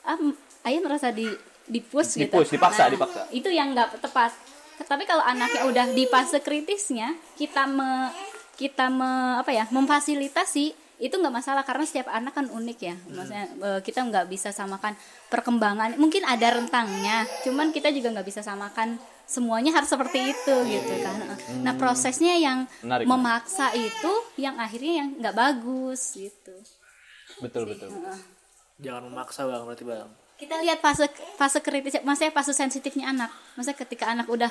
ah, 0.07 0.17
ayah 0.65 0.81
merasa 0.81 1.07
di 1.11 1.27
dipush 1.65 2.17
gitu 2.17 2.25
Dipush, 2.25 2.49
dipaksa, 2.49 2.89
dipaksa. 2.89 3.21
itu 3.29 3.49
yang 3.53 3.77
nggak 3.77 4.01
tepat 4.01 4.33
tapi 4.79 5.05
kalau 5.05 5.21
anaknya 5.21 5.67
udah 5.69 5.85
di 5.93 6.09
fase 6.09 6.41
kritisnya 6.41 7.13
kita 7.37 7.69
me 7.69 8.09
kita 8.57 8.89
me, 8.89 9.39
apa 9.39 9.53
ya 9.53 9.69
memfasilitasi 9.69 10.65
itu 10.99 11.15
nggak 11.15 11.31
masalah 11.31 11.63
karena 11.63 11.85
setiap 11.87 12.11
anak 12.11 12.35
kan 12.35 12.49
unik 12.49 12.79
ya 12.81 12.95
maksudnya 13.07 13.45
eh, 13.47 13.79
kita 13.85 14.03
nggak 14.03 14.25
bisa 14.27 14.49
samakan 14.51 14.97
perkembangan 15.29 15.95
mungkin 15.95 16.25
ada 16.25 16.57
rentangnya 16.57 17.23
cuman 17.45 17.71
kita 17.71 17.87
juga 17.93 18.11
nggak 18.19 18.27
bisa 18.27 18.41
samakan 18.43 18.99
semuanya 19.29 19.69
harus 19.77 19.85
seperti 19.85 20.33
itu 20.33 20.55
gitu 20.65 20.93
kan. 21.05 21.21
nah 21.61 21.77
prosesnya 21.77 22.33
yang 22.33 22.65
Menarik. 22.81 23.05
memaksa 23.05 23.69
itu 23.77 24.13
yang 24.41 24.57
akhirnya 24.57 25.05
yang 25.05 25.09
nggak 25.21 25.35
bagus 25.37 26.17
gitu. 26.17 26.57
Betul 27.37 27.69
betul. 27.69 27.93
Jangan 28.81 29.05
memaksa 29.05 29.45
bang 29.45 29.61
berarti 29.61 29.85
bang. 29.85 30.09
kita 30.39 30.55
lihat 30.63 30.79
fase 30.79 31.05
fase 31.35 31.59
kritis 31.59 31.99
maksudnya 32.01 32.33
fase 32.33 32.57
sensitifnya 32.57 33.13
anak. 33.13 33.29
Maksudnya 33.53 33.77
ketika 33.85 34.05
anak 34.09 34.25
udah 34.25 34.49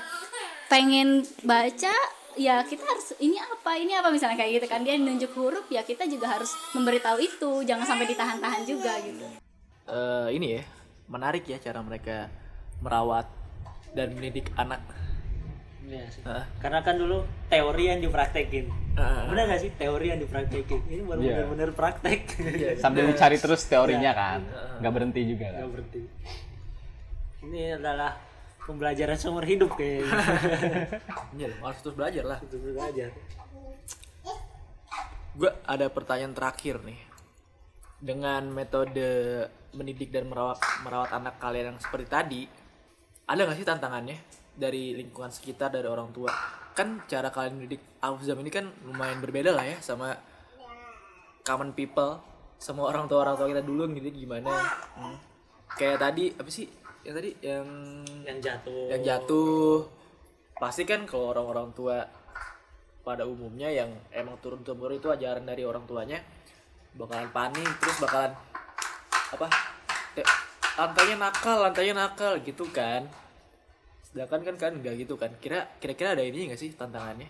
pengen 0.69 1.25
baca 1.43 1.91
ya 2.39 2.63
kita 2.63 2.85
harus 2.87 3.19
ini 3.19 3.41
apa? 3.41 3.75
Ini 3.75 3.99
apa? 3.99 4.13
Misalnya 4.15 4.39
kayak 4.39 4.63
gitu 4.63 4.67
kan. 4.71 4.87
Dia 4.87 4.95
nunjuk 4.95 5.33
huruf 5.35 5.67
ya 5.73 5.83
kita 5.83 6.07
juga 6.07 6.39
harus 6.39 6.53
memberitahu 6.77 7.19
itu. 7.19 7.51
Jangan 7.67 7.89
sampai 7.89 8.07
ditahan-tahan 8.15 8.63
juga 8.63 8.95
gitu. 9.03 9.27
Eh, 9.89 10.29
ini 10.37 10.61
ya 10.61 10.63
menarik 11.09 11.49
ya 11.49 11.57
cara 11.57 11.81
mereka 11.81 12.29
merawat 12.85 13.25
dan 13.93 14.13
mendidik 14.13 14.49
anak. 14.55 14.81
Iya 15.89 16.05
sih. 16.13 16.21
Heeh. 16.21 16.45
Karena 16.61 16.85
kan 16.85 17.01
dulu 17.01 17.25
teori 17.49 17.85
yang 17.89 18.01
dipraktekin. 18.05 18.69
Heeh. 18.97 19.23
Benar 19.33 19.45
gak 19.49 19.61
sih 19.65 19.71
teori 19.73 20.07
yang 20.13 20.21
dipraktekin? 20.21 20.81
Ini 20.85 21.03
baru 21.05 21.21
Iya. 21.25 21.35
benar-benar 21.41 21.71
praktek. 21.73 22.21
Sambil 22.85 23.09
dicari 23.09 23.41
terus 23.41 23.65
teorinya 23.65 24.13
kan, 24.13 24.41
nggak 24.85 24.93
berhenti 24.93 25.21
juga 25.25 25.49
kan. 25.49 25.65
Gak 25.65 25.71
berhenti. 25.73 26.01
Ini 27.49 27.81
adalah 27.81 28.13
pembelajaran 28.61 29.17
seumur 29.17 29.49
hidup 29.49 29.73
kayaknya. 29.73 30.13
Iya, 31.39 31.49
harus 31.57 31.81
terus 31.81 31.97
belajar 31.97 32.25
lah. 32.27 32.39
Itu 32.45 32.57
belajar. 32.61 33.09
Gue 35.39 35.51
ada 35.65 35.87
pertanyaan 35.89 36.35
terakhir 36.35 36.83
nih. 36.83 36.99
Dengan 37.99 38.47
metode 38.51 39.09
mendidik 39.73 40.11
dan 40.11 40.27
merawat 40.27 40.59
merawat 40.83 41.11
anak 41.15 41.39
kalian 41.39 41.75
yang 41.75 41.79
seperti 41.79 42.07
tadi, 42.11 42.43
ada 43.29 43.41
nggak 43.45 43.59
sih 43.61 43.67
tantangannya 43.69 44.17
dari 44.57 44.97
lingkungan 44.97 45.29
sekitar 45.29 45.69
dari 45.69 45.85
orang 45.85 46.09
tua? 46.11 46.33
Kan 46.73 47.05
cara 47.05 47.29
kalian 47.29 47.61
mendidik 47.61 47.85
Aufzam 48.01 48.41
ini 48.41 48.49
kan 48.49 48.73
lumayan 48.89 49.21
berbeda 49.21 49.53
lah 49.53 49.67
ya 49.69 49.77
sama 49.85 50.17
common 51.45 51.77
people, 51.77 52.17
semua 52.57 52.89
orang 52.89 53.05
tua 53.05 53.23
orang 53.23 53.37
tua 53.37 53.47
kita 53.53 53.61
dulu 53.61 53.85
ngedidik 53.93 54.25
gimana? 54.25 54.51
Hmm. 54.97 55.17
Kayak 55.77 56.01
tadi 56.01 56.33
apa 56.33 56.51
sih? 56.51 56.67
Yang 57.05 57.15
tadi 57.15 57.31
yang 57.45 57.67
Yang 58.25 58.39
jatuh. 58.43 58.85
yang 58.91 59.03
jatuh 59.05 59.77
pasti 60.59 60.83
kan 60.83 61.07
kalau 61.07 61.31
orang-orang 61.31 61.71
tua 61.71 62.03
pada 63.07 63.23
umumnya 63.25 63.71
yang 63.71 63.95
emang 64.11 64.37
turun 64.43 64.61
temurun 64.67 64.99
itu 64.99 65.07
ajaran 65.07 65.47
dari 65.47 65.63
orang 65.63 65.87
tuanya 65.87 66.19
bakalan 66.99 67.31
panik 67.31 67.71
terus 67.79 67.97
bakalan 68.03 68.35
apa 69.31 69.47
lantainya 70.79 71.17
nakal 71.19 71.57
lantainya 71.67 71.95
nakal 71.99 72.39
gitu 72.41 72.65
kan 72.71 73.05
sedangkan 74.09 74.41
kan 74.47 74.57
kan 74.57 74.73
nggak 74.79 75.05
gitu 75.05 75.19
kan 75.19 75.35
kira 75.43 75.67
kira-kira 75.83 76.15
ada 76.15 76.25
ini 76.25 76.49
nggak 76.49 76.61
sih 76.63 76.73
tantangannya 76.73 77.29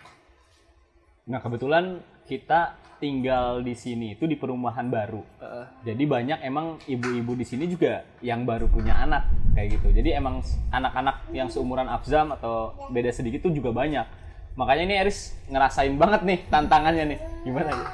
Nah 1.29 1.45
kebetulan 1.45 2.01
kita 2.25 2.81
tinggal 2.99 3.61
di 3.61 3.77
sini 3.77 4.17
itu 4.17 4.25
di 4.25 4.35
perumahan 4.41 4.89
baru. 4.89 5.21
Jadi 5.85 6.05
banyak 6.09 6.41
emang 6.41 6.81
ibu-ibu 6.89 7.37
di 7.37 7.45
sini 7.45 7.69
juga 7.69 8.03
yang 8.25 8.49
baru 8.49 8.67
punya 8.67 8.97
anak 8.97 9.29
kayak 9.53 9.77
gitu. 9.77 9.93
Jadi 9.93 10.17
emang 10.17 10.41
anak-anak 10.73 11.29
yang 11.37 11.53
seumuran 11.53 11.87
Afzam 11.87 12.33
atau 12.33 12.73
beda 12.91 13.13
sedikit 13.13 13.45
tuh 13.45 13.53
juga 13.53 13.77
banyak. 13.77 14.09
Makanya 14.57 14.83
ini 14.89 14.95
Eris 15.05 15.37
ngerasain 15.53 15.95
banget 16.01 16.25
nih 16.25 16.39
tantangannya 16.49 17.05
nih. 17.15 17.19
Gimana 17.45 17.71
ya? 17.77 17.87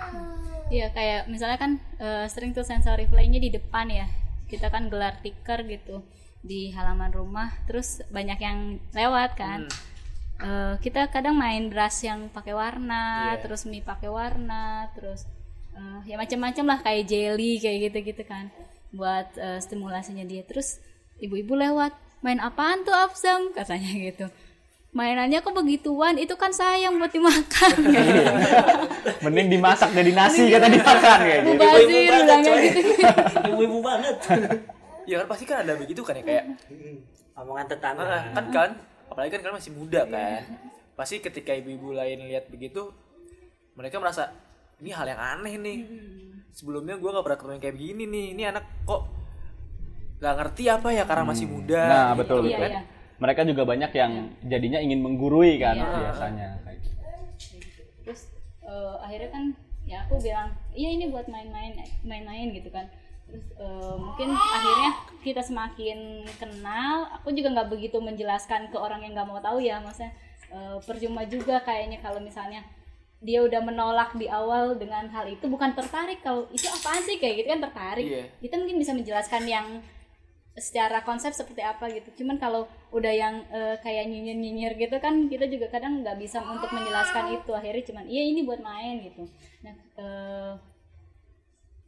Iya 0.71 0.87
kayak 0.95 1.21
misalnya 1.29 1.59
kan 1.59 1.73
eh, 2.01 2.27
sering 2.31 2.55
tuh 2.55 2.65
sensor 2.65 2.97
replaynya 2.97 3.43
di 3.43 3.51
depan 3.51 3.91
ya. 3.91 4.07
Kita 4.51 4.69
kan 4.69 4.93
gelar 4.93 5.19
tiker 5.25 5.65
gitu 5.67 6.05
di 6.45 6.71
halaman 6.71 7.11
rumah. 7.11 7.51
Terus 7.65 8.05
banyak 8.13 8.39
yang 8.39 8.59
lewat 8.93 9.31
kan. 9.37 9.67
Eh, 10.35 10.75
kita 10.83 11.09
kadang 11.15 11.39
main 11.39 11.71
beras 11.71 12.03
yang 12.03 12.27
pakai 12.29 12.53
warna, 12.53 13.33
Iya. 13.39 13.47
terus 13.47 13.65
mie 13.71 13.81
pakai 13.87 14.11
warna, 14.11 14.91
terus 14.99 15.25
eh, 15.75 16.01
ya 16.11 16.19
macam-macam 16.19 16.65
lah 16.75 16.79
kayak 16.83 17.07
jelly 17.07 17.63
kayak 17.63 17.79
gitu-gitu 17.91 18.23
kan. 18.27 18.51
Buat 18.91 19.39
eh, 19.39 19.61
stimulasinya 19.63 20.27
dia. 20.27 20.43
Terus 20.43 20.83
ibu-ibu 21.23 21.55
lewat 21.55 21.95
main 22.27 22.43
apaan 22.43 22.83
tuh 22.83 22.93
Afzam 22.93 23.55
katanya 23.55 23.91
gitu. 23.95 24.27
Mainannya 24.95 25.43
kok 25.43 25.51
begituan, 25.53 26.15
itu 26.17 26.39
kan 26.39 26.55
sayang 26.55 26.95
buat 26.97 27.11
dimakan. 27.11 27.75
Mending 29.27 29.49
dimasak 29.51 29.91
jadi 29.91 30.15
nasi 30.15 30.47
kata 30.47 30.71
dimakan 30.71 31.19
kayak 31.19 31.41
gitu. 31.43 31.51
Mubazir 31.51 31.83
banget, 31.83 32.23
bilangnya 32.23 32.53
gitu. 32.63 32.81
Ibu-ibu 33.51 33.79
banget. 33.83 34.17
Ya 35.05 35.17
kan 35.19 35.27
pasti 35.27 35.45
kan 35.45 35.67
ada 35.67 35.75
begitu 35.75 36.01
kan 36.01 36.15
ya 36.15 36.23
kayak 36.23 36.45
Omongan 37.35 37.67
tetangga. 37.67 38.07
Nah, 38.07 38.23
kan 38.31 38.45
kan 38.55 38.71
apalagi 39.05 39.31
kan 39.35 39.41
kalian 39.43 39.59
masih 39.59 39.73
muda 39.75 40.01
kan 40.07 40.43
pasti 40.95 41.19
ketika 41.19 41.51
ibu-ibu 41.51 41.91
lain 41.91 42.27
lihat 42.27 42.47
begitu 42.47 42.91
mereka 43.75 43.99
merasa 43.99 44.31
ini 44.79 44.91
hal 44.91 45.07
yang 45.07 45.19
aneh 45.19 45.55
nih 45.55 45.79
sebelumnya 46.51 46.95
gue 46.95 47.11
nggak 47.11 47.23
pernah 47.23 47.39
ketemu 47.39 47.53
yang 47.53 47.63
kayak 47.63 47.77
begini 47.77 48.05
nih 48.07 48.27
ini 48.31 48.43
anak 48.47 48.65
kok 48.83 49.03
nggak 50.19 50.35
ngerti 50.35 50.65
apa 50.67 50.89
ya 50.91 51.03
karena 51.03 51.25
masih 51.27 51.47
muda 51.47 51.83
Nah 51.83 52.07
gitu 52.07 52.19
betul 52.23 52.39
Iya, 52.47 52.59
betul. 52.59 52.71
iya. 52.71 52.81
Mereka 53.15 53.45
juga 53.45 53.63
banyak 53.65 53.91
yang 53.91 54.13
jadinya 54.43 54.79
ingin 54.79 55.01
menggurui 55.01 55.57
kan 55.57 55.77
Iya. 55.77 55.89
biasanya. 56.03 56.49
kayak 56.61 56.79
gitu. 56.81 56.93
terus 58.03 58.21
eh, 58.61 58.95
akhirnya 59.01 59.31
kan 59.31 59.45
ya 59.85 59.99
aku 60.03 60.17
bilang 60.19 60.49
iya 60.73 60.89
ini 60.91 61.09
buat 61.09 61.25
main-main 61.27 61.73
main-main 62.03 62.51
gitu 62.51 62.69
kan 62.69 62.89
terus 63.25 63.45
eh, 63.55 63.95
mungkin 63.97 64.29
akhirnya 64.33 64.91
kita 65.21 65.41
semakin 65.41 65.99
kenal 66.35 67.09
aku 67.11 67.31
juga 67.31 67.49
nggak 67.51 67.71
begitu 67.71 67.97
menjelaskan 67.99 68.69
ke 68.69 68.77
orang 68.77 69.01
yang 69.01 69.13
nggak 69.13 69.25
mau 69.27 69.39
tahu 69.39 69.59
ya 69.59 69.79
maksudnya 69.79 70.13
eh, 70.49 70.77
percuma 70.81 71.25
juga 71.25 71.61
kayaknya 71.61 71.99
kalau 71.99 72.19
misalnya 72.19 72.61
dia 73.21 73.41
udah 73.41 73.61
menolak 73.61 74.13
di 74.13 74.29
awal 74.29 74.77
dengan 74.77 75.09
hal 75.09 75.25
itu 75.27 75.45
bukan 75.45 75.73
tertarik 75.73 76.21
kalau 76.21 76.45
itu 76.51 76.67
apaan 76.67 77.01
sih 77.01 77.17
kayak 77.17 77.35
gitu 77.39 77.49
kan 77.51 77.61
tertarik 77.63 78.05
Iya. 78.05 78.25
kita 78.39 78.55
mungkin 78.59 78.77
bisa 78.77 78.93
menjelaskan 78.93 79.43
yang 79.47 79.67
secara 80.55 81.03
konsep 81.03 81.35
seperti 81.35 81.63
apa 81.67 81.91
gitu. 81.91 82.23
Cuman 82.23 82.39
kalau 82.39 82.71
udah 82.95 83.11
yang 83.11 83.43
eh, 83.51 83.77
kayak 83.83 84.07
nyinyir 84.07 84.39
nyinyir 84.39 84.73
gitu 84.79 84.97
kan 85.03 85.27
kita 85.27 85.51
juga 85.51 85.67
kadang 85.67 86.07
nggak 86.07 86.15
bisa 86.23 86.39
untuk 86.47 86.71
menjelaskan 86.71 87.35
itu. 87.43 87.51
Akhirnya 87.51 87.85
cuman 87.91 88.05
iya 88.07 88.23
ini 88.31 88.47
buat 88.47 88.63
main 88.63 89.03
gitu. 89.03 89.27
Nah 89.67 89.75
eh, 89.75 90.53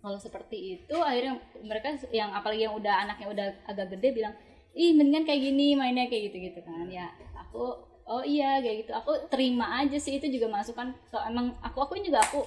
kalau 0.03 0.19
seperti 0.19 0.79
itu 0.79 0.97
akhirnya 0.99 1.39
mereka 1.63 1.95
yang 2.11 2.31
apalagi 2.35 2.67
yang 2.67 2.75
udah 2.75 2.95
anaknya 3.07 3.27
udah 3.31 3.47
agak 3.67 3.87
gede 3.99 4.23
bilang 4.23 4.35
ih 4.77 4.95
mendingan 4.95 5.25
kayak 5.25 5.41
gini 5.41 5.75
mainnya 5.79 6.11
kayak 6.11 6.31
gitu 6.35 6.51
gitu 6.51 6.61
kan. 6.67 6.91
Ya 6.91 7.07
aku 7.39 7.87
oh 8.07 8.23
iya 8.27 8.59
kayak 8.59 8.87
gitu. 8.87 8.93
Aku 8.99 9.31
terima 9.31 9.79
aja 9.79 9.99
sih 9.99 10.19
itu 10.19 10.27
juga 10.27 10.51
masukan. 10.51 10.91
So 11.11 11.23
emang 11.23 11.55
aku 11.63 11.87
aku 11.87 12.03
juga 12.03 12.19
aku 12.19 12.43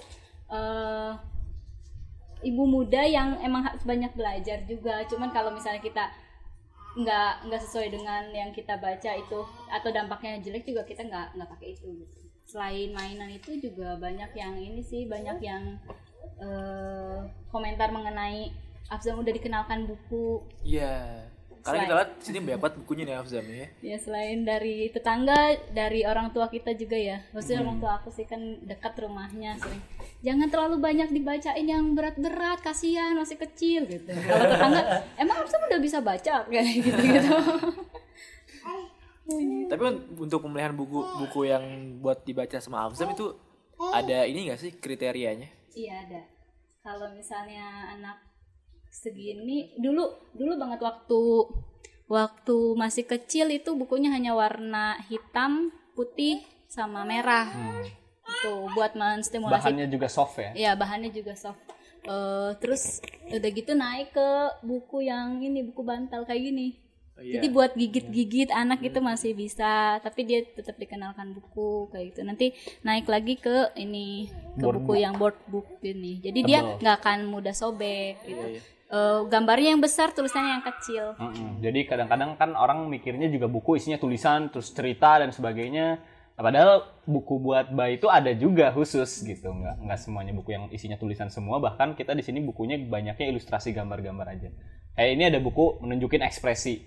eh 0.51 1.38
ibu 2.41 2.63
muda 2.63 3.03
yang 3.03 3.39
emang 3.43 3.67
harus 3.67 3.83
banyak 3.83 4.11
belajar 4.15 4.63
juga. 4.67 5.03
Cuman 5.07 5.29
kalau 5.31 5.51
misalnya 5.51 5.83
kita 5.83 6.07
nggak 6.99 7.47
nggak 7.47 7.61
sesuai 7.69 7.93
dengan 7.93 8.23
yang 8.33 8.49
kita 8.49 8.75
baca 8.81 9.11
itu 9.13 9.39
atau 9.69 9.89
dampaknya 9.93 10.41
jelek 10.41 10.65
juga 10.65 10.81
kita 10.83 11.05
nggak 11.05 11.37
nggak 11.37 11.49
pakai 11.53 11.77
itu 11.77 11.85
gitu. 12.01 12.17
selain 12.49 12.89
mainan 12.97 13.29
itu 13.29 13.61
juga 13.61 13.93
banyak 14.01 14.33
yang 14.33 14.57
ini 14.57 14.81
sih 14.81 15.05
banyak 15.05 15.37
yang 15.37 15.77
eh, 16.41 17.19
komentar 17.53 17.93
mengenai 17.93 18.49
Afzam 18.89 19.21
udah 19.21 19.29
dikenalkan 19.29 19.85
buku. 19.85 20.41
Iya. 20.65 21.29
Karena 21.61 21.85
kita 21.85 21.95
lihat 22.01 22.11
sini 22.25 22.37
banyak 22.41 22.57
banget 22.57 22.75
bukunya 22.81 23.03
nih 23.05 23.15
Afzam 23.21 23.45
ya. 23.45 23.67
Ya 23.85 23.97
selain 24.01 24.41
dari 24.41 24.89
tetangga 24.89 25.61
dari 25.69 26.01
orang 26.09 26.33
tua 26.33 26.49
kita 26.49 26.73
juga 26.73 26.97
ya. 26.97 27.21
Maksudnya 27.29 27.61
orang 27.61 27.77
tua 27.77 28.01
aku 28.01 28.09
sih 28.09 28.25
kan 28.25 28.41
dekat 28.65 28.97
rumahnya 28.97 29.61
sering 29.61 29.83
jangan 30.19 30.47
terlalu 30.51 30.77
banyak 30.83 31.09
dibacain 31.15 31.63
yang 31.63 31.95
berat-berat 31.95 32.59
kasihan 32.59 33.15
masih 33.15 33.39
kecil 33.39 33.87
gitu. 33.87 34.11
Kalau 34.11 34.45
tetangga 34.45 34.81
emang 35.15 35.43
Afzam 35.43 35.63
udah 35.63 35.79
bisa 35.79 36.03
baca? 36.03 36.43
Kayak 36.51 36.75
gitu 36.83 37.01
gitu 37.03 37.35
tapi 39.69 39.81
un- 39.85 40.03
untuk 40.17 40.41
pemilihan 40.41 40.73
buku 40.73 40.99
buku 41.21 41.39
yang 41.45 41.63
buat 42.01 42.25
dibaca 42.25 42.57
sama 42.57 42.89
Afzam 42.89 43.13
itu 43.13 43.29
ada 43.93 44.25
ini 44.25 44.49
gak 44.49 44.59
sih 44.59 44.71
kriterianya? 44.75 45.47
Iya 45.77 45.93
ada. 46.09 46.21
Kalau 46.81 47.13
misalnya 47.13 47.93
anak 47.93 48.17
segini 48.89 49.77
dulu 49.77 50.09
dulu 50.33 50.57
banget 50.57 50.81
waktu 50.81 51.21
waktu 52.09 52.57
masih 52.73 53.05
kecil 53.05 53.53
itu 53.53 53.77
bukunya 53.77 54.09
hanya 54.09 54.33
warna 54.33 54.97
hitam 55.05 55.69
putih 55.93 56.41
sama 56.65 57.05
merah 57.05 57.45
itu 58.39 58.53
buat 58.71 58.95
menstimulasi 58.95 59.59
Bahannya 59.59 59.87
juga 59.87 60.07
soft 60.07 60.39
ya. 60.39 60.51
ya 60.55 60.71
bahannya 60.73 61.11
juga 61.11 61.35
soft 61.35 61.59
Eh, 61.99 62.51
terus 62.63 63.03
udah 63.27 63.49
gitu 63.51 63.75
naik 63.75 64.15
ke 64.15 64.29
buku 64.63 65.03
yang 65.03 65.43
ini 65.43 65.67
buku 65.67 65.83
bantal 65.83 66.23
kayak 66.23 66.41
gini 66.41 66.79
Oh, 67.13 67.21
iya. 67.21 67.35
jadi 67.35 67.47
buat 67.51 67.75
gigit-gigit 67.75 68.47
anak 68.47 68.79
itu 68.79 69.03
masih 69.03 69.35
bisa 69.35 69.99
tapi 69.99 70.23
dia 70.23 70.39
tetap 70.39 70.79
dikenalkan 70.79 71.35
buku 71.35 71.91
kayak 71.91 72.15
gitu 72.15 72.23
nanti 72.23 72.55
naik 72.79 73.11
lagi 73.11 73.35
ke 73.35 73.75
ini 73.75 74.31
ke 74.55 74.63
Board 74.63 74.79
buku 74.79 75.03
yang 75.03 75.19
board 75.19 75.35
book 75.51 75.67
ini 75.83 76.23
jadi 76.23 76.39
dia 76.39 76.59
Tebal. 76.63 76.79
nggak 76.79 76.95
akan 77.03 77.19
mudah 77.27 77.51
sobek 77.51 78.23
gitu 78.23 78.45
iya. 78.55 78.61
Eh, 78.89 79.21
gambarnya 79.27 79.75
yang 79.75 79.83
besar 79.83 80.15
tulisannya 80.15 80.49
yang 80.49 80.65
kecil 80.65 81.13
Mm-mm. 81.13 81.59
Jadi 81.59 81.79
kadang-kadang 81.85 82.39
kan 82.39 82.55
orang 82.55 82.87
mikirnya 82.87 83.27
juga 83.27 83.45
buku 83.45 83.77
isinya 83.77 83.99
tulisan, 83.99 84.49
terus 84.49 84.73
cerita 84.73 85.21
dan 85.21 85.29
sebagainya. 85.29 86.01
Nah, 86.39 86.47
padahal 86.47 86.87
buku 87.03 87.35
buat 87.43 87.67
bayi 87.75 87.99
itu 87.99 88.07
ada 88.07 88.31
juga 88.31 88.71
khusus 88.71 89.27
gitu, 89.27 89.51
nggak 89.51 89.83
nggak 89.83 89.99
semuanya 89.99 90.31
buku 90.31 90.55
yang 90.55 90.71
isinya 90.71 90.95
tulisan 90.95 91.27
semua. 91.27 91.59
Bahkan 91.59 91.99
kita 91.99 92.15
di 92.15 92.23
sini 92.23 92.39
bukunya 92.39 92.79
banyaknya 92.79 93.27
ilustrasi 93.27 93.75
gambar-gambar 93.75 94.23
aja. 94.23 94.47
Kayak 94.95 95.11
ini 95.19 95.23
ada 95.27 95.39
buku 95.43 95.83
menunjukin 95.83 96.23
ekspresi. 96.23 96.79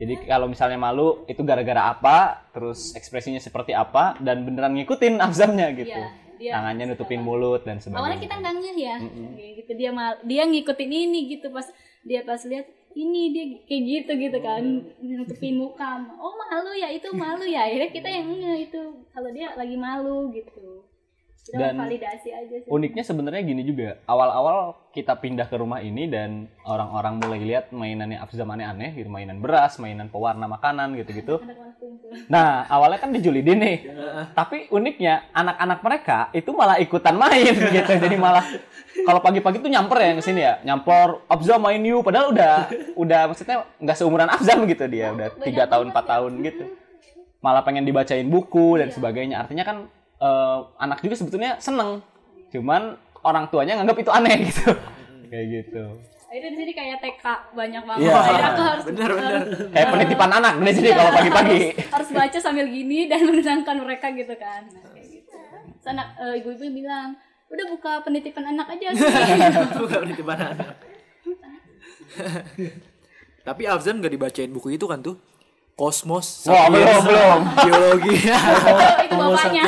Jadi 0.00 0.24
kalau 0.24 0.48
misalnya 0.48 0.80
malu 0.80 1.28
itu 1.28 1.44
gara-gara 1.44 1.92
apa, 1.92 2.48
terus 2.56 2.96
ekspresinya 2.96 3.36
seperti 3.36 3.76
apa, 3.76 4.16
dan 4.24 4.48
beneran 4.48 4.72
ngikutin 4.72 5.20
afzamnya 5.28 5.76
gitu. 5.76 5.92
Iya, 5.92 6.08
dia 6.40 6.52
Tangannya 6.56 6.96
nutupin 6.96 7.20
mulut 7.20 7.68
dan 7.68 7.76
sebagainya. 7.76 8.00
awalnya 8.00 8.20
kita 8.24 8.34
nggak 8.40 8.54
ngeh 8.60 8.76
ya 8.80 8.96
kayak 9.36 9.52
gitu 9.60 9.72
dia 9.76 9.90
mal 9.92 10.20
dia 10.24 10.44
ngikutin 10.48 10.90
ini 10.92 11.20
gitu 11.36 11.48
pas 11.48 11.64
dia 12.00 12.20
pas 12.24 12.40
lihat 12.44 12.64
ini 12.96 13.22
dia 13.30 13.44
kayak 13.68 13.82
gitu 13.84 14.12
gitu 14.16 14.38
kan. 14.40 14.62
Nutupin 15.04 15.60
muka. 15.60 16.00
Oh 16.16 16.32
malu 16.40 16.72
ya 16.72 16.88
itu 16.88 17.12
malu 17.12 17.44
ya. 17.44 17.68
Akhirnya 17.68 17.90
kita 17.92 18.08
yang 18.08 18.26
ngeh 18.32 18.72
itu. 18.72 18.82
Kalau 19.12 19.28
dia 19.30 19.52
lagi 19.52 19.76
malu 19.76 20.32
gitu 20.32 20.75
Dan 21.54 21.78
validasi 21.78 22.28
aja 22.34 22.56
sih 22.58 22.66
Uniknya 22.66 23.04
sebenarnya 23.06 23.42
gini 23.46 23.62
juga. 23.62 24.02
Awal-awal 24.10 24.90
kita 24.90 25.14
pindah 25.20 25.46
ke 25.46 25.54
rumah 25.60 25.78
ini 25.78 26.10
dan 26.10 26.50
orang-orang 26.66 27.22
mulai 27.22 27.40
lihat 27.44 27.70
mainannya 27.70 28.18
Afzam 28.18 28.50
aneh-aneh 28.50 28.96
gitu, 28.98 29.06
mainan 29.06 29.38
beras, 29.38 29.78
mainan 29.78 30.10
pewarna 30.10 30.50
makanan 30.50 30.98
gitu-gitu. 30.98 31.38
Nah, 32.26 32.66
awalnya 32.66 32.98
kan 32.98 33.14
dijulidin 33.14 33.60
nih. 33.62 33.76
Tapi 34.34 34.72
uniknya 34.74 35.30
anak-anak 35.30 35.78
mereka 35.84 36.18
itu 36.34 36.50
malah 36.50 36.80
ikutan 36.82 37.14
main 37.14 37.54
gitu. 37.76 37.92
Jadi 37.94 38.16
malah 38.18 38.42
kalau 39.04 39.20
pagi-pagi 39.22 39.60
tuh 39.62 39.70
nyamper 39.70 39.98
ya 40.02 40.12
ke 40.18 40.22
sini 40.24 40.40
ya. 40.42 40.58
Nyamper 40.64 41.28
Afzam 41.30 41.62
main 41.62 41.82
yuk 41.84 42.02
padahal 42.02 42.32
udah 42.32 42.54
udah 42.96 43.20
maksudnya 43.30 43.68
nggak 43.78 43.96
seumuran 43.96 44.30
Afzam 44.32 44.64
gitu 44.66 44.84
dia, 44.90 45.12
udah 45.12 45.28
tiga 45.44 45.68
tahun 45.70 45.94
4 45.94 46.12
tahun 46.12 46.32
gitu. 46.42 46.64
Malah 47.44 47.62
pengen 47.62 47.84
dibacain 47.84 48.26
buku 48.26 48.80
dan 48.80 48.90
sebagainya. 48.90 49.44
Artinya 49.44 49.62
kan 49.62 49.76
eh, 50.18 50.58
anak 50.76 50.98
juga 51.00 51.14
sebetulnya 51.14 51.58
seneng. 51.58 52.00
Cuman 52.48 52.94
orang 53.20 53.46
tuanya 53.46 53.76
nganggap 53.76 53.96
itu 53.98 54.10
aneh 54.10 54.34
gitu. 54.48 54.70
Kayak 55.26 55.46
gitu. 55.62 55.84
akhirnya 56.26 56.50
di 56.52 56.58
sini 56.58 56.72
kayak 56.74 56.98
TK 57.00 57.24
banyak 57.54 57.82
banget 57.86 58.02
Iya. 58.02 58.14
akhirnya 58.18 58.48
aku 58.50 58.62
harus 58.66 58.84
bener 58.84 59.10
bener 59.10 59.40
Kayak 59.70 59.88
penitipan 59.88 60.30
anak 60.32 60.52
di 60.58 60.72
sini 60.74 60.88
kalau 60.90 61.12
pagi-pagi. 61.14 61.60
harus, 61.70 61.92
harus 61.94 62.08
baca 62.12 62.38
sambil 62.38 62.66
gini 62.66 62.98
dan 63.06 63.20
menenangkan 63.30 63.76
mereka 63.78 64.06
gitu 64.10 64.34
kan 64.34 64.62
nah, 64.68 64.90
kayak 64.90 65.06
gitu 65.06 65.38
Terus 65.72 65.86
anak 65.86 66.08
eh, 66.18 66.34
ibu-ibu 66.42 66.66
bilang 66.74 67.14
udah 67.46 67.66
buka 67.70 67.92
penitipan 68.02 68.44
anak 68.52 68.66
aja 68.68 68.86
sih 68.98 69.06
bukan 69.78 69.98
penitipan 70.02 70.38
anak 70.50 70.74
tapi 73.42 73.62
Afzam 73.64 74.02
gak 74.02 74.12
dibacain 74.12 74.50
buku 74.50 74.74
itu 74.74 74.84
kan 74.84 74.98
tuh 75.00 75.16
kosmos 75.76 76.48
Wah, 76.48 76.66
sapiens, 76.66 76.88
belum, 76.88 77.02
belum. 77.08 77.40
biologi 77.68 78.14
itu 79.04 79.14
bapaknya 79.14 79.62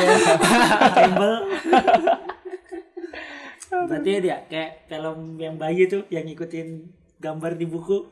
Campbell 0.97 1.35
berarti 3.89 4.11
dia 4.25 4.37
kayak 4.49 4.89
film 4.89 5.37
yang 5.37 5.55
bayi 5.61 5.85
tuh 5.85 6.03
yang 6.09 6.25
ngikutin 6.25 6.67
gambar 7.21 7.53
di 7.55 7.65
buku 7.69 8.09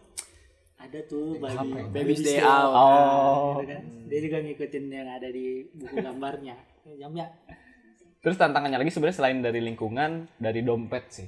ada 0.78 1.02
tuh 1.10 1.42
bayi 1.42 1.90
Baby's 1.90 2.22
Day 2.22 2.38
Out. 2.40 2.46
Out. 2.48 2.74
Oh. 2.78 3.52
Gitu 3.60 3.66
kan. 3.74 3.82
dia 4.08 4.20
juga 4.22 4.38
ngikutin 4.46 4.84
yang 4.94 5.10
ada 5.10 5.28
di 5.34 5.66
buku 5.74 5.96
gambarnya 5.98 6.56
jamnya 7.02 7.34
Terus 8.18 8.44
tantangannya 8.44 8.82
lagi 8.82 8.92
sebenarnya 8.92 9.18
selain 9.24 9.40
dari 9.40 9.64
lingkungan, 9.64 10.28
dari 10.36 10.60
dompet 10.60 11.04
sih. 11.08 11.28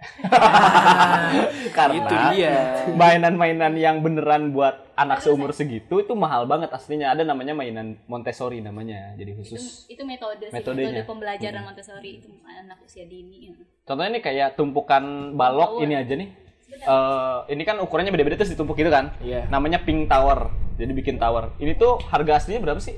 Karena 1.76 1.94
itu 2.00 2.14
dia 2.36 2.56
mainan-mainan 2.96 3.72
yang 3.76 4.00
beneran 4.00 4.50
buat 4.50 4.90
anak 4.96 5.20
seumur 5.20 5.52
segitu 5.52 6.00
itu 6.00 6.12
mahal 6.16 6.48
banget 6.48 6.72
aslinya. 6.72 7.12
Ada 7.12 7.28
namanya 7.28 7.52
mainan 7.52 8.00
Montessori 8.08 8.64
namanya. 8.64 9.12
Jadi 9.16 9.30
itu, 9.36 9.40
khusus. 9.44 9.86
itu 9.88 10.02
metode 10.04 10.48
sih 10.48 10.54
Metodenya. 10.56 11.04
metode 11.04 11.08
pembelajaran 11.08 11.62
Montessori 11.64 12.10
itu 12.20 12.28
anak 12.48 12.78
usia 12.84 13.04
dini 13.04 13.52
ya. 13.52 13.54
Contohnya 13.84 14.10
ini 14.16 14.20
kayak 14.24 14.56
tumpukan 14.56 15.36
balok 15.36 15.84
ini 15.84 15.94
aja 15.96 16.14
nih. 16.16 16.28
Eh, 16.70 17.38
ini 17.50 17.62
kan 17.66 17.82
ukurannya 17.82 18.14
beda-beda 18.14 18.40
terus 18.40 18.54
ditumpuk 18.54 18.78
gitu 18.78 18.88
kan. 18.88 19.12
Iya. 19.20 19.50
Namanya 19.50 19.82
pink 19.82 20.08
tower. 20.08 20.48
Jadi 20.80 20.92
bikin 20.96 21.16
tower. 21.20 21.52
Ini 21.60 21.76
tuh 21.76 22.00
harga 22.08 22.40
aslinya 22.40 22.62
berapa 22.62 22.80
sih? 22.80 22.96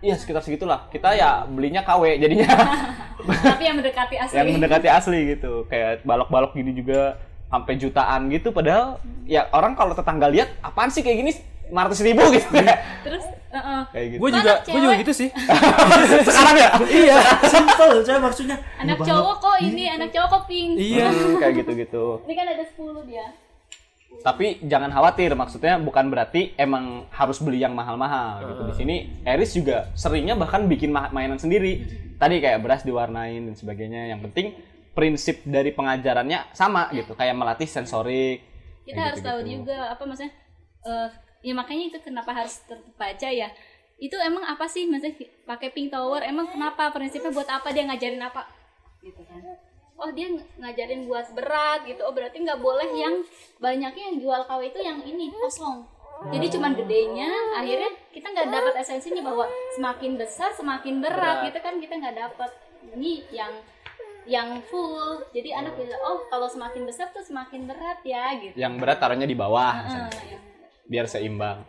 600 0.00 0.06
Iya 0.06 0.14
sekitar 0.16 0.40
segitulah. 0.40 0.88
Kita 0.88 1.12
ya 1.12 1.44
belinya 1.44 1.84
KW 1.84 2.16
jadinya. 2.16 2.48
tapi 3.52 3.62
yang 3.68 3.76
mendekati 3.76 4.16
asli. 4.16 4.36
Yang 4.40 4.46
mendekati 4.56 4.88
asli 4.88 5.20
gitu. 5.36 5.68
Kayak 5.68 6.00
balok-balok 6.08 6.56
gini 6.56 6.72
juga 6.72 7.20
sampai 7.52 7.76
jutaan 7.76 8.32
gitu. 8.32 8.48
Padahal 8.50 8.96
ya 9.28 9.52
orang 9.52 9.76
kalau 9.76 9.92
tetangga 9.92 10.32
lihat 10.32 10.56
apaan 10.64 10.88
sih 10.88 11.04
kayak 11.04 11.18
gini? 11.20 11.32
500 11.70 12.06
ribu 12.08 12.22
gitu. 12.32 12.48
Terus 13.04 13.24
eh, 13.52 13.82
kayak 13.92 14.06
gitu. 14.16 14.20
Gue 14.24 14.30
juga 14.32 14.52
gue 14.64 14.80
juga 14.80 14.96
gitu 15.04 15.12
sih. 15.12 15.28
Sekarang 16.26 16.56
ya? 16.56 16.70
Iya. 16.80 17.16
Simple 17.44 17.94
saya 18.00 18.18
maksudnya. 18.24 18.56
Anak 18.80 19.04
cowok 19.04 19.36
kok 19.36 19.56
ini 19.60 19.84
anak 19.92 20.08
cowok 20.16 20.28
kok 20.32 20.42
pink. 20.48 20.80
Iya. 20.80 21.12
Hmm, 21.12 21.36
kayak 21.36 21.54
gitu-gitu. 21.60 22.24
Ini 22.24 22.32
kan 22.32 22.46
ada 22.56 22.64
10 22.64 23.04
dia 23.04 23.26
tapi 24.20 24.60
jangan 24.66 24.92
khawatir 24.92 25.32
maksudnya 25.32 25.80
bukan 25.80 26.12
berarti 26.12 26.52
emang 26.60 27.08
harus 27.08 27.40
beli 27.40 27.62
yang 27.62 27.72
mahal-mahal 27.72 28.44
gitu. 28.44 28.62
Di 28.68 28.74
sini 28.76 28.96
Eris 29.24 29.56
juga 29.56 29.88
seringnya 29.96 30.36
bahkan 30.36 30.68
bikin 30.68 30.92
ma- 30.92 31.08
mainan 31.08 31.40
sendiri. 31.40 31.86
Tadi 32.20 32.36
kayak 32.36 32.60
beras 32.60 32.84
diwarnain 32.84 33.48
dan 33.48 33.56
sebagainya. 33.56 34.12
Yang 34.12 34.20
penting 34.28 34.46
prinsip 34.92 35.40
dari 35.48 35.72
pengajarannya 35.72 36.52
sama 36.52 36.92
gitu 36.92 37.16
kayak 37.16 37.32
melatih 37.32 37.64
sensorik 37.64 38.44
kita 38.84 39.00
harus 39.06 39.22
tahu 39.22 39.38
gitu-gitu. 39.46 39.70
juga 39.70 39.76
apa 39.94 40.02
maksudnya 40.02 40.32
eh 40.82 41.08
ya 41.46 41.52
makanya 41.54 41.84
itu 41.94 41.98
kenapa 42.02 42.30
harus 42.34 42.60
terbaca 42.66 43.28
ya. 43.30 43.48
Itu 44.00 44.16
emang 44.16 44.44
apa 44.44 44.64
sih? 44.64 44.88
Maksudnya 44.88 45.16
pakai 45.44 45.72
pink 45.72 45.92
tower 45.92 46.24
emang 46.24 46.48
kenapa? 46.48 46.88
Prinsipnya 46.92 47.32
buat 47.32 47.48
apa? 47.48 47.68
Dia 47.72 47.84
ngajarin 47.88 48.20
apa? 48.20 48.48
Gitu 49.00 49.20
kan 49.24 49.69
oh 50.00 50.10
dia 50.10 50.26
ng- 50.28 50.42
ngajarin 50.56 51.04
buat 51.04 51.26
berat 51.32 51.84
gitu. 51.84 52.00
Oh 52.02 52.10
berarti 52.10 52.40
nggak 52.40 52.58
boleh 52.58 52.88
yang 52.90 53.20
banyaknya 53.56 54.02
yang 54.10 54.18
jual 54.18 54.40
KW 54.44 54.60
itu 54.66 54.80
yang 54.80 54.98
ini 55.00 55.28
kosong. 55.32 55.84
Jadi 56.20 56.52
cuman 56.52 56.76
gedenya 56.76 57.32
akhirnya 57.56 57.90
kita 58.12 58.28
nggak 58.28 58.48
dapat 58.50 58.74
esensinya 58.76 59.24
bahwa 59.24 59.48
semakin 59.72 60.20
besar 60.20 60.52
semakin 60.52 61.00
berat, 61.00 61.48
gitu 61.48 61.58
kan 61.58 61.80
kita 61.80 61.96
nggak 61.96 62.16
dapat. 62.18 62.50
Ini 62.92 63.12
yang 63.30 63.52
yang 64.28 64.48
full. 64.68 65.24
Jadi 65.32 65.48
anak 65.50 65.80
bisa 65.80 65.96
oh 65.96 66.28
kalau 66.28 66.44
semakin 66.44 66.84
besar 66.84 67.08
tuh 67.08 67.24
semakin 67.24 67.64
berat 67.64 68.04
ya 68.04 68.36
gitu. 68.36 68.52
Yang 68.52 68.72
berat 68.78 69.00
taruhnya 69.00 69.24
di 69.24 69.32
bawah. 69.32 69.80
Misalnya. 69.80 70.12
yang- 70.28 70.44
biar 70.90 71.06
seimbang. 71.06 71.64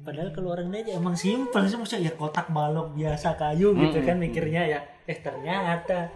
Padahal 0.00 0.30
kalau 0.30 0.54
orang 0.54 0.70
aja 0.70 0.94
emang 0.94 1.18
simple 1.18 1.64
sih 1.66 1.74
maksudnya 1.74 2.08
ya 2.08 2.12
kotak 2.14 2.46
balok 2.48 2.94
biasa 2.94 3.34
kayu 3.34 3.74
gitu 3.74 4.00
kan 4.00 4.16
mikirnya 4.16 4.70
ya. 4.70 4.80
Eh 5.04 5.18
ternyata 5.18 6.12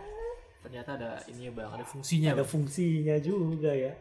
ternyata 0.64 0.90
ada 0.96 1.10
ini 1.28 1.52
bang 1.52 1.68
ada 1.68 1.84
fungsinya 1.84 2.32
ada 2.32 2.44
fungsinya 2.44 3.16
juga 3.20 3.70
ya 3.70 3.92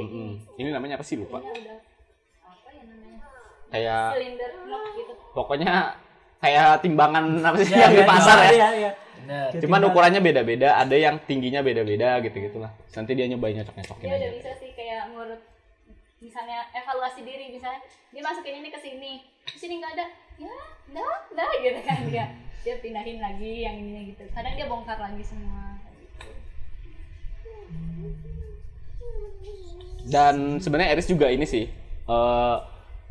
Mm-mm. 0.00 0.40
Ini 0.56 0.72
namanya 0.72 0.96
apa 0.96 1.04
sih 1.04 1.20
lupa? 1.20 1.44
Kayak 3.70 4.16
silinder 4.16 4.50
knob 4.64 4.82
gitu 4.96 5.12
pokoknya 5.30 5.94
kayak 6.40 6.80
timbangan 6.82 7.38
apa 7.44 7.56
sih 7.60 7.70
Ya, 7.76 7.86
yang 7.86 7.92
di 7.94 8.02
ya, 8.02 8.08
pasar 8.08 8.36
ya. 8.40 8.50
ya, 8.50 8.68
ya. 8.74 8.90
benar 9.20 9.46
Cuman 9.60 9.80
ukurannya 9.92 10.20
beda-beda, 10.24 10.74
ada 10.74 10.96
yang 10.96 11.20
tingginya 11.28 11.60
beda-beda 11.62 12.18
gitu-gitulah. 12.24 12.72
Nanti 12.96 13.12
dia 13.14 13.28
nyobain 13.30 13.54
nyocok-nyocokin 13.60 14.08
dia 14.08 14.16
aja. 14.16 14.24
udah 14.26 14.32
bisa 14.40 14.50
sih 14.58 14.70
kayak 14.74 15.12
ngurut 15.12 15.40
misalnya 16.20 16.58
evaluasi 16.74 17.20
diri 17.22 17.52
misalnya 17.52 17.80
dia 18.10 18.22
masukin 18.24 18.60
ini 18.60 18.68
ke 18.68 18.80
sini 18.80 19.12
di 19.24 19.58
sini 19.60 19.80
nggak 19.80 19.92
ada 19.96 20.06
ya 20.40 20.56
nggak 20.90 21.16
nggak 21.36 21.50
gitu 21.62 21.80
kan. 21.84 21.98
Dia 22.08 22.24
dia 22.60 22.74
pindahin 22.80 23.18
lagi 23.20 23.52
yang 23.64 23.76
ini 23.76 24.16
gitu. 24.16 24.24
Kadang 24.32 24.56
dia 24.56 24.66
bongkar 24.66 24.98
lagi 25.00 25.22
semua. 25.24 25.76
Dan 30.10 30.58
sebenarnya 30.58 30.96
Eris 30.96 31.06
juga 31.06 31.28
ini 31.28 31.44
sih 31.44 31.68
eh, 32.08 32.56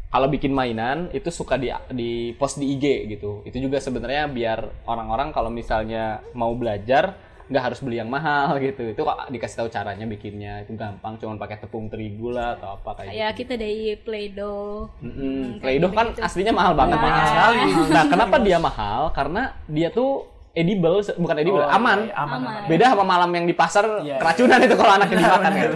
kalau 0.10 0.26
bikin 0.26 0.50
mainan 0.50 1.14
itu 1.14 1.30
suka 1.30 1.54
di 1.56 1.70
di 1.94 2.34
post 2.36 2.58
di 2.58 2.74
IG 2.76 3.14
gitu. 3.14 3.46
Itu 3.46 3.62
juga 3.62 3.78
sebenarnya 3.78 4.26
biar 4.26 4.90
orang-orang 4.90 5.30
kalau 5.30 5.54
misalnya 5.54 6.26
mau 6.34 6.52
belajar 6.58 7.29
nggak 7.50 7.64
harus 7.66 7.80
beli 7.82 7.98
yang 7.98 8.08
mahal 8.08 8.62
gitu. 8.62 8.94
Itu 8.94 9.02
kok 9.02 9.28
dikasih 9.28 9.58
tahu 9.60 9.70
caranya 9.70 10.06
bikinnya 10.06 10.62
itu 10.62 10.78
gampang, 10.78 11.18
cuman 11.18 11.36
pakai 11.36 11.58
tepung 11.58 11.90
terigu 11.90 12.30
lah 12.30 12.54
atau 12.56 12.78
apa 12.78 13.02
kayak 13.02 13.10
ya 13.12 13.28
gitu. 13.34 13.42
kita 13.42 13.54
dari 13.58 13.98
Play-Doh 13.98 15.02
Mm-mm. 15.02 15.58
Play-Doh 15.58 15.90
kan 15.90 16.14
aslinya 16.16 16.54
mahal 16.54 16.78
banget 16.78 17.02
Mahal 17.02 17.10
mahal 17.10 17.26
sekali. 17.28 17.60
Nah, 17.90 18.04
kenapa 18.06 18.36
dia 18.38 18.58
mahal? 18.58 19.02
Karena 19.12 19.42
dia 19.66 19.90
tuh 19.90 20.30
edible, 20.54 21.02
bukan 21.18 21.36
edible, 21.38 21.62
Oh, 21.62 21.70
aman. 21.72 22.06
iya, 22.06 22.14
aman, 22.18 22.40
Aman. 22.42 22.62
Beda 22.68 22.94
sama 22.94 23.06
malam 23.06 23.30
yang 23.34 23.46
di 23.46 23.54
pasar 23.54 24.02
Iya, 24.02 24.18
keracunan 24.18 24.60
itu 24.62 24.76
kalau 24.78 24.92
anaknya 24.94 25.18
dimakan 25.18 25.52
kan. 25.54 25.70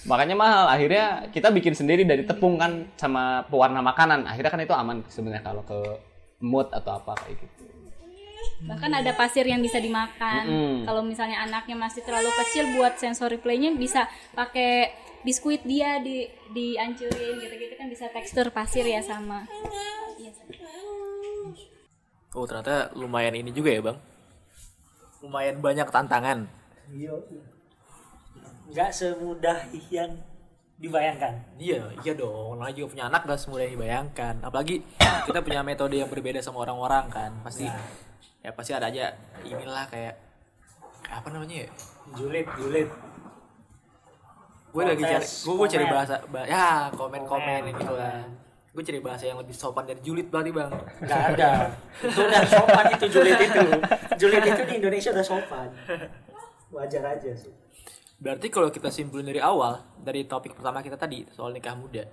Makanya 0.00 0.34
mahal. 0.36 0.64
Akhirnya 0.66 1.04
kita 1.30 1.48
bikin 1.50 1.74
sendiri 1.74 2.02
dari 2.02 2.22
tepung 2.22 2.54
kan 2.54 2.86
sama 2.94 3.42
pewarna 3.46 3.80
makanan. 3.80 4.26
Akhirnya 4.26 4.50
kan 4.50 4.60
itu 4.60 4.74
aman 4.74 4.96
sebenarnya 5.06 5.42
kalau 5.42 5.62
ke 5.62 5.78
mood 6.40 6.70
atau 6.70 6.96
apa 6.96 7.18
kayak 7.18 7.36
gitu. 7.38 7.62
Bahkan 8.68 8.92
ada 8.92 9.16
pasir 9.16 9.48
yang 9.48 9.64
bisa 9.64 9.80
dimakan 9.80 10.44
Mm-mm. 10.44 10.76
kalau 10.84 11.00
misalnya 11.00 11.40
anaknya 11.40 11.76
masih 11.76 12.04
terlalu 12.04 12.28
kecil 12.44 12.64
buat 12.76 13.00
sensory 13.00 13.40
play-nya 13.40 13.72
bisa 13.72 14.04
pakai 14.36 14.92
biskuit 15.24 15.64
dia 15.64 16.00
di 16.00 16.28
dihancurin 16.52 17.40
gitu-gitu 17.40 17.74
kan 17.76 17.88
bisa 17.88 18.08
tekstur 18.12 18.52
pasir 18.52 18.84
ya 18.84 19.00
sama 19.00 19.48
Iya, 20.20 20.36
oh 22.36 22.44
ternyata 22.44 22.92
lumayan 22.92 23.32
ini 23.32 23.48
juga 23.52 23.70
ya 23.72 23.80
bang 23.80 23.98
lumayan 25.24 25.56
banyak 25.60 25.88
tantangan 25.88 26.48
Iya. 26.90 27.14
Nggak 28.70 28.90
semudah 28.90 29.58
yang 29.94 30.10
dibayangkan. 30.80 31.34
Iya, 31.54 31.86
iya 32.02 32.12
dong. 32.18 32.58
Namanya 32.58 32.74
juga 32.74 32.88
punya 32.96 33.04
anak 33.06 33.22
gak 33.30 33.38
semudah 33.38 33.62
yang 33.62 33.74
dibayangkan. 33.78 34.34
Apalagi 34.42 34.82
kita 35.28 35.38
punya 35.44 35.62
metode 35.62 36.02
yang 36.02 36.10
berbeda 36.10 36.42
sama 36.42 36.66
orang-orang 36.66 37.06
kan. 37.12 37.30
Pasti 37.46 37.70
ya 37.70 38.09
pasti 38.56 38.72
ada 38.72 38.88
aja 38.88 39.12
inilah 39.44 39.84
kayak 39.92 40.16
kayak 41.04 41.16
apa 41.20 41.28
namanya 41.28 41.56
ya? 41.64 41.68
Julid, 42.16 42.46
julid. 42.56 42.88
Gue 44.70 44.82
lagi 44.86 45.02
cari 45.02 45.26
gue 45.26 45.54
gue 45.58 45.68
cari 45.68 45.84
komen. 45.84 45.94
bahasa 45.94 46.14
bah- 46.30 46.46
ya 46.46 46.88
komen-komen 46.94 47.60
Komen, 47.68 47.74
gitu 47.76 47.92
lah. 47.92 48.22
Gue 48.70 48.82
cari 48.86 49.00
bahasa 49.02 49.24
yang 49.26 49.38
lebih 49.42 49.52
sopan 49.52 49.84
dari 49.84 50.00
julid 50.00 50.30
berarti 50.30 50.50
bang. 50.54 50.72
Nggak 51.02 51.22
ada. 51.36 51.50
Itu 52.00 52.20
udah 52.22 52.42
sopan 52.46 52.84
itu 52.94 53.06
julid 53.10 53.38
itu. 53.38 53.62
Julid 54.16 54.42
itu 54.46 54.62
di 54.64 54.74
Indonesia 54.78 55.10
udah 55.10 55.26
sopan. 55.26 55.68
Wajar 56.70 57.02
aja 57.18 57.30
sih. 57.34 57.52
Berarti 58.20 58.46
kalau 58.52 58.70
kita 58.70 58.92
simpulin 58.94 59.26
dari 59.26 59.42
awal 59.42 59.82
dari 60.00 60.24
topik 60.28 60.54
pertama 60.54 60.84
kita 60.86 60.94
tadi 60.94 61.26
soal 61.34 61.50
nikah 61.50 61.74
muda, 61.74 62.06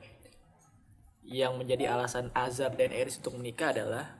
yang 1.28 1.60
menjadi 1.60 1.92
alasan 1.94 2.32
Azhar 2.34 2.74
dan 2.74 2.90
Eris 2.90 3.20
untuk 3.20 3.38
menikah 3.38 3.76
adalah 3.76 4.16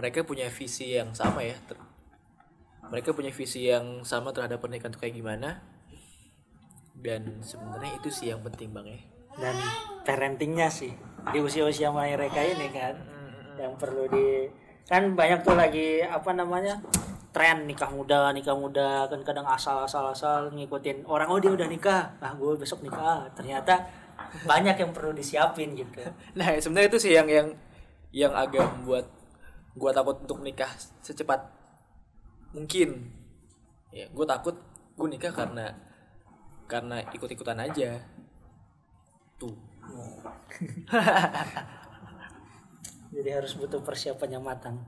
mereka 0.00 0.24
punya 0.24 0.48
visi 0.48 0.96
yang 0.96 1.12
sama 1.12 1.44
ya. 1.44 1.52
Ter- 1.68 1.88
mereka 2.88 3.12
punya 3.12 3.28
visi 3.30 3.68
yang 3.68 4.02
sama 4.02 4.32
terhadap 4.32 4.58
pernikahan 4.64 4.96
itu 4.96 5.00
kayak 5.04 5.14
gimana. 5.20 5.60
Dan 6.96 7.44
sebenarnya 7.44 8.00
itu 8.00 8.08
sih 8.08 8.32
yang 8.32 8.40
penting 8.40 8.72
bang 8.72 8.96
ya. 8.96 9.00
Dan 9.36 9.56
parentingnya 10.08 10.72
sih 10.72 10.90
di 11.30 11.38
usia-usia 11.38 11.92
mereka 11.92 12.40
ini 12.40 12.72
kan 12.72 12.96
yang 13.60 13.76
perlu 13.76 14.08
di 14.08 14.48
kan 14.88 15.12
banyak 15.12 15.44
tuh 15.44 15.54
lagi 15.54 16.00
apa 16.00 16.32
namanya 16.32 16.80
tren 17.30 17.68
nikah 17.68 17.92
muda 17.92 18.34
nikah 18.34 18.56
muda 18.58 19.06
kan 19.06 19.20
kadang 19.22 19.46
asal-asal 19.46 20.10
asal 20.10 20.50
ngikutin 20.50 21.06
orang 21.06 21.30
oh 21.30 21.38
dia 21.38 21.52
udah 21.54 21.68
nikah 21.68 22.18
ah 22.18 22.32
gue 22.34 22.58
besok 22.58 22.82
nikah 22.82 23.28
ternyata 23.38 23.86
banyak 24.48 24.74
yang 24.80 24.90
perlu 24.90 25.14
disiapin 25.14 25.78
gitu 25.78 26.02
Nah 26.38 26.58
sebenarnya 26.58 26.88
itu 26.90 26.98
sih 26.98 27.12
yang 27.14 27.28
yang 27.30 27.48
yang 28.10 28.32
agak 28.34 28.66
membuat 28.66 29.06
gua 29.76 29.92
takut 29.94 30.16
untuk 30.22 30.38
menikah 30.42 30.70
secepat 31.02 31.40
mungkin. 32.54 33.10
Ya, 33.90 34.06
gue 34.06 34.22
takut 34.22 34.54
gue 34.94 35.08
nikah 35.10 35.34
karena 35.34 35.74
karena 36.70 37.02
ikut-ikutan 37.10 37.58
aja 37.58 37.98
tuh 39.34 39.50
Jadi 43.10 43.30
harus 43.34 43.58
butuh 43.58 43.82
persiapan 43.82 44.38
yang 44.38 44.46
matang. 44.46 44.78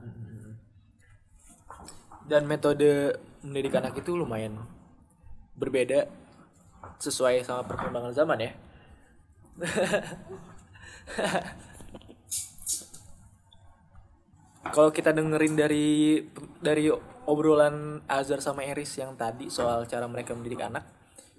dan 2.23 2.47
metode 2.47 3.19
mendidik 3.43 3.75
anak 3.75 3.99
itu 3.99 4.15
lumayan 4.15 4.55
berbeda 5.59 6.07
sesuai 6.99 7.43
sama 7.43 7.67
perkembangan 7.67 8.15
zaman 8.15 8.47
ya 8.47 8.51
kalau 14.71 14.89
kita 14.95 15.11
dengerin 15.11 15.59
dari 15.59 16.23
dari 16.63 16.87
obrolan 17.27 17.99
Azhar 18.07 18.39
sama 18.39 18.63
Eris 18.63 18.95
yang 18.95 19.15
tadi 19.19 19.51
soal 19.51 19.83
cara 19.87 20.07
mereka 20.07 20.31
mendidik 20.31 20.63
anak 20.63 20.87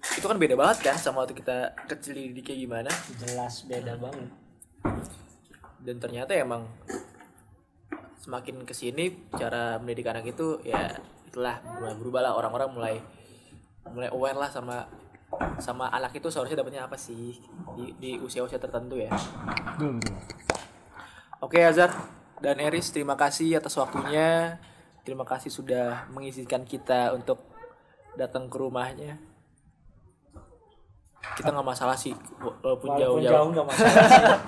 itu 0.05 0.27
kan 0.29 0.37
beda 0.37 0.53
banget 0.53 0.85
kan 0.85 0.97
sama 1.01 1.25
waktu 1.25 1.33
kita 1.33 1.73
kecil 1.89 2.13
didik 2.13 2.53
kayak 2.53 2.61
gimana? 2.61 2.91
Jelas 3.17 3.65
beda 3.65 3.97
banget. 3.97 4.29
dan 5.85 6.01
ternyata 6.01 6.33
emang 6.33 6.65
semakin 8.21 8.65
ke 8.65 8.73
sini 8.73 9.29
cara 9.37 9.77
mendidik 9.81 10.09
anak 10.09 10.25
itu 10.25 10.57
ya 10.65 10.97
itulah 11.29 11.61
mulai 11.77 11.97
berubah 11.97 12.21
lah 12.25 12.33
orang-orang 12.37 12.71
mulai 12.73 12.95
mulai 13.93 14.09
aware 14.09 14.37
lah 14.37 14.49
sama 14.49 14.89
sama 15.61 15.93
anak 15.93 16.17
itu 16.17 16.33
seharusnya 16.33 16.65
dapatnya 16.65 16.89
apa 16.89 16.97
sih 16.97 17.37
di, 17.77 17.93
di 18.01 18.11
usia-usia 18.17 18.57
tertentu 18.57 18.97
ya. 18.97 19.13
Oke 21.45 21.61
Azhar 21.61 21.93
dan 22.45 22.61
Eris 22.61 22.93
terima 22.93 23.17
kasih 23.17 23.57
atas 23.57 23.73
waktunya 23.81 24.61
terima 25.01 25.25
kasih 25.25 25.49
sudah 25.49 26.05
mengizinkan 26.13 26.69
kita 26.69 27.17
untuk 27.17 27.41
datang 28.21 28.53
ke 28.53 28.57
rumahnya 28.61 29.17
kita 31.41 31.49
nggak 31.49 31.65
masalah 31.65 31.97
sih 31.97 32.13
walaupun 32.61 33.01
jauh-jauh 33.01 33.49
jauh 33.49 33.65
masalah. 33.65 34.39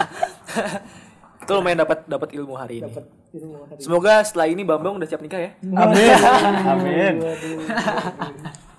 itu 1.40 1.53
lumayan 1.57 1.78
dapat 1.80 2.05
dapat 2.05 2.28
ilmu 2.36 2.53
hari 2.53 2.84
ini 2.84 2.92
Dapat 2.92 3.05
ilmu 3.32 3.57
hari. 3.64 3.80
Semoga 3.80 4.20
setelah 4.28 4.47
ini 4.53 4.62
Bambang 4.64 4.97
udah 5.01 5.09
siap 5.09 5.20
nikah 5.20 5.40
ya. 5.40 5.51
Amin. 5.76 6.12
Amin. 6.72 7.14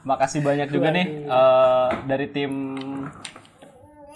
Makasih 0.01 0.41
banyak 0.45 0.70
juga 0.72 0.93
nih 0.93 1.26
eh, 1.26 1.89
dari 2.05 2.26
tim 2.30 2.53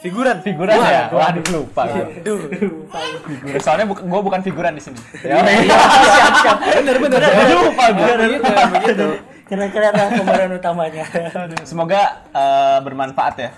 Figuran. 0.01 0.41
figuran 0.41 0.73
ya. 0.81 1.13
Waduh 1.13 1.45
lupa. 1.53 1.85
Aduh. 1.85 2.49
Figuran. 2.49 3.61
Soalnya 3.61 3.85
bu 3.85 3.93
gue 4.01 4.21
bukan 4.25 4.41
figuran 4.41 4.73
di 4.73 4.81
sini. 4.81 4.97
Ya, 5.21 5.37
siap 5.45 6.33
siap. 6.41 6.57
Bener 6.57 6.97
bener. 6.97 7.21
Lupa 7.53 7.85
gue. 7.93 8.13
begitu, 8.17 8.49
begitu. 8.49 9.07
Kira-kira 9.45 9.85
ada 9.93 10.09
pemeran 10.09 10.57
utamanya. 10.57 11.05
Semoga 11.61 12.25
eh, 12.33 12.77
bermanfaat 12.81 13.35
ya. 13.37 13.51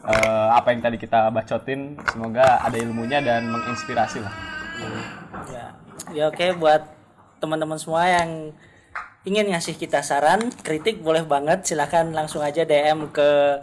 Eh, 0.00 0.48
apa 0.56 0.72
yang 0.72 0.80
tadi 0.80 0.96
kita 0.96 1.28
bacotin, 1.28 2.00
semoga 2.08 2.64
ada 2.64 2.76
ilmunya 2.80 3.20
dan 3.20 3.44
menginspirasi 3.52 4.24
lah. 4.24 4.32
ya. 5.52 5.64
ya 6.16 6.22
oke 6.32 6.56
buat 6.56 6.88
teman-teman 7.36 7.76
semua 7.76 8.08
yang 8.08 8.56
ingin 9.28 9.52
ngasih 9.52 9.76
kita 9.76 10.00
saran, 10.00 10.48
kritik 10.64 11.04
boleh 11.04 11.28
banget. 11.28 11.68
Silahkan 11.68 12.08
langsung 12.16 12.40
aja 12.40 12.64
DM 12.64 13.12
ke 13.12 13.60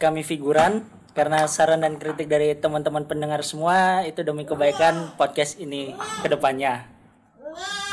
kami 0.00 0.24
figuran 0.24 0.93
karena 1.14 1.46
saran 1.46 1.80
dan 1.80 1.94
kritik 1.96 2.26
dari 2.26 2.52
teman-teman 2.58 3.06
pendengar 3.06 3.46
semua 3.46 4.02
itu 4.02 4.20
demi 4.26 4.42
kebaikan 4.42 5.14
podcast 5.14 5.56
ini 5.62 5.94
ke 6.20 6.26
depannya. 6.26 6.90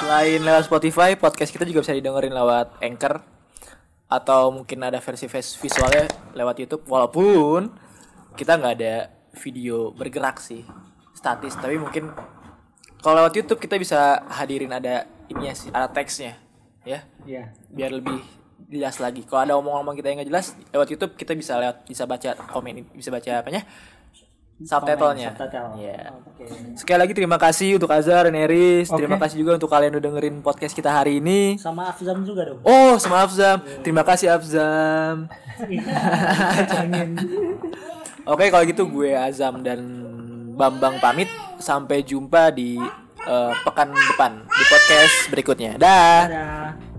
Selain 0.02 0.42
lewat 0.42 0.66
Spotify, 0.66 1.14
podcast 1.14 1.54
kita 1.54 1.70
juga 1.70 1.86
bisa 1.86 1.94
didengerin 1.94 2.34
lewat 2.34 2.82
Anchor 2.82 3.22
atau 4.10 4.50
mungkin 4.50 4.82
ada 4.82 4.98
versi 4.98 5.30
vis- 5.30 5.56
visualnya 5.62 6.10
lewat 6.34 6.56
YouTube. 6.66 6.84
Walaupun 6.90 7.70
kita 8.34 8.58
nggak 8.58 8.74
ada 8.82 8.96
video 9.38 9.94
bergerak 9.94 10.42
sih, 10.42 10.66
statis. 11.14 11.54
Tapi 11.54 11.78
mungkin 11.78 12.10
kalau 13.06 13.22
lewat 13.22 13.38
YouTube 13.38 13.62
kita 13.62 13.78
bisa 13.78 14.26
hadirin 14.34 14.74
ada 14.74 15.06
ininya 15.30 15.54
sih, 15.54 15.70
ada 15.70 15.86
teksnya, 15.94 16.42
ya, 16.82 17.06
Iya. 17.24 17.54
biar 17.70 17.94
lebih 17.94 18.18
jelas 18.72 18.96
lagi. 19.04 19.28
Kalau 19.28 19.42
ada 19.44 19.54
omong-omong 19.60 19.94
kita 20.00 20.08
yang 20.08 20.24
nggak 20.24 20.30
jelas 20.32 20.56
lewat 20.72 20.88
YouTube 20.88 21.14
kita 21.20 21.36
bisa 21.36 21.60
lewat 21.60 21.84
bisa 21.84 22.04
baca 22.08 22.30
komen, 22.48 22.88
bisa 22.96 23.12
baca 23.12 23.44
apanya 23.44 23.68
subtitlenya. 24.66 25.34
subtitle. 25.34 25.68
Iya. 25.82 26.00
Oke. 26.14 26.46
Sekali 26.78 27.00
lagi 27.02 27.14
terima 27.18 27.38
kasih 27.42 27.78
untuk 27.78 27.90
Azhar 27.90 28.30
dan 28.30 28.38
Eris. 28.38 28.90
Terima 28.90 29.18
kasih 29.18 29.42
juga 29.42 29.58
untuk 29.58 29.70
kalian 29.70 29.98
udah 29.98 30.04
dengerin 30.12 30.36
podcast 30.46 30.74
kita 30.78 30.92
hari 30.94 31.18
ini. 31.18 31.58
Sama 31.58 31.90
Afzam 31.90 32.22
juga 32.22 32.46
dong. 32.46 32.62
Oh, 32.62 32.98
sama 33.02 33.26
Afzam. 33.26 33.62
Terima 33.82 34.06
kasih 34.06 34.38
Afzam. 34.38 35.26
Oke, 38.32 38.54
kalau 38.54 38.64
gitu 38.70 38.86
gue 38.86 39.18
Azam 39.18 39.66
dan 39.66 39.82
Bambang 40.54 41.02
pamit. 41.02 41.30
Sampai 41.62 42.02
jumpa 42.06 42.54
di 42.54 42.78
eh, 43.26 43.54
pekan 43.66 43.94
depan 43.94 44.46
di 44.46 44.64
podcast 44.70 45.16
berikutnya. 45.30 45.78
Dah. 45.78 46.22
Dadah. 46.26 46.91